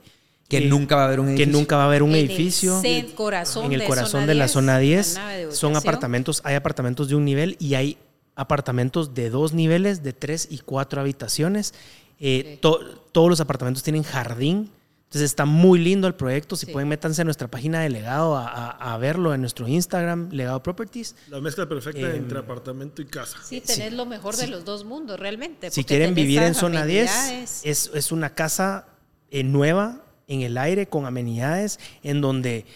Que 0.48 0.58
eh, 0.58 0.64
nunca 0.68 0.96
va 0.96 1.02
a 1.02 1.06
haber 1.08 1.20
un 1.20 1.26
Que 1.26 1.32
edificio. 1.42 1.52
nunca 1.58 1.76
va 1.76 1.82
a 1.82 1.86
haber 1.88 2.02
un 2.02 2.10
En 2.10 2.16
el 2.16 2.24
edificio. 2.24 2.80
cen- 2.82 3.12
corazón 3.14 3.66
en 3.66 3.72
el 3.74 3.80
de 3.80 3.86
corazón 3.86 4.10
zona 4.22 4.26
de 4.26 4.34
la 4.34 4.44
10, 4.44 4.52
zona 4.52 4.78
10. 4.78 5.14
la 5.16 5.20
nave 5.24 5.46
de 5.46 5.52
Son 5.52 5.76
apartamentos, 5.76 6.40
hay 6.42 6.54
apartamentos 6.54 7.08
de 7.10 7.16
un 7.16 7.26
nivel 7.26 7.56
y 7.60 7.74
hay 7.74 7.98
apartamentos 8.34 9.12
de 9.12 9.28
dos 9.28 9.52
niveles, 9.52 10.02
de 10.02 10.14
tres 10.14 10.48
y 10.50 10.58
cuatro 10.60 11.02
habitaciones. 11.02 11.74
Eh, 12.20 12.52
Sí. 12.54 12.58
to- 12.60 12.80
todos 13.12 13.28
los 13.30 13.40
apartamentos 13.40 13.82
tienen 13.82 14.02
jardín. 14.02 14.70
Entonces 15.04 15.22
está 15.30 15.46
muy 15.46 15.78
lindo 15.78 16.06
el 16.06 16.14
proyecto. 16.14 16.54
Si 16.54 16.66
Sí. 16.66 16.72
pueden, 16.72 16.86
métanse 16.88 17.22
a 17.22 17.24
nuestra 17.24 17.48
página 17.48 17.80
de 17.80 17.88
Legado 17.88 18.36
a, 18.36 18.46
a- 18.46 18.94
a 18.94 18.98
verlo 18.98 19.32
en 19.32 19.40
nuestro 19.40 19.66
Instagram, 19.66 20.28
Legado 20.32 20.62
Properties. 20.62 21.16
La 21.30 21.40
mezcla 21.40 21.66
perfecta 21.66 22.00
Em, 22.10 22.16
entre 22.16 22.38
apartamento 22.40 23.00
y 23.00 23.06
casa. 23.06 23.38
Sí, 23.42 23.62
tenés 23.62 23.94
lo 23.94 24.04
mejor 24.04 24.36
de 24.36 24.48
los 24.48 24.66
dos 24.66 24.84
mundos, 24.84 25.18
realmente. 25.18 25.70
Si 25.70 25.84
quieren 25.84 26.14
vivir 26.14 26.42
en 26.42 26.54
zona 26.54 26.84
10, 26.84 27.10
amenidades. 27.10 27.60
es, 27.64 27.90
es 27.94 28.12
una 28.12 28.34
casa 28.34 28.86
eh, 29.30 29.42
nueva, 29.44 30.02
en 30.26 30.42
el 30.42 30.58
aire, 30.58 30.88
con 30.88 31.06
amenidades, 31.06 31.78
en 32.02 32.20
donde 32.20 32.66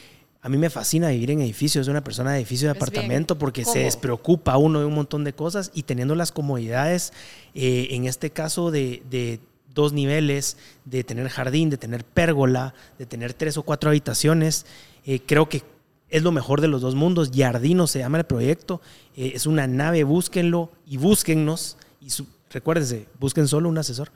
a 0.43 0.49
mí 0.49 0.59
me 0.59 0.71
fascina 0.71 1.09
vivir 1.11 1.31
en 1.31 1.41
edificios, 1.41 1.87
soy 1.87 1.93
una 1.93 2.03
persona 2.05 2.33
de 2.33 2.39
edificio 2.39 2.67
de 2.67 2.73
Es 2.73 2.75
bien 2.79 2.83
apartamento, 2.83 3.39
porque 3.39 3.65
se 3.65 3.79
despreocupa 3.85 4.57
uno 4.57 4.81
de 4.81 4.87
un 4.87 4.95
montón 4.95 5.23
de 5.25 5.33
cosas 5.33 5.71
y 5.73 5.85
teniendo 5.85 6.15
las 6.17 6.33
comodidades, 6.33 7.13
eh, 7.55 7.89
en 7.93 8.07
este 8.07 8.31
caso 8.31 8.71
de, 8.73 9.03
de 9.09 9.39
dos 9.73 9.93
niveles, 9.93 10.57
de 10.85 11.05
tener 11.05 11.29
jardín, 11.29 11.71
de 11.71 11.77
tener 11.79 12.05
pérgola, 12.05 12.75
de 12.99 13.07
tener 13.07 13.35
tres 13.35 13.57
o 13.57 13.63
cuatro 13.63 13.91
habitaciones, 13.91 14.67
eh, 15.07 15.21
creo 15.25 15.49
que 15.49 15.63
es 16.09 16.23
lo 16.23 16.33
mejor 16.33 16.61
de 16.61 16.69
los 16.69 16.83
dos 16.83 16.95
mundos. 16.95 17.31
Jardino 17.35 17.87
se 17.87 18.01
llama 18.01 18.19
el 18.19 18.25
proyecto. 18.25 18.81
eh, 19.17 19.33
es 19.35 19.47
una 19.47 19.67
nave, 19.67 20.05
búsquenlo 20.05 20.71
y 20.87 20.97
búsquennos. 20.97 21.77
Y 22.01 22.11
su- 22.11 22.27
recuérdense, 22.51 23.07
busquen 23.19 23.47
solo 23.49 23.69
un 23.69 23.79
asesor. 23.79 24.11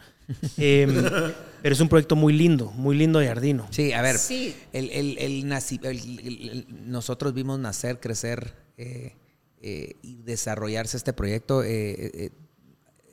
Em, 0.57 0.93
pero 1.63 1.73
es 1.75 1.81
un 1.81 1.89
proyecto 1.89 2.17
muy 2.17 2.33
lindo, 2.33 2.71
muy 2.73 2.97
lindo 2.97 3.19
de 3.19 3.29
Ardino. 3.29 3.67
Sí, 3.71 3.93
a 3.93 4.03
ver, 4.03 4.19
Sí. 4.19 4.55
el- 4.73 4.91
el- 4.91 5.19
el 5.19 5.45
naci- 5.45 5.85
el- 5.85 5.99
el- 6.27 6.49
el- 6.49 6.91
nosotros 6.91 7.33
vimos 7.35 7.59
nacer, 7.59 8.01
crecer 8.01 8.55
eh, 8.77 9.15
eh, 9.63 9.95
y 10.03 10.17
desarrollarse 10.23 10.97
este 10.97 11.13
proyecto. 11.13 11.63
eh, 11.63 12.11
eh, 12.15 12.31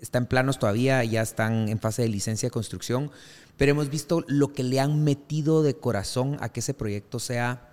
está 0.02 0.18
en 0.18 0.26
planos 0.26 0.60
todavía, 0.60 1.04
ya 1.06 1.22
están 1.22 1.70
en 1.70 1.80
fase 1.80 2.02
de 2.02 2.10
licencia 2.10 2.48
de 2.48 2.52
construcción, 2.52 3.10
pero 3.58 3.72
hemos 3.72 3.90
visto 3.90 4.26
lo 4.28 4.52
que 4.52 4.64
le 4.64 4.80
han 4.82 5.04
metido 5.04 5.64
de 5.64 5.76
corazón 5.76 6.38
a 6.42 6.50
que 6.50 6.60
ese 6.60 6.74
proyecto 6.74 7.20
sea 7.20 7.70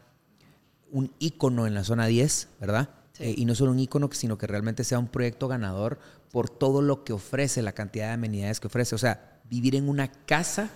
un 0.93 1.13
ícono 1.19 1.67
en 1.67 1.75
la 1.75 1.83
zona 1.85 2.07
10, 2.07 2.49
¿verdad? 2.61 2.91
Sí. 3.13 3.25
Eh, 3.25 3.35
y 3.37 3.45
no 3.45 3.55
solo 3.55 3.73
un 3.73 3.81
ícono, 3.81 4.09
sino 4.13 4.39
que 4.39 4.47
realmente 4.47 4.85
sea 4.85 4.99
un 5.01 5.09
proyecto 5.09 5.49
ganador 5.49 5.99
por 6.31 6.49
todo 6.49 6.81
lo 6.83 7.03
que 7.03 7.13
ofrece, 7.13 7.63
la 7.63 7.73
cantidad 7.73 8.07
de 8.09 8.13
amenidades 8.15 8.61
que 8.61 8.69
ofrece. 8.69 8.95
O 8.95 8.99
sea, 8.99 9.30
vivir 9.51 9.75
en 9.75 9.89
una 9.89 10.09
casa 10.11 10.71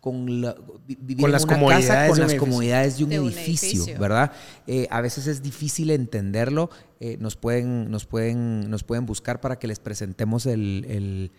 con, 0.00 0.40
la- 0.40 0.56
vi- 0.86 0.96
vivir 1.00 1.18
Con 1.18 1.26
en 1.26 1.32
las 1.32 1.44
una 1.44 1.54
comodidades 1.54 1.86
casa 1.86 2.00
con 2.08 2.12
un 2.12 2.18
las 2.20 2.30
edificio. 2.32 2.40
comodidades 2.40 2.98
de 2.98 3.04
un, 3.04 3.10
De 3.10 3.20
un 3.20 3.26
edificio, 3.28 3.68
edificio. 3.68 3.98
¿verdad? 4.00 4.32
Eh, 4.66 4.88
a 4.90 5.00
veces 5.00 5.26
es 5.28 5.42
difícil 5.42 5.90
entenderlo. 5.90 6.70
eh, 7.00 7.16
nos, 7.20 7.36
pueden, 7.36 7.90
nos, 7.90 8.06
pueden, 8.06 8.68
nos 8.70 8.82
pueden 8.84 9.06
buscar 9.06 9.40
para 9.40 9.58
que 9.58 9.66
les 9.68 9.78
presentemos 9.80 10.46
el, 10.46 10.86
el- 10.88 11.30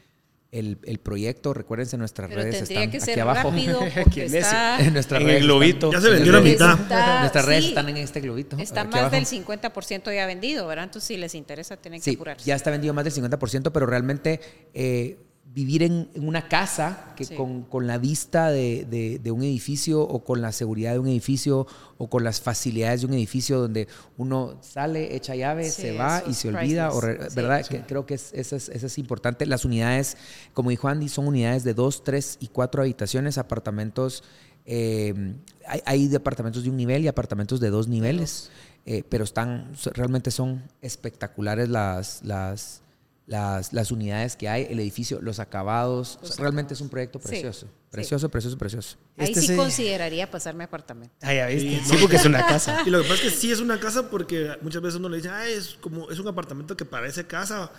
el- 0.51 0.77
el 0.83 0.99
proyecto. 0.99 1.53
Recuérdense, 1.53 1.97
nuestras 1.97 2.29
Pero 2.29 2.41
redes 2.43 2.61
están 2.61 2.91
que 2.91 2.97
aquí 2.97 3.05
ser 3.05 3.19
abajo. 3.21 3.49
porque 4.03 4.21
necio. 4.23 4.39
está, 4.39 4.79
En 4.79 4.93
nuestras 4.93 5.19
En 5.21 5.27
redes 5.27 5.41
el 5.41 5.47
globito. 5.47 5.91
Ya 5.91 5.99
se 5.99 6.09
vendió 6.09 6.31
la 6.31 6.41
mitad. 6.41 6.79
está- 6.79 7.19
Nuestras 7.21 7.45
redes 7.45 7.63
sí, 7.63 7.69
están 7.69 7.89
en 7.89 7.97
este 7.97 8.21
globito. 8.21 8.57
Está 8.57 8.81
aquí 8.81 8.91
más 8.91 8.99
abajo. 8.99 9.15
del 9.15 9.25
50% 9.25 10.13
ya 10.15 10.25
vendido, 10.25 10.67
¿verdad? 10.67 10.85
Entonces, 10.85 11.07
si 11.07 11.17
les 11.17 11.33
interesa, 11.35 11.75
tienen 11.77 11.99
que 11.99 12.03
Sí, 12.11 12.15
apurarse. 12.15 12.45
ya 12.45 12.55
está 12.55 12.69
vendido 12.71 12.93
más 12.93 13.03
del 13.03 13.13
50%, 13.13 13.71
pero 13.73 13.85
realmente 13.87 14.39
eh, 14.73 15.17
vivir 15.53 15.83
en, 15.83 16.09
en 16.15 16.27
una 16.27 16.47
casa 16.47 17.13
que 17.15 17.25
Sí. 17.25 17.35
con, 17.35 17.61
con 17.63 17.85
la 17.85 17.99
vista 17.99 18.49
de, 18.49 18.85
de- 18.89 19.19
de 19.19 19.31
un 19.31 19.43
edificio 19.43 20.01
o 20.01 20.23
con 20.23 20.41
la 20.41 20.51
seguridad 20.51 20.93
de 20.93 20.99
un 20.99 21.07
edificio 21.07 21.67
o 21.99 22.09
con 22.09 22.23
las 22.23 22.41
facilidades 22.41 23.01
de 23.01 23.07
un 23.07 23.13
edificio 23.13 23.59
donde 23.59 23.87
uno 24.17 24.57
sale, 24.61 25.15
echa 25.15 25.35
llave, 25.35 25.69
Sí, 25.69 25.81
se 25.83 25.91
va 25.97 26.23
y 26.27 26.33
se 26.33 26.49
olvida, 26.49 26.91
o 26.91 26.99
re- 26.99 27.09
priceless. 27.15 27.33
Sí. 27.33 27.35
¿verdad? 27.35 27.65
Que 27.67 27.81
creo 27.81 28.05
que 28.07 28.15
es- 28.15 28.31
eso, 28.33 28.55
es, 28.55 28.67
eso 28.69 28.87
es 28.87 28.97
importante. 28.97 29.45
Las 29.45 29.63
unidades, 29.63 30.17
como 30.53 30.71
dijo 30.71 30.87
Andy, 30.87 31.07
son 31.07 31.27
unidades 31.27 31.63
de 31.63 31.73
dos, 31.75 32.03
tres 32.03 32.37
y 32.39 32.47
cuatro 32.47 32.81
habitaciones, 32.81 33.37
apartamentos. 33.37 34.23
eh, 34.65 35.35
hay, 35.67 35.81
hay 35.85 36.07
departamentos 36.07 36.63
de 36.63 36.69
un 36.69 36.77
nivel 36.77 37.03
y 37.03 37.07
apartamentos 37.09 37.59
de 37.59 37.69
dos 37.69 37.87
niveles, 37.89 38.49
eh, 38.85 39.03
pero 39.07 39.23
están, 39.23 39.73
realmente 39.93 40.31
son 40.31 40.63
espectaculares 40.81 41.67
las, 41.69 42.21
las, 42.23 42.81
las, 43.25 43.71
las 43.73 43.91
unidades 43.91 44.35
que 44.35 44.49
hay, 44.49 44.67
el 44.69 44.79
edificio, 44.79 45.21
los 45.21 45.39
acabados. 45.39 46.19
O 46.21 46.25
sea, 46.25 46.35
realmente 46.37 46.73
es 46.73 46.81
un 46.81 46.89
proyecto 46.89 47.19
Sí, 47.19 47.27
precioso, 47.29 47.67
sí. 47.67 47.71
precioso, 47.89 48.29
precioso, 48.29 48.57
precioso. 48.57 48.97
Ahí 49.17 49.27
Este 49.29 49.41
sí 49.41 49.47
se- 49.47 49.55
consideraría 49.55 50.29
pasarme 50.29 50.65
apartamento. 50.65 51.15
Ah, 51.21 51.33
ya 51.33 51.47
viste. 51.47 51.69
Sí, 51.83 51.91
Sí, 51.91 51.97
porque 52.01 52.17
es 52.17 52.25
una 52.25 52.45
casa. 52.45 52.81
Y 52.85 52.89
lo 52.89 53.01
que 53.01 53.07
pasa 53.07 53.23
es 53.25 53.31
que 53.33 53.37
sí 53.37 53.51
es 53.51 53.59
una 53.61 53.79
casa 53.79 54.09
porque 54.09 54.51
muchas 54.61 54.81
veces 54.81 54.99
uno 54.99 55.07
le 55.09 55.17
dice, 55.17 55.29
ah, 55.29 55.47
es 55.47 55.75
como 55.79 56.09
es 56.11 56.19
un 56.19 56.27
apartamento 56.27 56.75
que 56.75 56.83
parece 56.85 57.25
casa, 57.25 57.71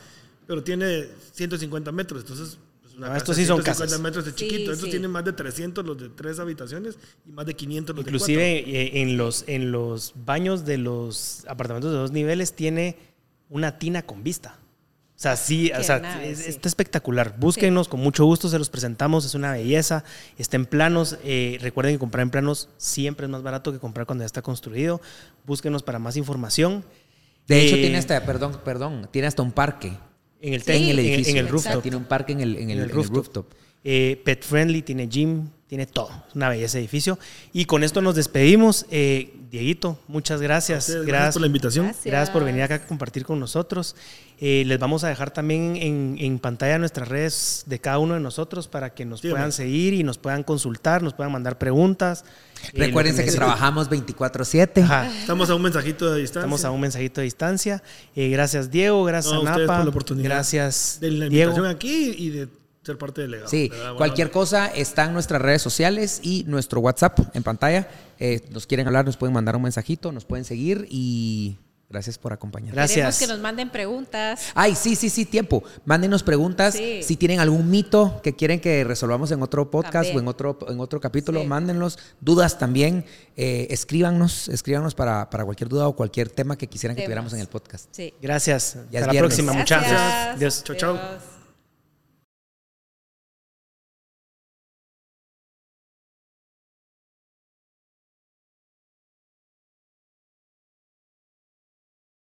pero 0.47 0.63
tiene 0.65 1.09
150 1.33 1.93
metros. 1.93 2.23
Entonces, 2.23 2.59
es 2.87 2.95
una 2.97 3.09
Ah, 3.09 3.11
casa 3.11 3.19
estos 3.19 3.37
de 3.37 3.43
sí 3.43 3.47
son 3.49 3.57
150 3.63 3.85
casas. 3.87 4.01
metros 4.01 4.25
de 4.25 4.31
Sí, 4.31 4.37
chiquito. 4.37 4.73
Estos 4.73 4.87
sí. 4.87 4.91
tienen 4.93 5.11
más 5.11 5.25
de 5.27 5.33
300 5.35 5.85
los 5.85 5.99
de 5.99 6.09
tres 6.09 6.39
habitaciones 6.39 6.97
y 7.27 7.33
más 7.33 7.45
de 7.45 7.55
500 7.55 7.95
los 7.97 8.05
de 8.05 8.11
Inclusive 8.11 8.59
eh, 8.61 9.03
en 9.03 9.19
los, 9.19 9.45
en 9.47 9.73
los 9.73 10.15
baños 10.25 10.65
de 10.65 10.79
los 10.79 11.45
apartamentos 11.49 11.91
de 11.93 11.99
dos 11.99 12.13
niveles 12.13 12.55
tiene 12.55 12.97
una 13.51 13.79
tina 13.79 14.01
con 14.07 14.23
vista. 14.23 14.59
O 15.25 15.37
sea, 15.37 15.37
sí, 15.37 15.73
o 15.79 15.83
sea, 15.83 16.01
nave, 16.01 16.31
es- 16.31 16.39
sí. 16.41 16.51
está 16.51 16.69
espectacular. 16.69 17.35
Búsquenos, 17.39 17.89
con 17.89 18.01
mucho 18.01 18.25
gusto 18.27 18.49
se 18.49 18.59
los 18.59 18.69
presentamos, 18.69 19.25
es 19.25 19.35
una 19.35 19.53
belleza. 19.53 20.05
Está 20.39 20.57
en 20.57 20.67
planos. 20.67 21.17
eh, 21.25 21.59
recuerden 21.63 21.95
que 21.95 21.99
comprar 21.99 22.23
en 22.23 22.31
planos 22.31 22.69
siempre 22.77 23.25
es 23.27 23.31
más 23.31 23.43
barato 23.43 23.73
que 23.73 23.79
comprar 23.79 24.07
cuando 24.07 24.23
ya 24.23 24.27
está 24.27 24.43
construido. 24.43 25.01
Búsquenos 25.47 25.83
para 25.83 25.99
más 25.99 26.17
información. 26.17 26.85
De 27.49 27.61
hecho, 27.63 27.77
Eh, 27.77 27.81
tiene 27.83 27.99
hasta, 27.99 28.25
perdón, 28.25 28.61
perdón, 28.65 29.09
tiene 29.11 29.29
hasta 29.29 29.43
un 29.43 29.53
parque. 29.53 29.93
en 30.43 30.53
el, 30.53 30.63
Sí. 30.63 30.73
en 30.73 30.77
en 30.77 30.89
el 30.91 30.99
en- 30.99 31.05
edificio. 31.07 31.31
en 31.33 31.37
el 31.39 31.45
O 31.47 31.59
sea, 31.59 31.73
rooftop. 31.73 31.83
tiene 31.83 31.97
un 31.97 32.05
parque 32.05 32.33
en 32.33 32.41
el, 32.43 32.57
en 32.57 32.57
el- 32.57 32.63
En 32.65 32.71
el 32.71 32.77
en 32.79 32.85
el 32.85 32.91
rooftop. 32.91 33.15
rooftop. 33.17 33.47
Eh, 33.83 34.21
pet 34.25 34.43
friendly, 34.45 34.83
tiene 34.83 35.07
gym, 35.09 35.49
tiene 35.67 35.87
todo. 35.87 36.11
Es 36.29 36.35
una 36.35 36.51
belleza 36.51 36.79
edificio. 36.79 37.19
Y 37.55 37.65
con 37.65 37.83
esto 37.83 38.03
nos 38.03 38.15
despedimos. 38.15 38.85
Eh, 38.91 39.33
Dieguito, 39.51 39.99
muchas 40.09 40.41
gracias. 40.43 40.87
Gracias, 40.89 41.07
gracias 41.07 41.35
por 41.35 41.41
la 41.43 41.47
invitación. 41.47 41.85
Gracias. 41.87 42.05
Gracias 42.05 42.31
por 42.31 42.45
venir 42.45 42.63
acá 42.63 42.75
a 42.77 42.87
compartir 42.87 43.25
con 43.25 43.39
nosotros. 43.41 43.95
Eh, 44.41 44.65
les 44.67 44.79
vamos 44.81 45.05
a 45.05 45.09
dejar 45.09 45.31
también 45.31 45.77
en, 45.77 46.17
en 46.19 46.39
pantalla 46.41 46.79
nuestras 46.79 47.09
redes 47.09 47.63
de 47.67 47.79
cada 47.79 47.99
uno 47.99 48.15
de 48.15 48.21
nosotros 48.21 48.67
para 48.69 48.91
que 48.93 49.05
nos 49.05 49.21
Sí, 49.21 49.31
puedan 49.31 49.53
seguir 49.53 49.95
y 49.95 50.03
nos 50.03 50.19
puedan 50.19 50.43
consultar, 50.43 51.03
nos 51.03 51.15
puedan 51.15 51.33
mandar 51.33 51.57
preguntas. 51.57 52.25
Eh, 52.73 52.79
Recuérdense 52.87 53.25
lo 53.25 53.31
que, 53.31 53.37
trabajamos 53.37 53.89
24-7. 53.89 54.83
Ajá. 54.83 55.09
Estamos 55.21 55.51
a 55.51 55.55
un 55.55 55.63
mensajito 55.63 56.13
de 56.13 56.21
distancia. 56.21 56.41
Estamos 56.41 56.65
a 56.65 56.71
un 56.73 56.81
mensajito 56.81 57.21
de 57.21 57.27
distancia. 57.27 57.83
Eh, 58.17 58.29
gracias, 58.31 58.71
Diego. 58.71 59.05
Gracias, 59.05 59.33
No, 59.35 59.41
a 59.43 59.45
Napa. 59.45 59.77
por 59.77 59.85
la 59.85 59.91
oportunidad 59.91 60.29
Gracias, 60.31 60.99
de 61.01 61.11
la 61.13 61.29
Diego. 61.29 61.51
invitación 61.53 61.67
aquí 61.77 62.15
y 62.19 62.31
de 62.31 62.49
ser 62.83 62.99
parte 62.99 63.23
del 63.23 63.31
legado. 63.31 63.49
Sí, 63.49 63.71
cualquier 63.97 64.31
cosa 64.31 64.67
está 64.67 65.05
en 65.07 65.15
nuestras 65.15 65.41
redes 65.41 65.63
sociales 65.63 66.21
y 66.23 66.45
nuestro 66.49 66.81
WhatsApp 66.81 67.19
en 67.35 67.43
pantalla. 67.43 67.89
Eh, 68.19 68.43
nos 68.51 68.67
quieren 68.67 68.87
hablar, 68.87 69.07
nos 69.07 69.17
pueden 69.17 69.33
mandar 69.33 69.57
un 69.57 69.63
mensajito, 69.63 70.13
nos 70.13 70.25
pueden 70.25 70.45
seguir 70.45 70.87
y 70.91 71.57
gracias 71.95 72.19
por 72.19 72.33
acompañarnos. 72.33 72.75
Gracias. 72.75 72.97
Queremos 72.97 73.19
que 73.19 73.27
nos 73.29 73.39
manden 73.41 73.71
preguntas. 73.71 74.51
Ay, 74.55 74.75
sí, 74.75 74.97
sí, 74.97 75.09
sí, 75.09 75.25
tiempo. 75.25 75.63
Mándenos 75.85 76.23
preguntas. 76.23 76.75
Sí. 76.75 77.03
Si 77.03 77.17
tienen 77.17 77.41
algún 77.41 77.71
mito 77.71 78.21
que 78.23 78.35
quieren 78.35 78.61
que 78.61 78.85
resolvamos 78.85 79.31
en 79.31 79.43
otro 79.43 79.71
podcast 79.71 80.09
También. 80.09 80.17
o 80.17 80.21
en 80.21 80.29
otro, 80.29 80.59
en 80.69 80.81
otro 80.81 81.01
capítulo, 81.01 81.41
Sí. 81.41 81.47
mándenlos. 81.47 81.99
Dudas 82.21 82.59
también. 82.59 83.05
Eh, 83.37 83.67
escríbanos, 83.71 84.49
escríbanos 84.49 84.95
para, 84.95 85.31
para 85.31 85.45
cualquier 85.45 85.69
duda 85.69 85.89
o 85.89 85.97
cualquier 85.97 86.29
tema 86.31 86.57
que 86.59 86.67
quisieran 86.67 86.97
que 86.97 87.03
tuviéramos 87.03 87.33
en 87.33 87.41
el 87.41 87.47
podcast. 87.49 87.87
Sí. 87.93 88.13
Gracias. 88.21 88.75
Ya 88.91 89.01
Hasta 89.01 89.07
la 89.07 89.13
viernes. 89.13 89.21
próxima, 89.31 89.53
muchachos. 89.53 89.89
Gracias. 89.91 90.37
Adiós. 90.37 90.65
Chao. 90.77 90.97
Adiós. 90.97 91.34